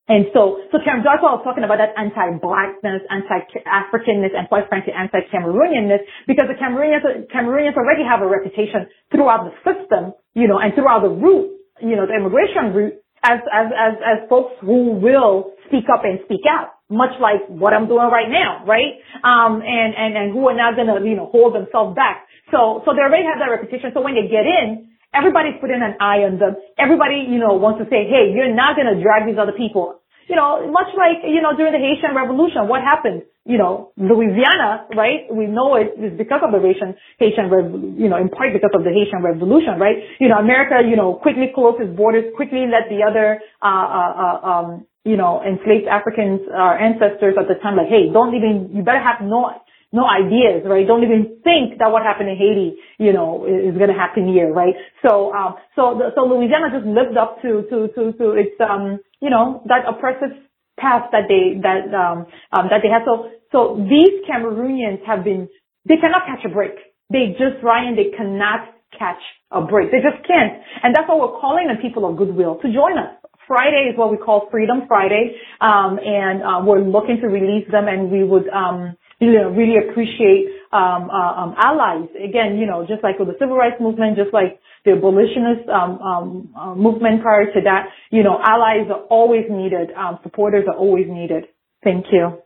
and 0.09 0.25
so, 0.33 0.65
so 0.73 0.81
Karen 0.81 1.05
Joshua 1.05 1.37
was 1.37 1.45
talking 1.45 1.69
about 1.69 1.85
that 1.85 1.93
anti-blackness, 2.01 3.05
anti-Africanness, 3.13 4.33
and 4.33 4.49
quite 4.49 4.65
frankly, 4.73 4.97
anti-Cameroonianness, 4.97 6.01
because 6.25 6.49
the 6.49 6.57
Cameroonians, 6.57 7.29
Cameroonians 7.29 7.77
already 7.77 8.09
have 8.09 8.25
a 8.25 8.29
reputation 8.29 8.89
throughout 9.13 9.45
the 9.45 9.53
system, 9.61 10.17
you 10.33 10.49
know, 10.49 10.57
and 10.57 10.73
throughout 10.73 11.05
the 11.05 11.13
route, 11.13 11.53
you 11.85 11.93
know, 11.93 12.09
the 12.09 12.17
immigration 12.17 12.73
route, 12.73 12.97
as, 13.21 13.45
as, 13.53 13.69
as, 13.77 13.95
as 14.01 14.19
folks 14.33 14.57
who 14.65 14.97
will 14.97 15.53
speak 15.69 15.85
up 15.93 16.09
and 16.09 16.25
speak 16.25 16.49
out 16.49 16.78
much 16.91 17.13
like 17.21 17.45
what 17.49 17.77
I'm 17.77 17.87
doing 17.87 18.09
right 18.09 18.29
now, 18.29 18.65
right? 18.65 18.97
Um, 19.21 19.61
and, 19.61 19.93
and, 19.93 20.17
and 20.17 20.27
who 20.33 20.49
are 20.49 20.57
not 20.57 20.77
gonna, 20.77 21.05
you 21.05 21.17
know, 21.17 21.29
hold 21.29 21.55
themselves 21.55 21.95
back. 21.95 22.25
So, 22.51 22.81
so 22.85 22.97
they 22.97 23.05
already 23.05 23.29
have 23.29 23.39
that 23.45 23.53
reputation. 23.53 23.93
So 23.93 24.01
when 24.01 24.17
they 24.17 24.25
get 24.25 24.49
in, 24.49 24.89
everybody's 25.13 25.61
putting 25.61 25.85
an 25.85 26.01
eye 26.01 26.25
on 26.25 26.41
them. 26.41 26.57
Everybody, 26.81 27.29
you 27.29 27.37
know, 27.37 27.61
wants 27.61 27.85
to 27.85 27.87
say, 27.93 28.09
hey, 28.09 28.33
you're 28.33 28.53
not 28.53 28.77
gonna 28.77 28.97
drag 28.97 29.29
these 29.29 29.37
other 29.37 29.53
people. 29.53 30.01
You 30.29 30.37
know, 30.37 30.69
much 30.69 30.93
like, 30.93 31.25
you 31.25 31.41
know, 31.41 31.57
during 31.57 31.73
the 31.73 31.81
Haitian 31.81 32.13
Revolution, 32.13 32.69
what 32.69 32.85
happened? 32.85 33.25
You 33.49 33.57
know, 33.57 33.93
Louisiana, 33.97 34.85
right? 34.93 35.25
We 35.33 35.49
know 35.49 35.77
it 35.77 35.97
is 35.97 36.17
because 36.21 36.45
of 36.45 36.53
the 36.53 36.61
Haitian, 36.61 36.97
Haitian, 37.17 37.49
you 37.97 38.13
know, 38.13 38.21
in 38.21 38.29
part 38.29 38.53
because 38.53 38.77
of 38.77 38.85
the 38.85 38.93
Haitian 38.93 39.25
Revolution, 39.25 39.81
right? 39.81 39.97
You 40.21 40.29
know, 40.29 40.37
America, 40.37 40.85
you 40.85 40.97
know, 40.97 41.17
quickly 41.17 41.49
closed 41.49 41.81
its 41.81 41.97
borders, 41.97 42.29
quickly 42.37 42.69
let 42.69 42.93
the 42.93 43.01
other, 43.09 43.41
uh, 43.65 43.89
uh, 43.89 44.13
uh 44.21 44.39
um, 44.45 44.87
you 45.09 45.17
know, 45.17 45.41
enslaved 45.41 45.89
Africans, 45.89 46.43
our 46.53 46.77
ancestors 46.77 47.35
at 47.41 47.49
the 47.49 47.57
time, 47.65 47.77
like, 47.81 47.89
hey, 47.89 48.13
don't 48.13 48.37
even, 48.37 48.69
you 48.77 48.85
better 48.85 49.01
have 49.01 49.25
no, 49.25 49.49
no 49.93 50.05
ideas, 50.05 50.69
right? 50.69 50.87
Don't 50.87 51.03
even 51.03 51.41
think 51.45 51.81
that 51.81 51.89
what 51.91 52.05
happened 52.05 52.29
in 52.29 52.37
Haiti, 52.37 52.77
you 53.01 53.13
know, 53.17 53.49
is, 53.49 53.73
going 53.81 53.89
to 53.89 53.97
happen 53.97 54.29
here, 54.29 54.53
right? 54.53 54.75
So, 55.01 55.33
um, 55.33 55.57
so, 55.77 55.97
the, 55.97 56.13
so 56.15 56.29
Louisiana 56.29 56.69
just 56.77 56.85
lived 56.85 57.17
up 57.17 57.41
to, 57.43 57.65
to, 57.73 57.89
to, 57.97 58.03
to 58.21 58.27
its, 58.37 58.53
um, 58.61 59.01
you 59.25 59.31
know, 59.31 59.65
that 59.73 59.89
oppressive 59.89 60.37
past 60.79 61.09
that 61.17 61.25
they, 61.33 61.57
that, 61.65 61.89
um, 61.97 62.29
um, 62.53 62.69
that 62.69 62.85
they 62.85 62.93
had. 62.93 63.09
So, 63.09 63.33
so 63.53 63.81
these 63.89 64.21
Cameroonians 64.29 65.01
have 65.09 65.25
been, 65.25 65.49
they 65.89 65.97
cannot 65.97 66.29
catch 66.29 66.45
a 66.45 66.53
break. 66.53 66.77
They 67.11 67.33
just, 67.41 67.65
Ryan, 67.65 67.97
they 67.97 68.13
cannot 68.17 68.69
catch 68.99 69.25
a 69.51 69.63
break. 69.63 69.91
They 69.91 70.05
just 70.05 70.21
can't. 70.29 70.61
And 70.85 70.95
that's 70.95 71.09
why 71.09 71.17
we're 71.17 71.41
calling 71.41 71.69
on 71.73 71.81
people 71.81 72.05
of 72.09 72.17
goodwill 72.19 72.61
to 72.63 72.69
join 72.73 72.99
us. 72.99 73.17
Friday 73.49 73.91
is 73.91 73.99
what 73.99 74.13
we 74.13 74.19
call 74.19 74.49
Freedom 74.51 74.83
Friday, 74.87 75.35
um, 75.61 75.99
and 75.99 76.43
uh, 76.43 76.61
we're 76.63 76.85
looking 76.85 77.19
to 77.23 77.27
release 77.27 77.67
them, 77.73 77.89
and 77.89 78.13
we 78.13 78.23
would 78.23 78.49
um, 78.51 78.97
you 79.21 79.33
know, 79.33 79.51
really 79.51 79.77
appreciate 79.79 80.47
um, 80.73 81.11
uh, 81.11 81.43
um, 81.43 81.55
allies. 81.59 82.09
Again, 82.15 82.59
you 82.59 82.67
know, 82.67 82.87
just 82.87 83.03
like 83.03 83.19
with 83.19 83.29
the 83.29 83.35
civil 83.41 83.57
rights 83.57 83.81
movement, 83.81 84.17
just 84.17 84.33
like 84.33 84.61
the 84.85 84.93
abolitionist 84.93 85.69
um, 85.69 85.99
um, 85.99 86.55
uh, 86.57 86.75
movement 86.75 87.23
prior 87.23 87.47
to 87.47 87.61
that, 87.65 87.89
you 88.11 88.23
know, 88.23 88.39
allies 88.41 88.87
are 88.91 89.03
always 89.11 89.45
needed. 89.51 89.91
Um, 89.93 90.19
supporters 90.23 90.67
are 90.69 90.77
always 90.77 91.07
needed. 91.09 91.45
Thank 91.83 92.07
you. 92.13 92.39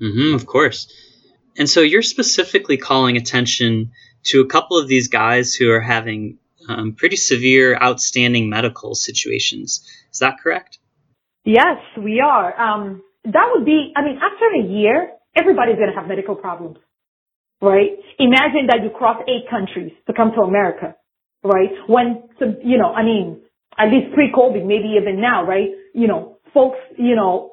Mm-hmm, 0.00 0.34
of 0.34 0.46
course. 0.46 0.92
And 1.56 1.68
so 1.68 1.80
you're 1.80 2.02
specifically 2.02 2.76
calling 2.76 3.16
attention 3.16 3.92
to 4.24 4.40
a 4.40 4.46
couple 4.46 4.78
of 4.78 4.88
these 4.88 5.08
guys 5.08 5.54
who 5.54 5.70
are 5.70 5.80
having 5.80 6.38
um, 6.68 6.92
pretty 6.92 7.16
severe, 7.16 7.74
outstanding 7.74 8.48
medical 8.48 8.94
situations. 8.94 9.86
Is 10.12 10.18
that 10.20 10.38
correct? 10.42 10.78
Yes, 11.44 11.78
we 11.98 12.20
are. 12.20 12.58
Um, 12.60 13.02
that 13.24 13.48
would 13.54 13.64
be, 13.64 13.92
I 13.96 14.02
mean, 14.02 14.18
after 14.18 14.46
a 14.54 14.62
year, 14.62 15.10
everybody's 15.36 15.76
going 15.76 15.90
to 15.90 15.98
have 15.98 16.08
medical 16.08 16.34
problems, 16.36 16.78
right? 17.60 17.90
Imagine 18.18 18.66
that 18.68 18.82
you 18.82 18.90
cross 18.90 19.22
eight 19.26 19.48
countries 19.50 19.92
to 20.06 20.12
come 20.12 20.32
to 20.36 20.42
America, 20.42 20.94
right? 21.42 21.70
When, 21.88 22.28
you 22.62 22.78
know, 22.78 22.92
I 22.92 23.02
mean, 23.02 23.40
at 23.78 23.86
least 23.90 24.14
pre-COVID, 24.14 24.66
maybe 24.66 24.96
even 25.00 25.20
now, 25.20 25.46
right? 25.46 25.68
You 25.94 26.06
know, 26.06 26.38
folks, 26.52 26.78
you 26.98 27.16
know, 27.16 27.52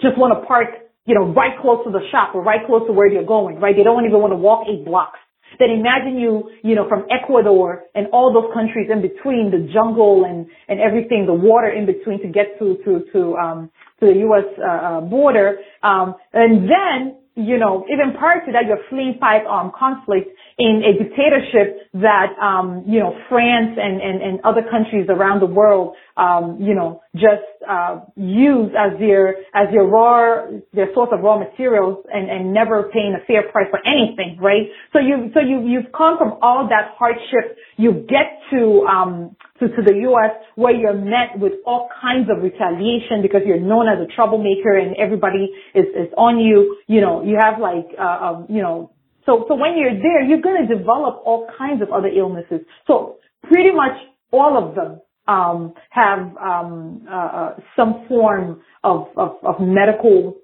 just 0.00 0.18
want 0.18 0.38
to 0.38 0.46
park, 0.46 0.68
you 1.06 1.14
know, 1.14 1.32
right 1.32 1.58
close 1.60 1.84
to 1.84 1.90
the 1.90 2.00
shop 2.10 2.34
or 2.34 2.42
right 2.42 2.60
close 2.66 2.86
to 2.86 2.92
where 2.92 3.06
you're 3.06 3.26
going, 3.26 3.60
right? 3.60 3.74
They 3.76 3.84
don't 3.84 4.04
even 4.04 4.20
want 4.20 4.32
to 4.32 4.36
walk 4.36 4.66
eight 4.68 4.84
blocks. 4.84 5.18
Then 5.58 5.70
imagine 5.70 6.18
you, 6.18 6.50
you 6.62 6.74
know, 6.74 6.88
from 6.88 7.04
Ecuador 7.10 7.84
and 7.94 8.06
all 8.12 8.32
those 8.32 8.52
countries 8.54 8.88
in 8.90 9.02
between, 9.02 9.50
the 9.50 9.68
jungle 9.72 10.24
and, 10.24 10.46
and 10.68 10.80
everything, 10.80 11.26
the 11.26 11.34
water 11.34 11.68
in 11.68 11.86
between 11.86 12.20
to 12.22 12.28
get 12.28 12.58
to, 12.58 12.78
to, 12.84 13.04
to, 13.12 13.36
um, 13.36 13.70
to 14.00 14.06
the 14.06 14.18
U.S. 14.20 14.44
Uh, 14.58 14.70
uh, 14.70 15.00
border. 15.00 15.58
Um, 15.82 16.14
and 16.32 16.68
then 16.68 17.16
you 17.34 17.58
know, 17.58 17.86
even 17.90 18.14
prior 18.16 18.44
to 18.44 18.52
that, 18.52 18.66
you're 18.66 18.84
fleeing 18.90 19.16
five 19.18 19.46
armed 19.48 19.72
conflict 19.72 20.28
in 20.58 20.82
a 20.84 20.92
dictatorship 21.02 21.88
that, 21.94 22.36
um, 22.40 22.84
you 22.86 23.00
know, 23.00 23.16
France 23.28 23.78
and, 23.80 24.00
and, 24.00 24.22
and 24.22 24.40
other 24.44 24.62
countries 24.70 25.06
around 25.08 25.40
the 25.40 25.46
world, 25.46 25.96
um, 26.16 26.58
you 26.60 26.74
know, 26.74 27.02
just, 27.14 27.42
uh, 27.68 28.00
use 28.16 28.70
as 28.78 28.98
their, 28.98 29.36
as 29.54 29.68
their 29.72 29.84
raw, 29.84 30.46
their 30.72 30.92
source 30.94 31.10
of 31.12 31.20
raw 31.20 31.38
materials 31.38 32.04
and, 32.12 32.30
and 32.30 32.52
never 32.52 32.90
paying 32.92 33.16
a 33.20 33.24
fair 33.26 33.50
price 33.50 33.66
for 33.70 33.80
anything, 33.86 34.38
right? 34.40 34.68
So 34.92 34.98
you, 34.98 35.30
so 35.34 35.40
you, 35.40 35.66
you've 35.66 35.92
come 35.92 36.18
from 36.18 36.38
all 36.42 36.68
that 36.68 36.94
hardship. 36.98 37.56
You 37.76 38.04
get 38.08 38.40
to, 38.52 38.86
um, 38.86 39.36
to, 39.60 39.68
to 39.68 39.82
the 39.82 39.94
U.S. 40.10 40.30
where 40.56 40.74
you're 40.74 40.94
met 40.94 41.38
with 41.38 41.52
all 41.66 41.88
kinds 42.00 42.28
of 42.30 42.42
retaliation 42.42 43.22
because 43.22 43.42
you're 43.46 43.60
known 43.60 43.88
as 43.88 43.98
a 43.98 44.14
troublemaker 44.14 44.76
and 44.76 44.96
everybody 44.96 45.50
is, 45.74 45.86
is 45.96 46.12
on 46.16 46.38
you. 46.38 46.78
You 46.86 47.00
know, 47.00 47.24
you 47.24 47.38
have 47.40 47.60
like, 47.60 47.86
uh, 47.98 48.02
um, 48.02 48.46
you 48.48 48.62
know, 48.62 48.91
so, 49.26 49.44
so 49.48 49.54
when 49.54 49.76
you're 49.76 49.94
there, 49.94 50.22
you're 50.22 50.40
going 50.40 50.66
to 50.66 50.76
develop 50.76 51.22
all 51.24 51.48
kinds 51.56 51.82
of 51.82 51.90
other 51.90 52.08
illnesses. 52.08 52.60
So 52.86 53.16
pretty 53.44 53.70
much 53.70 53.92
all 54.32 54.56
of 54.56 54.74
them, 54.74 55.00
um, 55.28 55.74
have, 55.90 56.36
um, 56.36 57.06
uh, 57.08 57.14
uh 57.14 57.56
some 57.76 58.06
form 58.08 58.62
of, 58.82 59.06
of, 59.16 59.36
of 59.44 59.60
medical, 59.60 60.34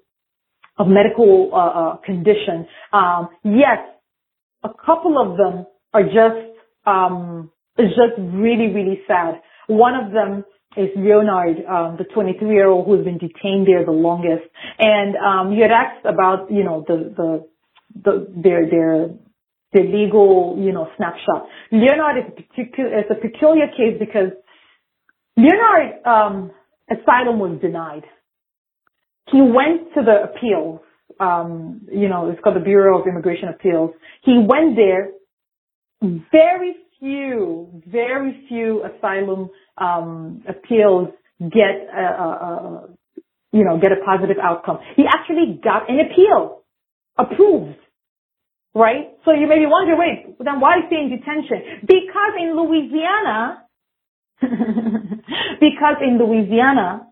of 0.77 0.87
medical, 0.87 1.49
uh, 1.53 1.57
uh, 1.57 1.97
condition. 1.97 2.65
Um, 2.93 3.29
yes, 3.43 3.79
a 4.63 4.69
couple 4.85 5.17
of 5.19 5.37
them 5.37 5.65
are 5.93 6.03
just, 6.03 6.55
um, 6.85 7.51
it's 7.77 7.95
just 7.95 8.17
really, 8.17 8.73
really 8.73 9.01
sad. 9.05 9.41
One 9.67 9.95
of 9.95 10.13
them 10.13 10.45
is 10.77 10.89
Leonard, 10.95 11.65
um, 11.65 11.97
the 11.97 12.05
23 12.13 12.47
year 12.47 12.69
old 12.69 12.85
who's 12.85 13.03
been 13.03 13.17
detained 13.17 13.67
there 13.67 13.83
the 13.83 13.91
longest. 13.91 14.47
And, 14.77 15.15
um, 15.17 15.51
you 15.51 15.63
had 15.63 15.71
asked 15.71 16.05
about, 16.05 16.49
you 16.49 16.63
know, 16.63 16.85
the, 16.87 17.13
the, 17.17 17.48
the, 17.95 18.27
their, 18.35 18.69
their, 18.69 19.09
their 19.73 19.83
legal, 19.83 20.57
you 20.59 20.71
know, 20.71 20.87
snapshot. 20.97 21.47
Leonard 21.71 22.25
is 22.25 22.33
a 22.57 22.61
is 22.61 23.05
a 23.09 23.15
peculiar 23.15 23.67
case 23.67 23.97
because 23.99 24.31
Leonard, 25.37 26.05
um, 26.05 26.51
asylum 26.89 27.39
was 27.39 27.59
denied. 27.61 28.03
He 29.31 29.41
went 29.41 29.93
to 29.95 30.01
the 30.03 30.23
appeals, 30.23 30.79
um, 31.19 31.87
you 31.91 32.09
know, 32.09 32.29
it's 32.29 32.41
called 32.43 32.55
the 32.55 32.61
Bureau 32.61 32.99
of 32.99 33.07
Immigration 33.07 33.49
Appeals. 33.49 33.91
He 34.23 34.39
went 34.39 34.75
there 34.75 35.11
very 36.31 36.75
few, 36.99 37.81
very 37.85 38.45
few 38.47 38.83
asylum 38.83 39.49
um, 39.77 40.43
appeals 40.47 41.09
get 41.39 41.87
a, 41.95 42.01
a, 42.01 42.27
a, 42.27 42.89
you 43.53 43.63
know 43.63 43.79
get 43.79 43.91
a 43.91 44.03
positive 44.05 44.37
outcome. 44.41 44.79
He 44.95 45.03
actually 45.07 45.59
got 45.63 45.89
an 45.89 45.99
appeal 45.99 46.58
approved, 47.19 47.77
right? 48.75 49.11
So 49.25 49.33
you 49.33 49.47
may 49.47 49.59
be 49.59 49.67
wondering, 49.67 49.99
wait, 49.99 50.37
then 50.39 50.59
why 50.59 50.77
is 50.79 50.85
he 50.89 50.95
in 50.97 51.09
detention? 51.09 51.81
Because 51.81 52.33
in 52.39 52.55
Louisiana, 52.55 53.65
because 54.41 55.97
in 56.01 56.17
Louisiana, 56.17 57.07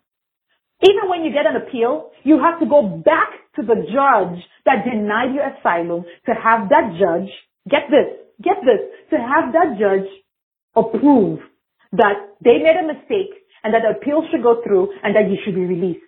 even 0.83 1.09
when 1.09 1.23
you 1.23 1.33
get 1.33 1.45
an 1.45 1.57
appeal, 1.57 2.11
you 2.23 2.39
have 2.39 2.59
to 2.59 2.67
go 2.67 2.83
back 2.83 3.29
to 3.55 3.63
the 3.63 3.75
judge 3.89 4.43
that 4.65 4.85
denied 4.85 5.33
you 5.33 5.41
asylum 5.41 6.05
to 6.27 6.33
have 6.33 6.69
that 6.69 6.93
judge, 6.99 7.29
get 7.69 7.89
this, 7.89 8.13
get 8.43 8.57
this, 8.61 8.81
to 9.11 9.17
have 9.17 9.53
that 9.53 9.77
judge 9.79 10.07
approve 10.75 11.39
that 11.93 12.37
they 12.43 12.59
made 12.59 12.77
a 12.77 12.85
mistake 12.87 13.33
and 13.63 13.73
that 13.73 13.81
the 13.81 13.97
appeal 13.97 14.23
should 14.29 14.43
go 14.43 14.61
through 14.63 14.89
and 15.03 15.15
that 15.15 15.29
you 15.29 15.37
should 15.43 15.55
be 15.55 15.65
released. 15.65 16.05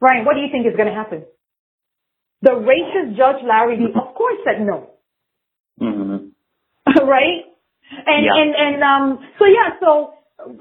Brian, 0.00 0.24
what 0.24 0.34
do 0.34 0.40
you 0.40 0.48
think 0.52 0.66
is 0.66 0.76
going 0.76 0.88
to 0.88 0.94
happen? 0.94 1.24
The 2.42 2.50
racist 2.50 3.16
Judge 3.16 3.42
Larry 3.46 3.78
of 3.94 4.14
course, 4.14 4.38
said 4.44 4.64
no. 4.64 4.90
Mm-hmm. 5.80 6.98
right? 7.06 7.44
And, 8.06 8.24
yeah. 8.24 8.40
and, 8.40 8.54
and, 8.54 8.82
um, 8.82 9.18
so 9.38 9.44
yeah, 9.46 9.76
so, 9.80 10.12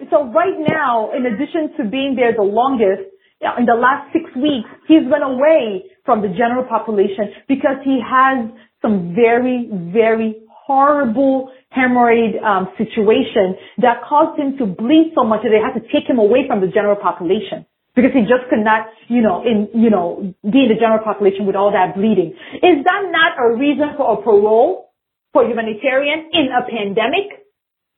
so 0.10 0.32
right 0.32 0.58
now, 0.68 1.12
in 1.16 1.26
addition 1.26 1.78
to 1.78 1.90
being 1.90 2.16
there 2.16 2.34
the 2.36 2.44
longest, 2.44 3.10
in 3.58 3.66
the 3.66 3.76
last 3.76 4.12
six 4.12 4.26
weeks, 4.36 4.68
he's 4.88 5.04
been 5.04 5.24
away 5.24 5.86
from 6.04 6.22
the 6.22 6.28
general 6.28 6.66
population 6.68 7.32
because 7.48 7.78
he 7.86 8.00
has 8.04 8.50
some 8.82 9.16
very, 9.16 9.70
very 9.72 10.42
horrible 10.50 11.52
hemorrhoid 11.76 12.42
um, 12.44 12.68
situation 12.78 13.56
that 13.78 14.02
caused 14.08 14.40
him 14.40 14.58
to 14.58 14.66
bleed 14.66 15.14
so 15.16 15.24
much 15.24 15.42
that 15.44 15.50
they 15.50 15.62
had 15.62 15.78
to 15.80 15.86
take 15.94 16.10
him 16.10 16.20
away 16.20 16.48
from 16.48 16.62
the 16.62 16.68
general 16.68 16.96
population 16.96 17.66
because 17.96 18.12
he 18.14 18.22
just 18.22 18.50
could 18.50 18.64
not, 18.64 18.88
you 19.08 19.22
know, 19.22 19.44
in, 19.44 19.70
you 19.74 19.90
know, 19.90 20.34
be 20.44 20.64
in 20.64 20.70
the 20.70 20.80
general 20.80 21.04
population 21.04 21.46
with 21.46 21.56
all 21.56 21.72
that 21.72 21.96
bleeding. 21.96 22.34
Is 22.62 22.84
that 22.86 23.02
not 23.12 23.38
a 23.38 23.56
reason 23.58 23.96
for 23.98 24.20
a 24.20 24.22
parole 24.22 24.92
for 25.34 25.46
humanitarian 25.48 26.30
in 26.32 26.48
a 26.54 26.64
pandemic? 26.70 27.46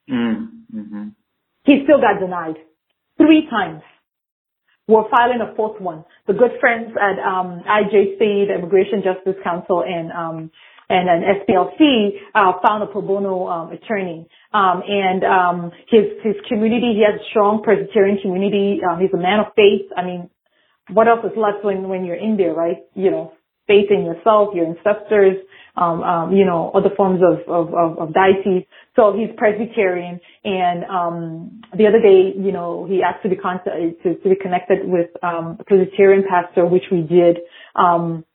Mm-hmm. 0.09 1.09
He 1.65 1.83
still 1.83 2.01
got 2.01 2.19
denied 2.19 2.57
three 3.17 3.47
times. 3.49 3.81
We're 4.87 5.09
filing 5.09 5.39
a 5.41 5.55
fourth 5.55 5.79
one. 5.79 6.03
The 6.27 6.33
good 6.33 6.51
friends 6.59 6.91
at 6.99 7.19
um, 7.23 7.63
IJC, 7.63 8.47
the 8.47 8.55
Immigration 8.57 9.03
Justice 9.03 9.39
Council, 9.43 9.83
and 9.87 10.11
um, 10.11 10.51
and 10.91 11.09
an 11.09 11.23
SPLC 11.39 12.09
uh, 12.35 12.53
found 12.65 12.83
a 12.83 12.87
pro 12.87 13.01
bono 13.01 13.47
um, 13.47 13.71
attorney. 13.71 14.27
Um, 14.53 14.83
and 14.87 15.23
um, 15.23 15.71
his 15.87 16.05
his 16.23 16.35
community, 16.49 16.93
he 16.93 17.03
has 17.09 17.19
a 17.19 17.23
strong 17.29 17.63
Presbyterian 17.63 18.19
community. 18.21 18.81
Um, 18.83 18.99
he's 18.99 19.13
a 19.13 19.17
man 19.17 19.39
of 19.39 19.47
faith. 19.55 19.87
I 19.95 20.03
mean, 20.03 20.29
what 20.91 21.07
else 21.07 21.23
is 21.23 21.37
left 21.37 21.63
when 21.63 21.87
when 21.87 22.05
you're 22.05 22.19
in 22.19 22.37
there, 22.37 22.53
right? 22.53 22.83
You 22.93 23.11
know, 23.11 23.33
faith 23.67 23.87
in 23.89 24.05
yourself, 24.05 24.49
your 24.53 24.67
ancestors, 24.67 25.37
um, 25.77 26.03
um, 26.03 26.35
you 26.35 26.45
know, 26.45 26.71
other 26.73 26.89
forms 26.95 27.21
of, 27.23 27.39
of, 27.47 27.73
of, 27.73 27.97
of 27.99 28.13
diocese. 28.13 28.65
So 28.95 29.13
he's 29.17 29.29
Presbyterian. 29.37 30.19
And, 30.43 30.83
um, 30.85 31.61
the 31.77 31.87
other 31.87 32.01
day, 32.01 32.33
you 32.37 32.51
know, 32.51 32.85
he 32.85 33.01
asked 33.01 33.23
to 33.23 33.29
be, 33.29 33.37
con- 33.37 33.61
to, 33.63 34.15
to 34.15 34.29
be 34.29 34.35
connected 34.35 34.79
with, 34.83 35.09
um, 35.23 35.57
a 35.59 35.63
Presbyterian 35.63 36.23
pastor, 36.29 36.65
which 36.65 36.83
we 36.91 37.01
did. 37.01 37.37
Um, 37.75 38.25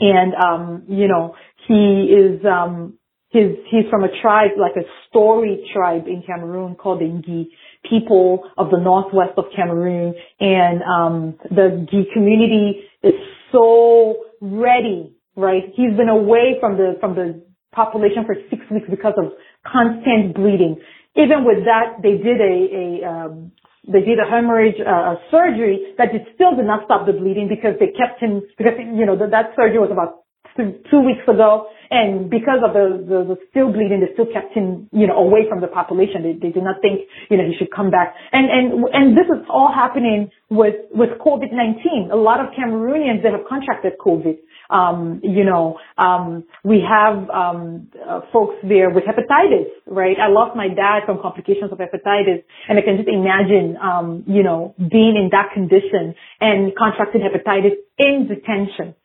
and, 0.00 0.34
um, 0.34 0.84
you 0.88 1.08
know, 1.08 1.36
he 1.66 2.10
is 2.10 2.44
um 2.44 2.98
his 3.30 3.56
he's 3.70 3.88
from 3.90 4.04
a 4.04 4.08
tribe 4.22 4.52
like 4.58 4.76
a 4.76 4.86
story 5.08 5.68
tribe 5.74 6.06
in 6.06 6.22
Cameroon 6.26 6.74
called 6.76 7.00
the 7.00 7.04
Ngi 7.04 7.46
people 7.88 8.48
of 8.56 8.70
the 8.70 8.78
northwest 8.78 9.32
of 9.36 9.46
Cameroon 9.54 10.14
and 10.40 10.82
um 10.82 11.34
the 11.50 11.86
Ngi 11.86 12.12
community 12.12 12.84
is 13.02 13.14
so 13.52 14.16
ready, 14.40 15.14
right? 15.36 15.64
He's 15.74 15.96
been 15.96 16.08
away 16.08 16.56
from 16.60 16.76
the 16.76 16.96
from 17.00 17.14
the 17.14 17.42
population 17.72 18.24
for 18.26 18.36
six 18.50 18.62
weeks 18.70 18.86
because 18.88 19.14
of 19.18 19.32
constant 19.66 20.34
bleeding. 20.34 20.76
Even 21.16 21.44
with 21.44 21.64
that, 21.64 22.02
they 22.02 22.18
did 22.18 22.40
a, 22.40 22.54
a 22.74 23.08
um, 23.08 23.52
they 23.86 24.00
did 24.00 24.18
a 24.18 24.28
hemorrhage 24.28 24.80
uh, 24.80 25.16
surgery 25.30 25.94
that 25.98 26.12
did, 26.12 26.22
still 26.34 26.56
did 26.56 26.66
not 26.66 26.84
stop 26.86 27.06
the 27.06 27.12
bleeding 27.12 27.48
because 27.48 27.78
they 27.78 27.92
kept 27.92 28.20
him 28.20 28.42
because 28.56 28.74
you 28.78 29.06
know 29.06 29.16
that 29.16 29.52
surgery 29.56 29.78
was 29.78 29.90
about 29.92 30.23
two 30.56 31.00
weeks 31.00 31.22
ago, 31.28 31.68
and 31.90 32.30
because 32.30 32.58
of 32.64 32.72
the, 32.72 32.98
the, 33.06 33.18
the 33.34 33.36
still 33.50 33.70
bleeding, 33.70 34.00
they 34.00 34.12
still 34.14 34.26
kept 34.26 34.54
him, 34.54 34.88
you 34.92 35.06
know, 35.06 35.14
away 35.14 35.46
from 35.48 35.60
the 35.60 35.68
population. 35.68 36.22
They, 36.22 36.32
they 36.34 36.52
did 36.52 36.64
not 36.64 36.80
think, 36.80 37.06
you 37.30 37.36
know, 37.36 37.44
he 37.44 37.54
should 37.58 37.70
come 37.70 37.90
back. 37.90 38.14
And, 38.32 38.50
and, 38.50 38.84
and 38.92 39.16
this 39.16 39.26
is 39.30 39.46
all 39.48 39.70
happening 39.72 40.30
with, 40.50 40.74
with 40.90 41.10
COVID-19. 41.20 42.10
A 42.12 42.16
lot 42.16 42.40
of 42.40 42.50
Cameroonians 42.58 43.22
that 43.22 43.32
have 43.32 43.46
contracted 43.48 43.94
COVID. 44.00 44.38
Um, 44.70 45.20
you 45.22 45.44
know, 45.44 45.78
um, 45.98 46.44
we 46.64 46.80
have, 46.80 47.28
um, 47.28 47.88
uh, 47.94 48.20
folks 48.32 48.56
there 48.66 48.88
with 48.88 49.04
hepatitis, 49.04 49.68
right? 49.86 50.16
I 50.18 50.28
lost 50.28 50.56
my 50.56 50.68
dad 50.68 51.04
from 51.04 51.20
complications 51.20 51.70
of 51.70 51.78
hepatitis 51.78 52.42
and 52.68 52.78
I 52.78 52.82
can 52.82 52.96
just 52.96 53.08
imagine, 53.08 53.76
um, 53.76 54.24
you 54.26 54.42
know, 54.42 54.74
being 54.78 55.20
in 55.20 55.28
that 55.32 55.52
condition 55.52 56.14
and 56.40 56.72
contracting 56.74 57.20
hepatitis 57.20 57.76
in 57.98 58.26
detention 58.26 58.96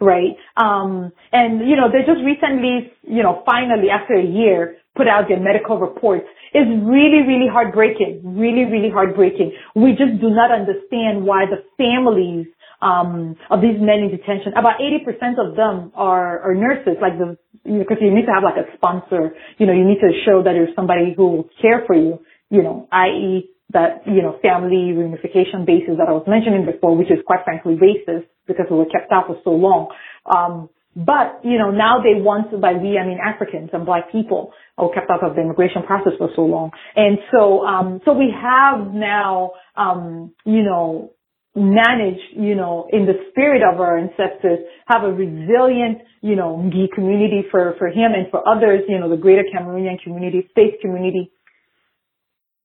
right? 0.00 0.36
Um, 0.56 1.12
and 1.32 1.68
you 1.68 1.76
know, 1.76 1.88
they 1.90 2.06
just 2.06 2.24
recently, 2.24 2.92
you 3.02 3.22
know, 3.22 3.42
finally 3.46 3.90
after 3.90 4.14
a 4.14 4.24
year 4.24 4.76
put 4.96 5.06
out 5.08 5.28
their 5.28 5.40
medical 5.40 5.78
reports 5.78 6.26
It's 6.52 6.68
really, 6.84 7.22
really 7.26 7.48
heartbreaking. 7.50 8.22
Really, 8.24 8.64
really 8.64 8.90
heartbreaking. 8.90 9.52
We 9.76 9.92
just 9.92 10.20
do 10.20 10.30
not 10.30 10.50
understand 10.50 11.24
why 11.24 11.46
the 11.46 11.62
families 11.76 12.46
um, 12.80 13.36
of 13.50 13.60
these 13.60 13.78
men 13.80 14.06
in 14.06 14.10
detention, 14.10 14.52
about 14.56 14.80
80% 14.80 15.38
of 15.38 15.56
them 15.56 15.92
are, 15.94 16.40
are 16.40 16.54
nurses, 16.54 16.96
like 17.02 17.18
the, 17.18 17.36
you 17.64 17.78
know, 17.78 17.84
you 18.00 18.14
need 18.14 18.26
to 18.26 18.32
have 18.32 18.44
like 18.44 18.56
a 18.56 18.70
sponsor, 18.76 19.34
you 19.58 19.66
know, 19.66 19.72
you 19.72 19.84
need 19.84 19.98
to 20.00 20.10
show 20.24 20.42
that 20.42 20.52
there's 20.52 20.74
somebody 20.76 21.12
who 21.16 21.26
will 21.26 21.48
care 21.60 21.82
for 21.86 21.96
you, 21.96 22.20
you 22.50 22.62
know, 22.62 22.88
i.e. 22.92 23.50
that, 23.70 24.02
you 24.06 24.22
know, 24.22 24.38
family 24.40 24.96
reunification 24.96 25.66
basis 25.66 25.96
that 25.98 26.08
I 26.08 26.12
was 26.12 26.24
mentioning 26.26 26.64
before, 26.64 26.96
which 26.96 27.10
is 27.10 27.18
quite 27.26 27.44
frankly 27.44 27.76
racist 27.76 28.26
because 28.46 28.66
we 28.70 28.76
were 28.76 28.86
kept 28.86 29.12
out 29.12 29.26
for 29.26 29.36
so 29.44 29.50
long. 29.50 29.88
Um, 30.24 30.70
but, 30.96 31.44
you 31.44 31.58
know, 31.58 31.70
now 31.70 32.00
they 32.02 32.20
want, 32.20 32.50
to, 32.50 32.58
by 32.58 32.72
we, 32.72 32.98
I 32.98 33.06
mean 33.06 33.18
Africans 33.22 33.70
and 33.72 33.84
black 33.84 34.10
people, 34.10 34.52
or 34.76 34.92
kept 34.92 35.10
out 35.10 35.22
of 35.22 35.36
the 35.36 35.42
immigration 35.42 35.82
process 35.84 36.14
for 36.18 36.30
so 36.34 36.42
long. 36.42 36.70
And 36.96 37.18
so, 37.30 37.64
um, 37.64 38.00
so 38.04 38.14
we 38.14 38.32
have 38.34 38.92
now, 38.92 39.52
um, 39.76 40.34
you 40.44 40.62
know, 40.62 41.12
managed, 41.54 42.34
you 42.34 42.54
know, 42.54 42.88
in 42.90 43.04
the 43.06 43.14
spirit 43.30 43.62
of 43.62 43.80
our 43.80 43.98
ancestors, 43.98 44.60
have 44.86 45.04
a 45.04 45.12
resilient, 45.12 45.98
you 46.22 46.36
know, 46.36 46.56
Ngi 46.56 46.90
community 46.94 47.44
for, 47.50 47.74
for 47.78 47.88
him 47.88 48.12
and 48.14 48.30
for 48.30 48.42
others, 48.48 48.82
you 48.88 48.98
know, 48.98 49.10
the 49.10 49.16
greater 49.16 49.44
Cameroonian 49.54 50.02
community, 50.02 50.48
state 50.52 50.80
community. 50.80 51.30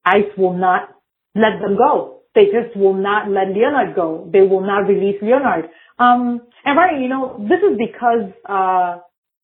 ICE 0.06 0.32
will 0.38 0.54
not 0.54 0.93
let 1.36 1.60
them 1.62 1.78
go. 1.78 2.22
They 2.36 2.46
just 2.46 2.76
will 2.76 2.96
not 2.96 3.30
let 3.30 3.50
Leonard 3.50 3.96
go. 3.96 4.30
They 4.32 4.42
will 4.42 4.62
not 4.62 4.88
release 4.88 5.22
Leonard. 5.22 5.70
Um, 6.00 6.42
and 6.66 6.78
right, 6.78 7.00
you 7.00 7.08
know, 7.08 7.38
this 7.48 7.60
is 7.60 7.78
because, 7.78 8.32
uh, 8.48 9.00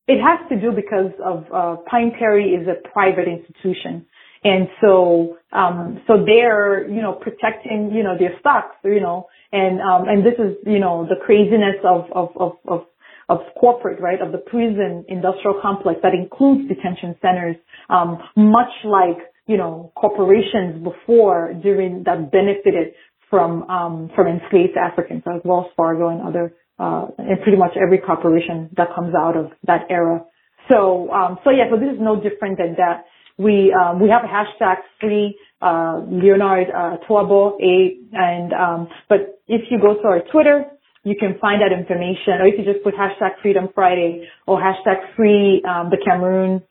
it 0.08 0.18
has 0.20 0.48
to 0.48 0.60
do 0.60 0.72
because 0.72 1.12
of, 1.24 1.44
uh, 1.52 1.76
Pine 1.88 2.12
Prairie 2.18 2.54
is 2.54 2.66
a 2.66 2.88
private 2.88 3.28
institution. 3.28 4.06
And 4.42 4.68
so, 4.80 5.38
um, 5.52 6.02
so 6.06 6.24
they're, 6.24 6.88
you 6.88 7.02
know, 7.02 7.12
protecting, 7.12 7.92
you 7.92 8.02
know, 8.02 8.16
their 8.18 8.38
stocks, 8.40 8.74
you 8.82 9.00
know, 9.00 9.26
and, 9.52 9.80
um, 9.80 10.08
and 10.08 10.24
this 10.24 10.34
is, 10.38 10.56
you 10.66 10.78
know, 10.78 11.06
the 11.08 11.16
craziness 11.24 11.76
of, 11.84 12.06
of, 12.12 12.30
of, 12.36 12.52
of, 12.66 12.86
of 13.28 13.38
corporate, 13.60 14.00
right, 14.00 14.20
of 14.20 14.32
the 14.32 14.38
prison 14.38 15.04
industrial 15.08 15.60
complex 15.60 16.00
that 16.02 16.14
includes 16.14 16.68
detention 16.68 17.14
centers, 17.20 17.56
um, 17.88 18.18
much 18.36 18.72
like, 18.84 19.18
you 19.50 19.56
know, 19.56 19.92
corporations 19.96 20.72
before 20.84 21.52
during 21.60 22.04
that 22.04 22.30
benefited 22.30 22.94
from, 23.28 23.50
um, 23.64 24.08
from 24.14 24.28
enslaved 24.28 24.76
Africans, 24.76 25.24
like 25.26 25.44
Wells 25.44 25.66
Fargo 25.76 26.06
and 26.08 26.22
other, 26.22 26.54
uh, 26.78 27.06
and 27.18 27.40
pretty 27.42 27.58
much 27.58 27.72
every 27.76 27.98
corporation 27.98 28.70
that 28.76 28.94
comes 28.94 29.12
out 29.12 29.36
of 29.36 29.50
that 29.66 29.82
era. 29.90 30.24
So, 30.70 31.10
um, 31.10 31.38
so 31.42 31.50
yeah, 31.50 31.64
so 31.68 31.76
this 31.76 31.92
is 31.92 32.00
no 32.00 32.14
different 32.14 32.58
than 32.58 32.76
that. 32.78 33.06
We 33.38 33.72
um, 33.72 33.98
we 34.00 34.08
have 34.10 34.22
a 34.22 34.28
hashtag 34.28 34.76
free 35.00 35.36
uh, 35.60 36.02
Leonard 36.06 36.68
uh, 36.70 36.96
A, 37.08 37.96
and 38.12 38.52
um, 38.52 38.88
but 39.08 39.40
if 39.48 39.62
you 39.70 39.80
go 39.80 39.94
to 39.94 40.06
our 40.06 40.20
Twitter, 40.30 40.66
you 41.02 41.16
can 41.18 41.38
find 41.40 41.60
that 41.62 41.72
information, 41.76 42.34
or 42.40 42.46
if 42.46 42.54
you 42.58 42.64
just 42.72 42.84
put 42.84 42.94
hashtag 42.94 43.32
Freedom 43.42 43.68
Friday 43.74 44.28
or 44.46 44.60
hashtag 44.60 44.98
Free 45.16 45.62
um, 45.68 45.90
the 45.90 45.96
Cameroon, 46.04 46.62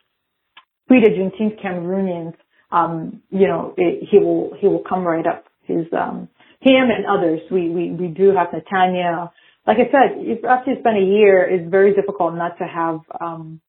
Free 0.88 1.00
the 1.02 1.10
Juneteenth 1.10 1.60
Cameroonians. 1.62 2.34
Um, 2.72 3.22
you 3.30 3.48
know, 3.48 3.74
it, 3.76 4.08
he 4.10 4.18
will 4.18 4.52
he 4.60 4.68
will 4.68 4.82
come 4.88 5.04
right 5.04 5.26
up. 5.26 5.44
His 5.64 5.86
um, 5.92 6.28
him 6.60 6.88
and 6.90 7.06
others. 7.06 7.40
We 7.50 7.68
we 7.68 7.90
we 7.90 8.08
do 8.08 8.32
have 8.34 8.48
Netanya. 8.48 9.30
Like 9.66 9.76
I 9.78 9.90
said, 9.90 10.46
after 10.48 10.72
you 10.72 10.76
spend 10.80 10.96
a 10.96 11.06
year, 11.06 11.42
it's 11.48 11.70
very 11.70 11.94
difficult 11.94 12.34
not 12.34 12.58
to 12.58 12.64
have 12.64 13.00
um, 13.20 13.60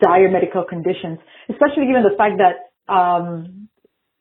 dire 0.00 0.30
medical 0.30 0.64
conditions, 0.64 1.18
especially 1.48 1.86
given 1.86 2.02
the 2.02 2.16
fact 2.16 2.38
that 2.38 2.92
um, 2.92 3.68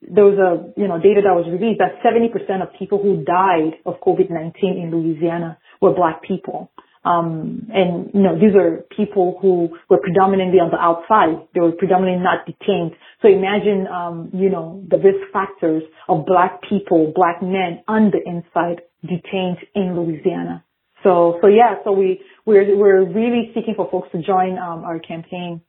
there 0.01 0.25
was 0.25 0.37
a 0.39 0.79
you 0.79 0.87
know 0.87 0.97
data 0.97 1.21
that 1.23 1.35
was 1.35 1.45
released 1.47 1.79
that 1.79 2.01
70% 2.03 2.61
of 2.61 2.73
people 2.77 3.01
who 3.01 3.23
died 3.23 3.77
of 3.85 3.99
COVID-19 4.01 4.53
in 4.61 4.91
Louisiana 4.91 5.57
were 5.81 5.93
black 5.93 6.21
people. 6.23 6.71
Um, 7.03 7.67
and 7.73 8.11
you 8.13 8.21
know 8.21 8.35
these 8.35 8.55
are 8.55 8.85
people 8.95 9.39
who 9.41 9.75
were 9.89 9.97
predominantly 9.97 10.59
on 10.59 10.69
the 10.69 10.77
outside; 10.77 11.47
they 11.53 11.59
were 11.59 11.71
predominantly 11.71 12.23
not 12.23 12.45
detained. 12.45 12.91
So 13.21 13.27
imagine 13.27 13.87
um, 13.87 14.29
you 14.33 14.49
know 14.49 14.83
the 14.87 14.97
risk 14.97 15.31
factors 15.33 15.83
of 16.07 16.25
black 16.25 16.61
people, 16.67 17.11
black 17.15 17.41
men 17.41 17.83
on 17.87 18.11
the 18.11 18.21
inside 18.23 18.81
detained 19.01 19.57
in 19.73 19.95
Louisiana. 19.95 20.63
So, 21.03 21.39
so 21.41 21.47
yeah, 21.47 21.75
so 21.83 21.91
we, 21.91 22.21
we're, 22.45 22.77
we're 22.77 23.03
really 23.03 23.51
seeking 23.53 23.73
for 23.75 23.89
folks 23.89 24.09
to 24.11 24.21
join, 24.21 24.57
um, 24.57 24.83
our 24.83 24.99
campaign 24.99 25.61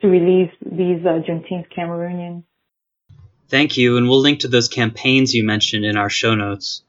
to 0.00 0.06
release 0.06 0.52
these, 0.62 1.04
uh, 1.04 1.20
Juneteenth 1.28 1.66
Cameroonians. 1.76 2.44
Thank 3.48 3.76
you, 3.76 3.96
and 3.96 4.08
we'll 4.08 4.20
link 4.20 4.40
to 4.40 4.48
those 4.48 4.68
campaigns 4.68 5.34
you 5.34 5.42
mentioned 5.42 5.84
in 5.84 5.96
our 5.96 6.10
show 6.10 6.34
notes. 6.34 6.82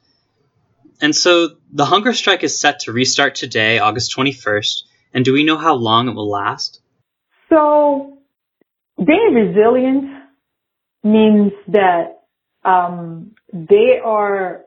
And 1.02 1.16
so 1.16 1.50
the 1.72 1.86
hunger 1.86 2.14
strike 2.14 2.44
is 2.44 2.60
set 2.60 2.82
to 2.82 2.92
restart 2.92 3.36
today, 3.36 3.80
August 3.80 4.16
21st, 4.18 4.84
and 5.14 5.24
do 5.24 5.34
we 5.34 5.44
know 5.44 5.58
how 5.58 5.76
long 5.76 6.10
it 6.10 6.16
will 6.16 6.30
last? 6.30 6.82
So, 7.50 8.20
being 8.98 9.34
resilient 9.34 10.06
means 11.04 11.54
that 11.70 12.20
um, 12.64 13.32
they 13.54 14.00
are 14.04 14.66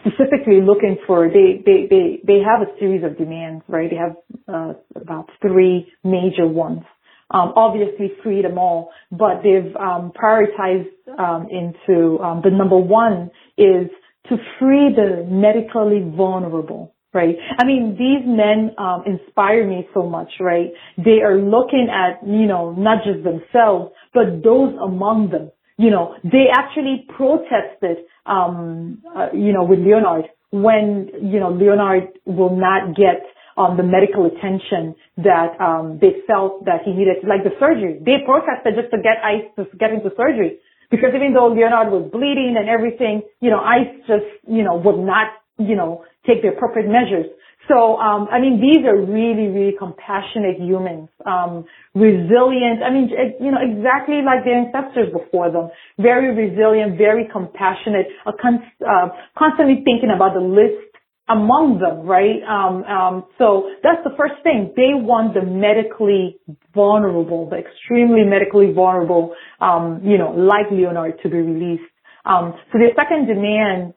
specifically 0.00 0.60
looking 0.60 0.96
for 1.06 1.28
they 1.28 1.62
they 1.64 1.86
they 1.88 2.20
they 2.26 2.38
have 2.40 2.62
a 2.62 2.78
series 2.78 3.04
of 3.04 3.16
demands, 3.18 3.64
right? 3.68 3.90
They 3.90 3.96
have 3.96 4.16
uh, 4.48 4.72
about 4.96 5.28
three 5.40 5.92
major 6.04 6.46
ones. 6.46 6.82
Um, 7.30 7.52
obviously, 7.56 8.12
free 8.22 8.40
them 8.40 8.58
all, 8.58 8.90
but 9.10 9.42
they've 9.42 9.74
um, 9.76 10.12
prioritized 10.16 10.88
um, 11.18 11.48
into 11.50 12.18
um, 12.20 12.40
the 12.42 12.50
number 12.50 12.78
one 12.78 13.30
is 13.58 13.90
to 14.28 14.36
free 14.58 14.94
the 14.94 15.26
medically 15.28 16.00
vulnerable. 16.16 16.94
Right. 17.14 17.36
I 17.58 17.64
mean, 17.64 17.96
these 17.98 18.22
men 18.26 18.76
um, 18.76 19.02
inspire 19.06 19.66
me 19.66 19.88
so 19.94 20.02
much. 20.06 20.28
Right. 20.40 20.72
They 20.98 21.22
are 21.24 21.38
looking 21.38 21.88
at 21.90 22.26
you 22.26 22.46
know 22.46 22.72
not 22.72 22.98
just 23.04 23.24
themselves, 23.24 23.92
but 24.12 24.42
those 24.44 24.74
among 24.80 25.30
them 25.30 25.50
you 25.78 25.90
know, 25.90 26.16
they 26.24 26.46
actually 26.52 27.06
protested, 27.08 27.98
um, 28.26 29.00
uh, 29.16 29.28
you 29.32 29.52
know, 29.52 29.64
with 29.64 29.78
Leonard 29.78 30.26
when, 30.50 31.08
you 31.22 31.38
know, 31.38 31.50
Leonard 31.50 32.18
will 32.26 32.56
not 32.56 32.96
get 32.96 33.22
um, 33.56 33.76
the 33.76 33.82
medical 33.82 34.26
attention 34.26 34.94
that 35.18 35.54
um, 35.60 35.98
they 36.00 36.22
felt 36.26 36.64
that 36.64 36.82
he 36.84 36.92
needed, 36.92 37.18
like 37.22 37.44
the 37.44 37.54
surgery. 37.60 37.98
They 38.04 38.26
protested 38.26 38.74
just 38.74 38.90
to 38.90 38.98
get 38.98 39.22
ICE 39.22 39.46
to 39.56 39.76
get 39.78 39.92
into 39.92 40.10
surgery 40.16 40.58
because 40.90 41.10
even 41.14 41.34
though 41.34 41.48
Leonard 41.48 41.92
was 41.92 42.08
bleeding 42.10 42.56
and 42.58 42.68
everything, 42.68 43.22
you 43.40 43.50
know, 43.50 43.60
ICE 43.60 44.00
just, 44.06 44.28
you 44.48 44.64
know, 44.64 44.76
would 44.76 44.98
not, 44.98 45.28
you 45.58 45.76
know, 45.76 46.04
take 46.26 46.42
the 46.42 46.48
appropriate 46.48 46.88
measures. 46.88 47.26
So, 47.68 48.00
um, 48.00 48.28
I 48.32 48.40
mean, 48.40 48.64
these 48.64 48.80
are 48.88 48.96
really, 48.96 49.52
really 49.52 49.76
compassionate 49.76 50.56
humans, 50.56 51.10
um, 51.26 51.68
resilient. 51.94 52.80
I 52.80 52.88
mean, 52.88 53.12
you 53.40 53.52
know, 53.52 53.60
exactly 53.60 54.24
like 54.24 54.48
their 54.48 54.56
ancestors 54.56 55.12
before 55.12 55.52
them. 55.52 55.68
Very 56.00 56.32
resilient, 56.32 56.96
very 56.96 57.28
compassionate, 57.30 58.08
uh, 58.24 58.32
constantly 59.36 59.84
thinking 59.84 60.08
about 60.08 60.32
the 60.32 60.40
list 60.40 60.80
among 61.28 61.78
them, 61.78 62.06
right? 62.06 62.42
Um, 62.48 62.84
um, 62.84 63.24
so 63.38 63.70
that's 63.82 64.02
the 64.04 64.14
first 64.16 64.42
thing. 64.42 64.72
They 64.76 64.94
want 64.94 65.34
the 65.34 65.42
medically 65.42 66.38
vulnerable, 66.74 67.48
the 67.48 67.56
extremely 67.56 68.24
medically 68.24 68.72
vulnerable, 68.72 69.34
um, 69.60 70.00
you 70.02 70.16
know, 70.18 70.32
like 70.32 70.70
Leonard 70.70 71.20
to 71.22 71.28
be 71.28 71.38
released. 71.38 71.90
Um, 72.24 72.54
so 72.72 72.78
their 72.78 72.92
second 72.96 73.26
demand 73.26 73.94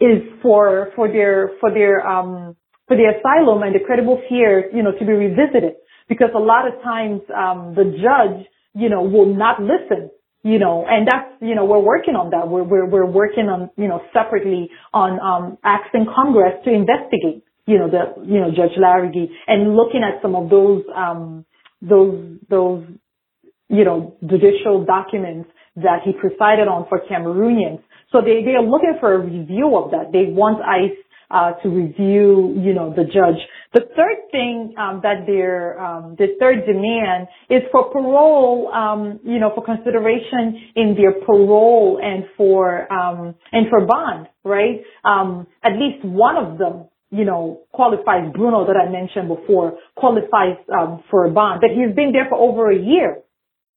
is 0.00 0.22
for 0.42 0.90
for 0.94 1.08
their 1.08 1.52
for 1.60 1.72
their 1.72 2.06
um 2.06 2.56
for 2.86 2.96
the 2.96 3.04
asylum 3.08 3.62
and 3.62 3.74
the 3.74 3.80
credible 3.84 4.20
fear, 4.28 4.70
you 4.74 4.82
know, 4.82 4.92
to 4.92 5.04
be 5.04 5.12
revisited. 5.12 5.74
Because 6.08 6.30
a 6.34 6.38
lot 6.38 6.66
of 6.66 6.82
times, 6.82 7.22
um, 7.34 7.74
the 7.74 7.84
judge, 7.84 8.44
you 8.74 8.88
know, 8.88 9.02
will 9.02 9.32
not 9.34 9.62
listen, 9.62 10.10
you 10.42 10.58
know, 10.58 10.84
and 10.88 11.06
that's, 11.06 11.30
you 11.40 11.54
know, 11.54 11.64
we're 11.64 11.78
working 11.78 12.14
on 12.14 12.30
that. 12.30 12.48
We're, 12.48 12.64
we're, 12.64 12.86
we're 12.86 13.06
working 13.06 13.46
on, 13.46 13.70
you 13.76 13.86
know, 13.86 14.02
separately 14.12 14.70
on, 14.92 15.20
um, 15.20 15.58
asking 15.62 16.06
Congress 16.14 16.54
to 16.64 16.72
investigate, 16.72 17.44
you 17.66 17.78
know, 17.78 17.88
the, 17.88 18.26
you 18.26 18.40
know, 18.40 18.50
Judge 18.50 18.76
Larrigi 18.76 19.30
and 19.46 19.76
looking 19.76 20.02
at 20.02 20.20
some 20.20 20.34
of 20.34 20.50
those, 20.50 20.82
um, 20.94 21.44
those, 21.80 22.38
those, 22.50 22.84
you 23.68 23.84
know, 23.84 24.16
judicial 24.20 24.84
documents 24.84 25.48
that 25.76 26.00
he 26.04 26.12
presided 26.12 26.66
on 26.66 26.86
for 26.88 27.00
Cameroonians. 27.00 27.80
So 28.10 28.20
they, 28.20 28.42
they 28.44 28.58
are 28.58 28.66
looking 28.66 28.96
for 29.00 29.14
a 29.14 29.18
review 29.18 29.76
of 29.76 29.92
that. 29.92 30.12
They 30.12 30.26
want 30.28 30.60
ICE 30.60 30.98
uh, 31.32 31.52
to 31.62 31.68
review, 31.70 32.54
you 32.62 32.74
know, 32.74 32.92
the 32.94 33.04
judge. 33.04 33.40
The 33.72 33.80
third 33.96 34.30
thing 34.30 34.74
um, 34.78 35.00
that 35.02 35.24
their 35.26 35.80
um, 35.80 36.14
the 36.18 36.36
third 36.38 36.66
demand 36.66 37.28
is 37.48 37.62
for 37.72 37.90
parole, 37.90 38.70
um, 38.72 39.18
you 39.24 39.38
know, 39.38 39.50
for 39.54 39.64
consideration 39.64 40.60
in 40.76 40.94
their 40.94 41.12
parole 41.24 41.98
and 42.02 42.24
for 42.36 42.92
um, 42.92 43.34
and 43.50 43.66
for 43.70 43.86
bond, 43.86 44.28
right? 44.44 44.82
Um, 45.04 45.46
at 45.64 45.72
least 45.72 46.04
one 46.04 46.36
of 46.36 46.58
them 46.58 46.88
you 47.14 47.26
know, 47.26 47.60
qualifies 47.72 48.32
Bruno 48.34 48.66
that 48.66 48.74
I 48.74 48.90
mentioned 48.90 49.28
before, 49.28 49.76
qualifies 49.96 50.56
um, 50.72 51.04
for 51.10 51.26
a 51.26 51.30
bond, 51.30 51.60
but 51.60 51.68
he's 51.68 51.94
been 51.94 52.10
there 52.10 52.24
for 52.26 52.38
over 52.38 52.70
a 52.70 52.78
year, 52.78 53.18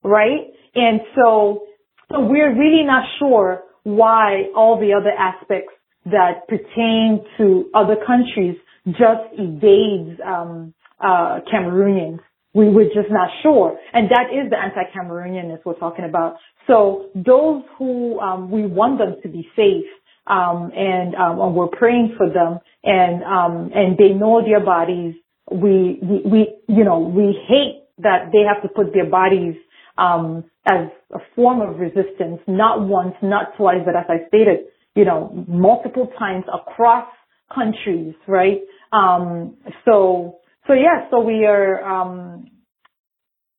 right? 0.02 0.48
And 0.74 1.00
so, 1.14 1.66
so 2.10 2.20
we're 2.20 2.56
really 2.56 2.82
not 2.82 3.04
sure 3.18 3.62
why 3.82 4.44
all 4.56 4.80
the 4.80 4.94
other 4.98 5.10
aspects 5.10 5.72
that 6.06 6.46
pertain 6.48 7.24
to 7.36 7.68
other 7.74 7.96
countries 8.06 8.56
just 8.86 9.26
evades 9.32 10.20
um, 10.24 10.72
uh, 11.00 11.40
Cameroonians. 11.52 12.20
We 12.54 12.70
were 12.70 12.84
just 12.84 13.10
not 13.10 13.28
sure, 13.42 13.78
and 13.92 14.08
that 14.08 14.32
is 14.32 14.48
the 14.48 14.56
anti-Cameroonianness 14.56 15.58
we're 15.66 15.74
talking 15.78 16.06
about. 16.06 16.36
So 16.66 17.10
those 17.14 17.62
who 17.78 18.18
um, 18.18 18.50
we 18.50 18.66
want 18.66 18.98
them 18.98 19.16
to 19.22 19.28
be 19.28 19.46
safe, 19.54 19.84
um, 20.26 20.72
and, 20.74 21.14
um, 21.14 21.38
and 21.40 21.54
we're 21.54 21.68
praying 21.68 22.14
for 22.16 22.28
them, 22.28 22.60
and 22.82 23.22
um, 23.24 23.70
and 23.74 23.98
they 23.98 24.14
know 24.14 24.42
their 24.42 24.64
bodies. 24.64 25.14
We, 25.50 25.98
we 26.02 26.22
we 26.24 26.56
you 26.66 26.84
know 26.84 26.98
we 26.98 27.38
hate 27.46 27.84
that 27.98 28.30
they 28.32 28.40
have 28.40 28.62
to 28.62 28.68
put 28.68 28.94
their 28.94 29.08
bodies 29.08 29.54
um, 29.98 30.44
as 30.66 30.88
a 31.12 31.18
form 31.34 31.60
of 31.60 31.78
resistance, 31.78 32.40
not 32.46 32.80
once, 32.80 33.14
not 33.22 33.56
twice, 33.56 33.80
but 33.84 33.96
as 33.96 34.06
I 34.08 34.26
stated, 34.28 34.66
you 34.96 35.04
know, 35.04 35.44
multiple 35.46 36.10
times 36.18 36.44
across 36.52 37.06
countries, 37.54 38.14
right? 38.26 38.62
Um, 38.92 39.56
so 39.84 40.38
so 40.66 40.72
yeah, 40.72 41.08
so 41.10 41.20
we 41.20 41.46
are 41.46 41.84
um, 41.84 42.46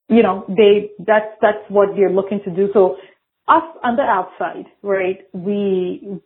you 0.09 0.23
know, 0.23 0.45
they 0.47 0.91
that's 0.99 1.35
that's 1.41 1.63
what 1.69 1.89
they're 1.95 2.11
looking 2.11 2.39
to 2.45 2.51
do. 2.51 2.69
So 2.73 2.97
us 3.47 3.63
on 3.83 3.95
the 3.95 4.03
outside, 4.03 4.65
right? 4.81 5.19
We 5.33 6.21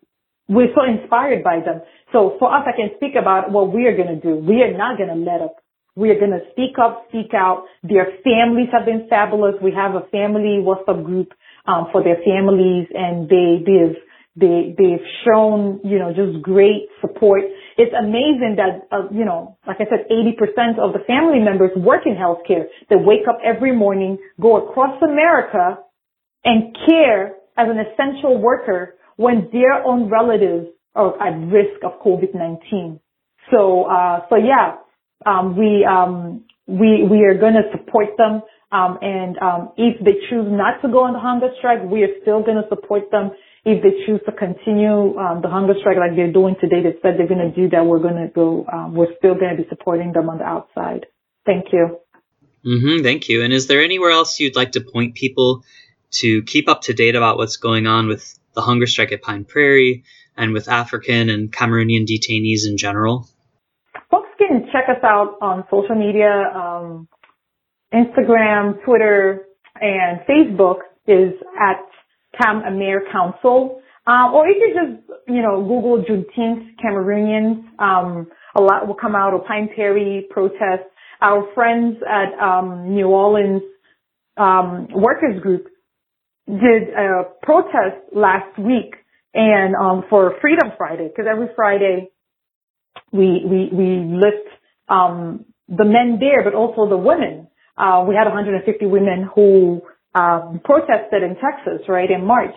we're 0.48 0.74
so 0.76 0.84
inspired 0.84 1.44
by 1.44 1.60
them. 1.64 1.82
So 2.12 2.36
for 2.40 2.54
us, 2.54 2.66
I 2.68 2.76
can 2.76 2.92
speak 2.98 3.14
about 3.20 3.52
what 3.52 3.74
we 3.74 3.86
are 3.88 3.96
going 3.96 4.10
to 4.10 4.20
do. 4.20 4.36
We 4.36 4.64
are 4.64 4.76
not 4.76 4.98
going 4.98 5.10
to 5.10 5.16
let 5.16 5.42
up. 5.42 5.58
We 5.96 6.10
are 6.10 6.20
going 6.20 6.32
to 6.32 6.42
speak 6.52 6.80
up, 6.82 7.06
speak 7.10 7.34
out. 7.34 7.66
Their 7.84 8.08
families 8.24 8.70
have 8.72 8.86
been 8.86 9.08
fabulous. 9.10 9.56
We 9.62 9.74
have 9.76 9.96
a 9.96 10.08
family 10.12 10.60
WhatsApp 10.60 11.04
group 11.06 11.34
um, 11.66 11.88
for 11.92 12.04
their 12.04 12.18
families, 12.24 12.88
and 12.94 13.30
they 13.30 13.64
they've 13.66 13.98
they 14.36 14.76
they've 14.78 15.06
shown 15.26 15.82
you 15.84 16.00
know 16.00 16.14
just 16.14 16.42
great 16.42 16.88
support. 17.02 17.44
It's 17.78 17.94
amazing 17.98 18.58
that 18.58 18.88
uh, 18.92 19.10
you 19.12 19.26
know, 19.26 19.58
like 19.68 19.78
I 19.80 19.86
said, 19.86 20.06
80% 20.12 20.80
of 20.80 20.94
the 20.94 21.04
family 21.08 21.40
members 21.40 21.72
work 21.76 22.06
in 22.06 22.16
healthcare. 22.16 22.66
They 22.90 22.96
wake 22.96 23.28
up 23.28 23.40
every 23.44 23.76
morning, 23.76 24.18
go 24.40 24.58
across 24.58 25.02
America, 25.02 25.80
and 26.44 26.76
care 26.88 27.36
as 27.58 27.68
an 27.70 27.78
essential 27.80 28.38
worker 28.42 28.96
when 29.18 29.50
their 29.52 29.84
own 29.86 30.10
relatives 30.10 30.68
are 30.96 31.22
at 31.22 31.38
risk 31.52 31.84
of 31.84 32.02
COVID-19. 32.02 33.00
So, 33.52 33.84
uh, 33.84 34.22
so 34.30 34.36
yeah, 34.36 34.78
um, 35.26 35.58
we, 35.58 35.86
um, 35.86 36.46
we, 36.68 37.04
we 37.10 37.24
are 37.26 37.38
going 37.38 37.54
to 37.54 37.70
support 37.72 38.18
them. 38.18 38.42
Um, 38.72 38.98
and, 39.02 39.38
um, 39.40 39.72
if 39.78 40.04
they 40.04 40.14
choose 40.30 40.48
not 40.48 40.82
to 40.82 40.88
go 40.88 41.04
on 41.04 41.14
the 41.14 41.20
hunger 41.20 41.50
strike, 41.58 41.84
we 41.84 42.04
are 42.04 42.16
still 42.22 42.42
going 42.42 42.62
to 42.62 42.68
support 42.70 43.12
them. 43.12 43.32
If 43.64 43.84
they 43.84 44.06
choose 44.06 44.22
to 44.26 44.32
continue, 44.32 45.18
um, 45.20 45.42
the 45.42 45.50
hunger 45.50 45.76
strike 45.80 45.98
like 45.98 46.16
they're 46.16 46.32
doing 46.32 46.56
today, 46.60 46.82
they 46.82 46.98
said 47.02 47.18
they're 47.18 47.28
going 47.28 47.48
to 47.48 47.56
do 47.56 47.70
that. 47.70 47.86
We're 47.86 48.00
going 48.00 48.16
to 48.16 48.28
go, 48.34 48.66
um, 48.72 48.96
we're 48.96 49.14
still 49.18 49.36
going 49.36 49.56
to 49.56 49.62
be 49.62 49.70
supporting 49.70 50.14
them 50.14 50.30
on 50.30 50.40
the 50.40 50.46
outside. 50.46 51.06
Thank 51.46 51.66
you. 51.72 52.00
Mm-hmm, 52.66 53.04
thank 53.04 53.30
you. 53.30 53.44
And 53.44 53.54
is 53.54 53.68
there 53.68 53.84
anywhere 53.84 54.12
else 54.12 54.40
you'd 54.40 54.56
like 54.56 54.74
to 54.74 54.82
point 54.82 55.16
people 55.16 55.64
to 56.12 56.44
keep 56.44 56.68
up 56.70 56.82
to 56.84 56.94
date 56.94 57.16
about 57.16 57.38
what's 57.38 57.58
going 57.58 57.88
on 57.88 58.08
with 58.08 58.38
the 58.54 58.62
hunger 58.62 58.88
strike 58.88 59.12
at 59.12 59.22
Pine 59.22 59.46
Prairie 59.46 60.04
and 60.36 60.54
with 60.54 60.68
African 60.68 61.30
and 61.30 61.52
Cameroonian 61.52 62.06
detainees 62.06 62.68
in 62.68 62.78
general? 62.78 63.30
Folks 64.10 64.30
can 64.38 64.68
check 64.72 64.86
us 64.90 65.04
out 65.04 65.38
on 65.42 65.66
social 65.70 65.96
media, 65.96 66.52
um, 66.56 67.08
Instagram, 67.94 68.84
Twitter, 68.84 69.46
and 69.80 70.22
Facebook 70.22 70.80
is 71.08 71.34
at 71.60 71.78
Cam 72.42 72.64
Amir 72.64 73.04
Council. 73.12 73.82
Um, 74.08 74.34
or 74.34 74.48
if 74.48 74.58
you 74.58 74.74
just, 74.74 75.20
you 75.28 75.42
know, 75.42 75.62
Google 75.62 76.04
Juneteenth 76.04 76.76
Cameroonians. 76.84 77.64
Um, 77.80 78.28
a 78.56 78.62
lot 78.62 78.88
will 78.88 78.96
come 78.96 79.16
out, 79.16 79.34
or 79.34 79.44
Pine 79.46 79.70
Prairie 79.74 80.28
protests. 80.30 80.90
Our 81.22 81.48
friends 81.54 81.98
at 82.10 82.38
um, 82.44 82.94
New 82.94 83.08
Orleans 83.08 83.62
um, 84.38 84.88
Workers 84.94 85.42
Group 85.42 85.68
did 86.48 86.90
a 86.90 87.24
protest 87.44 88.14
last 88.14 88.58
week 88.58 88.96
and 89.34 89.76
um, 89.76 90.04
for 90.10 90.36
Freedom 90.42 90.72
Friday 90.78 91.08
because 91.08 91.26
every 91.32 91.48
Friday 91.56 92.10
we 93.12 93.44
we 93.46 93.70
we 93.72 94.16
lift 94.16 94.48
um, 94.90 95.46
the 95.70 95.86
men 95.86 96.18
there, 96.20 96.44
but 96.44 96.56
also 96.56 96.90
the 96.90 96.98
women. 96.98 97.48
Uh, 97.78 98.04
we 98.08 98.16
had 98.16 98.26
150 98.26 98.86
women 98.88 99.30
who 99.34 99.82
um, 100.16 100.62
protested 100.64 101.24
in 101.24 101.36
Texas, 101.36 101.88
right 101.88 102.10
in 102.10 102.26
March. 102.26 102.56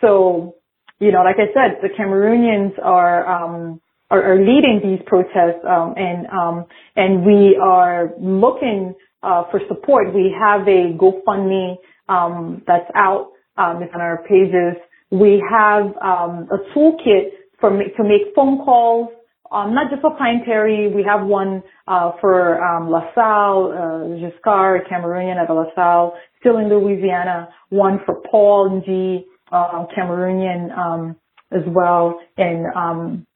So 0.00 0.56
you 0.98 1.12
know, 1.12 1.22
like 1.22 1.36
I 1.36 1.52
said, 1.52 1.78
the 1.82 1.88
Cameroonians 1.88 2.78
are 2.82 3.26
um, 3.26 3.80
are, 4.10 4.22
are 4.22 4.38
leading 4.38 4.80
these 4.82 5.00
protests, 5.06 5.64
um, 5.68 5.94
and 5.96 6.26
um, 6.28 6.64
and 6.96 7.24
we 7.24 7.58
are 7.62 8.12
looking 8.18 8.94
uh, 9.22 9.44
for 9.50 9.60
support. 9.68 10.14
We 10.14 10.34
have 10.38 10.62
a 10.66 10.96
GoFundMe 10.96 11.76
um, 12.08 12.62
that's 12.66 12.90
out 12.94 13.32
um, 13.58 13.82
on 13.94 14.00
our 14.00 14.24
pages. 14.28 14.80
We 15.10 15.42
have 15.50 15.84
um, 16.02 16.48
a 16.50 16.58
toolkit 16.74 17.30
for 17.60 17.70
to 17.70 18.04
make 18.04 18.34
phone 18.34 18.64
calls, 18.64 19.08
um, 19.50 19.74
not 19.74 19.90
just 19.90 20.02
for 20.02 20.16
Pine 20.16 20.42
Prairie. 20.44 20.92
We 20.92 21.04
have 21.04 21.26
one 21.26 21.62
uh, 21.86 22.12
for 22.20 22.62
um, 22.62 22.90
LaSalle, 22.90 23.72
uh, 23.72 24.18
Giscard, 24.20 24.88
Cameroonian 24.90 25.36
at 25.42 25.50
LaSalle, 25.50 26.14
still 26.40 26.58
in 26.58 26.68
Louisiana. 26.68 27.48
One 27.70 28.00
for 28.04 28.22
Paul 28.30 28.82
G, 28.84 29.26
uh, 29.52 29.86
Cameroonian 29.96 30.76
um, 30.76 31.16
as 31.52 31.62
well, 31.66 32.20
and 32.36 32.66
um, 32.74 33.26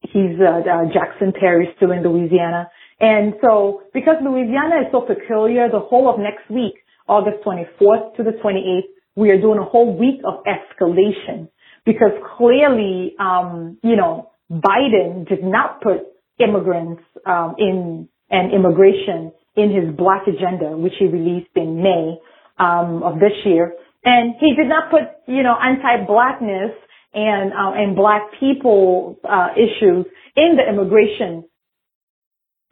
he's 0.00 0.38
uh, 0.40 0.60
uh, 0.60 0.84
Jackson 0.92 1.32
Perry, 1.38 1.68
still 1.76 1.92
in 1.92 2.02
Louisiana. 2.02 2.70
And 3.00 3.34
so, 3.42 3.82
because 3.92 4.16
Louisiana 4.22 4.80
is 4.80 4.92
so 4.92 5.02
peculiar, 5.02 5.68
the 5.70 5.80
whole 5.80 6.08
of 6.12 6.18
next 6.18 6.50
week, 6.50 6.74
August 7.08 7.44
24th 7.44 8.16
to 8.16 8.22
the 8.22 8.32
28th, 8.42 8.80
we 9.16 9.30
are 9.30 9.40
doing 9.40 9.58
a 9.58 9.64
whole 9.64 9.96
week 9.96 10.20
of 10.24 10.44
escalation 10.44 11.48
because 11.84 12.12
clearly, 12.36 13.14
um, 13.18 13.78
you 13.82 13.96
know, 13.96 14.30
Biden 14.50 15.28
did 15.28 15.42
not 15.42 15.80
put 15.80 16.02
immigrants 16.38 17.02
um, 17.24 17.54
in 17.58 18.08
and 18.30 18.52
immigration 18.52 19.32
in 19.56 19.70
his 19.74 19.96
black 19.96 20.22
agenda, 20.26 20.76
which 20.76 20.92
he 20.98 21.06
released 21.06 21.50
in 21.54 21.82
May 21.82 22.18
um, 22.58 23.02
of 23.02 23.14
this 23.14 23.32
year, 23.44 23.72
and 24.04 24.34
he 24.40 24.54
did 24.54 24.68
not 24.68 24.90
put, 24.90 25.02
you 25.26 25.42
know, 25.42 25.54
anti-blackness 25.60 26.72
and 27.14 27.52
uh, 27.52 27.72
and 27.74 27.96
black 27.96 28.22
people 28.38 29.18
uh, 29.24 29.48
issues 29.56 30.06
in 30.36 30.56
the 30.56 30.68
immigration 30.68 31.44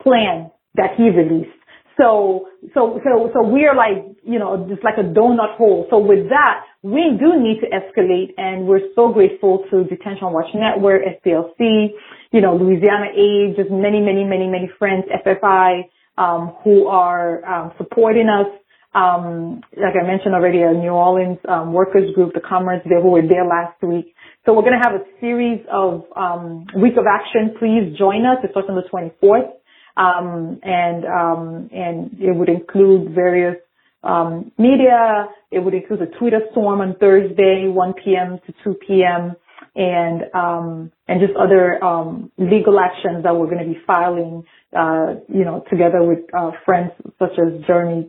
plan 0.03 0.51
that 0.75 0.91
he 0.97 1.05
released. 1.05 1.51
So, 1.99 2.49
so, 2.75 3.01
so, 3.05 3.31
so 3.33 3.43
we're 3.47 3.75
like, 3.75 4.17
you 4.25 4.39
know, 4.39 4.67
just 4.69 4.83
like 4.85 4.99
a 4.99 5.03
donut 5.05 5.57
hole. 5.57 5.87
So 5.91 5.99
with 5.99 6.29
that, 6.31 6.65
we 6.83 7.17
do 7.19 7.41
need 7.41 7.61
to 7.61 7.69
escalate 7.71 8.35
and 8.37 8.67
we're 8.67 8.89
so 8.95 9.13
grateful 9.13 9.65
to 9.71 9.85
Detention 9.85 10.33
Watch 10.33 10.49
Network, 10.55 11.03
SPLC, 11.05 11.91
you 12.33 12.41
know, 12.41 12.57
Louisiana 12.57 13.07
Aid, 13.17 13.57
just 13.57 13.71
many, 13.71 14.01
many, 14.01 14.25
many, 14.25 14.49
many 14.49 14.71
friends, 14.79 15.05
FFI, 15.25 15.83
um, 16.19 16.55
who 16.65 16.89
are, 16.89 17.45
um, 17.45 17.73
supporting 17.79 18.29
us. 18.29 18.49
Um, 18.95 19.63
like 19.77 19.95
I 20.01 20.07
mentioned 20.07 20.35
already, 20.35 20.63
a 20.63 20.73
New 20.73 20.91
Orleans, 20.91 21.39
um, 21.49 21.73
workers 21.73 22.15
group, 22.15 22.35
the 22.35 22.41
Comrades 22.41 22.85
there 22.89 23.03
who 23.03 23.11
were 23.11 23.23
there 23.27 23.45
last 23.47 23.83
week. 23.83 24.15
So 24.47 24.53
we're 24.53 24.63
going 24.63 24.81
to 24.81 24.89
have 24.89 25.01
a 25.01 25.05
series 25.21 25.61
of, 25.71 26.05
um, 26.17 26.67
week 26.77 26.97
of 26.97 27.05
action. 27.07 27.55
Please 27.59 27.97
join 27.99 28.27
us. 28.27 28.39
It 28.45 28.51
starts 28.53 28.69
on 28.69 28.77
the 28.77 28.89
24th 28.93 29.51
um, 29.97 30.61
and 30.63 31.05
um, 31.05 31.71
and 31.73 32.17
it 32.21 32.35
would 32.35 32.49
include 32.49 33.15
various 33.15 33.57
um, 34.03 34.53
media. 34.59 35.29
It 35.51 35.61
would 35.61 35.75
include 35.75 36.03
a 36.03 36.07
Twitter 36.19 36.41
storm 36.53 36.81
on 36.81 36.97
Thursday, 36.99 37.69
1 37.69 37.95
p.m. 38.05 38.39
to 38.47 38.55
2 38.65 38.75
p.m. 38.87 39.37
and 39.77 40.23
um, 40.35 40.93
and 41.09 41.21
just 41.21 41.35
other 41.37 41.83
um, 41.83 42.31
legal 42.39 42.79
actions 42.81 43.25
that 43.25 43.35
we're 43.37 43.47
going 43.47 43.67
to 43.67 43.73
be 43.73 43.81
filing, 43.87 44.45
uh, 44.77 45.15
you 45.29 45.45
know, 45.45 45.65
together 45.71 46.03
with 46.03 46.21
uh, 46.37 46.51
friends 46.65 46.91
such 47.19 47.39
as 47.39 47.65
Jeremy 47.67 48.09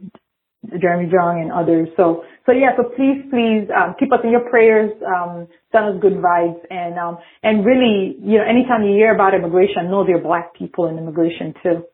Jeremy 0.80 1.12
Jong 1.12 1.42
and 1.42 1.52
others. 1.52 1.90
So, 1.98 2.24
so 2.46 2.52
yeah, 2.52 2.76
so 2.78 2.84
please, 2.84 3.26
please, 3.32 3.68
um, 3.76 3.96
keep 4.00 4.14
us 4.14 4.20
in 4.24 4.30
your 4.30 4.48
prayers, 4.50 4.92
um, 5.04 5.48
send 5.72 5.86
us 5.86 6.02
good 6.02 6.14
vibes 6.14 6.60
and, 6.70 6.98
um, 7.00 7.18
and 7.42 7.66
really, 7.66 8.16
you 8.22 8.38
know, 8.38 8.44
anytime 8.44 8.84
you 8.84 8.94
hear 8.94 9.14
about 9.16 9.34
immigration, 9.34 9.90
know 9.90 10.06
there 10.06 10.18
are 10.18 10.22
black 10.22 10.54
people 10.54 10.88
in 10.88 10.98
immigration 11.00 11.56
too. 11.64 11.86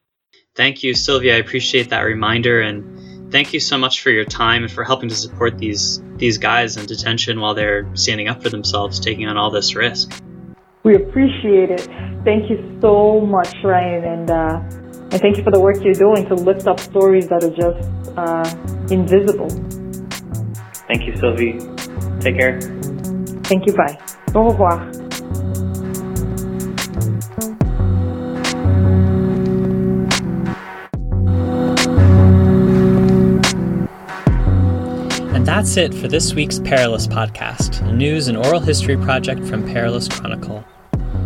Thank 0.54 0.84
you, 0.84 0.94
Sylvia. 0.94 1.36
I 1.36 1.40
appreciate 1.40 1.92
that 1.92 2.02
reminder 2.02 2.60
and 2.60 3.32
thank 3.32 3.54
you 3.54 3.62
so 3.62 3.78
much 3.78 4.02
for 4.02 4.10
your 4.10 4.26
time 4.26 4.64
and 4.64 4.72
for 4.72 4.84
helping 4.84 5.08
to 5.08 5.16
support 5.16 5.58
these, 5.58 6.02
these 6.18 6.38
guys 6.38 6.76
in 6.76 6.86
detention 6.86 7.40
while 7.40 7.54
they're 7.54 7.90
standing 7.96 8.28
up 8.28 8.44
for 8.44 8.50
themselves, 8.50 9.00
taking 9.00 9.28
on 9.28 9.38
all 9.38 9.52
this 9.52 9.74
risk. 9.74 10.12
We 10.84 10.96
appreciate 10.96 11.70
it. 11.72 11.88
Thank 12.26 12.50
you 12.50 12.78
so 12.82 13.22
much, 13.22 13.56
Ryan, 13.64 14.04
and 14.04 14.32
uh, 14.32 14.62
and 15.12 15.20
thank 15.20 15.38
you 15.38 15.44
for 15.44 15.52
the 15.52 15.60
work 15.60 15.84
you're 15.84 15.94
doing 15.94 16.26
to 16.28 16.34
lift 16.34 16.66
up 16.68 16.80
stories 16.80 17.28
that 17.28 17.44
are 17.44 17.52
just 17.52 18.18
uh, 18.18 18.94
invisible. 18.94 19.81
Thank 20.92 21.08
you, 21.08 21.16
Sylvie. 21.16 21.54
Take 22.20 22.38
care. 22.38 22.60
Thank 23.46 23.66
you. 23.66 23.72
Bye. 23.72 23.98
Au 24.36 24.50
revoir. 24.50 24.82
And 35.34 35.48
that's 35.48 35.78
it 35.78 35.94
for 35.94 36.10
this 36.10 36.34
week's 36.34 36.60
Perilous 36.60 37.08
podcast, 37.08 37.88
a 37.88 37.94
news 37.94 38.28
and 38.28 38.38
oral 38.38 38.60
history 38.60 38.98
project 38.98 39.46
from 39.46 39.66
Perilous 39.66 40.10
Chronicle. 40.10 40.62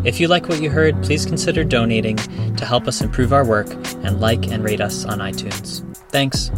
If 0.03 0.19
you 0.19 0.27
like 0.27 0.47
what 0.47 0.61
you 0.61 0.69
heard, 0.69 1.01
please 1.01 1.25
consider 1.25 1.63
donating 1.63 2.17
to 2.17 2.65
help 2.65 2.87
us 2.87 3.01
improve 3.01 3.33
our 3.33 3.43
work 3.43 3.73
and 4.03 4.21
like 4.21 4.51
and 4.51 4.63
rate 4.63 4.79
us 4.79 5.05
on 5.05 5.17
iTunes. 5.17 5.83
Thanks. 6.11 6.51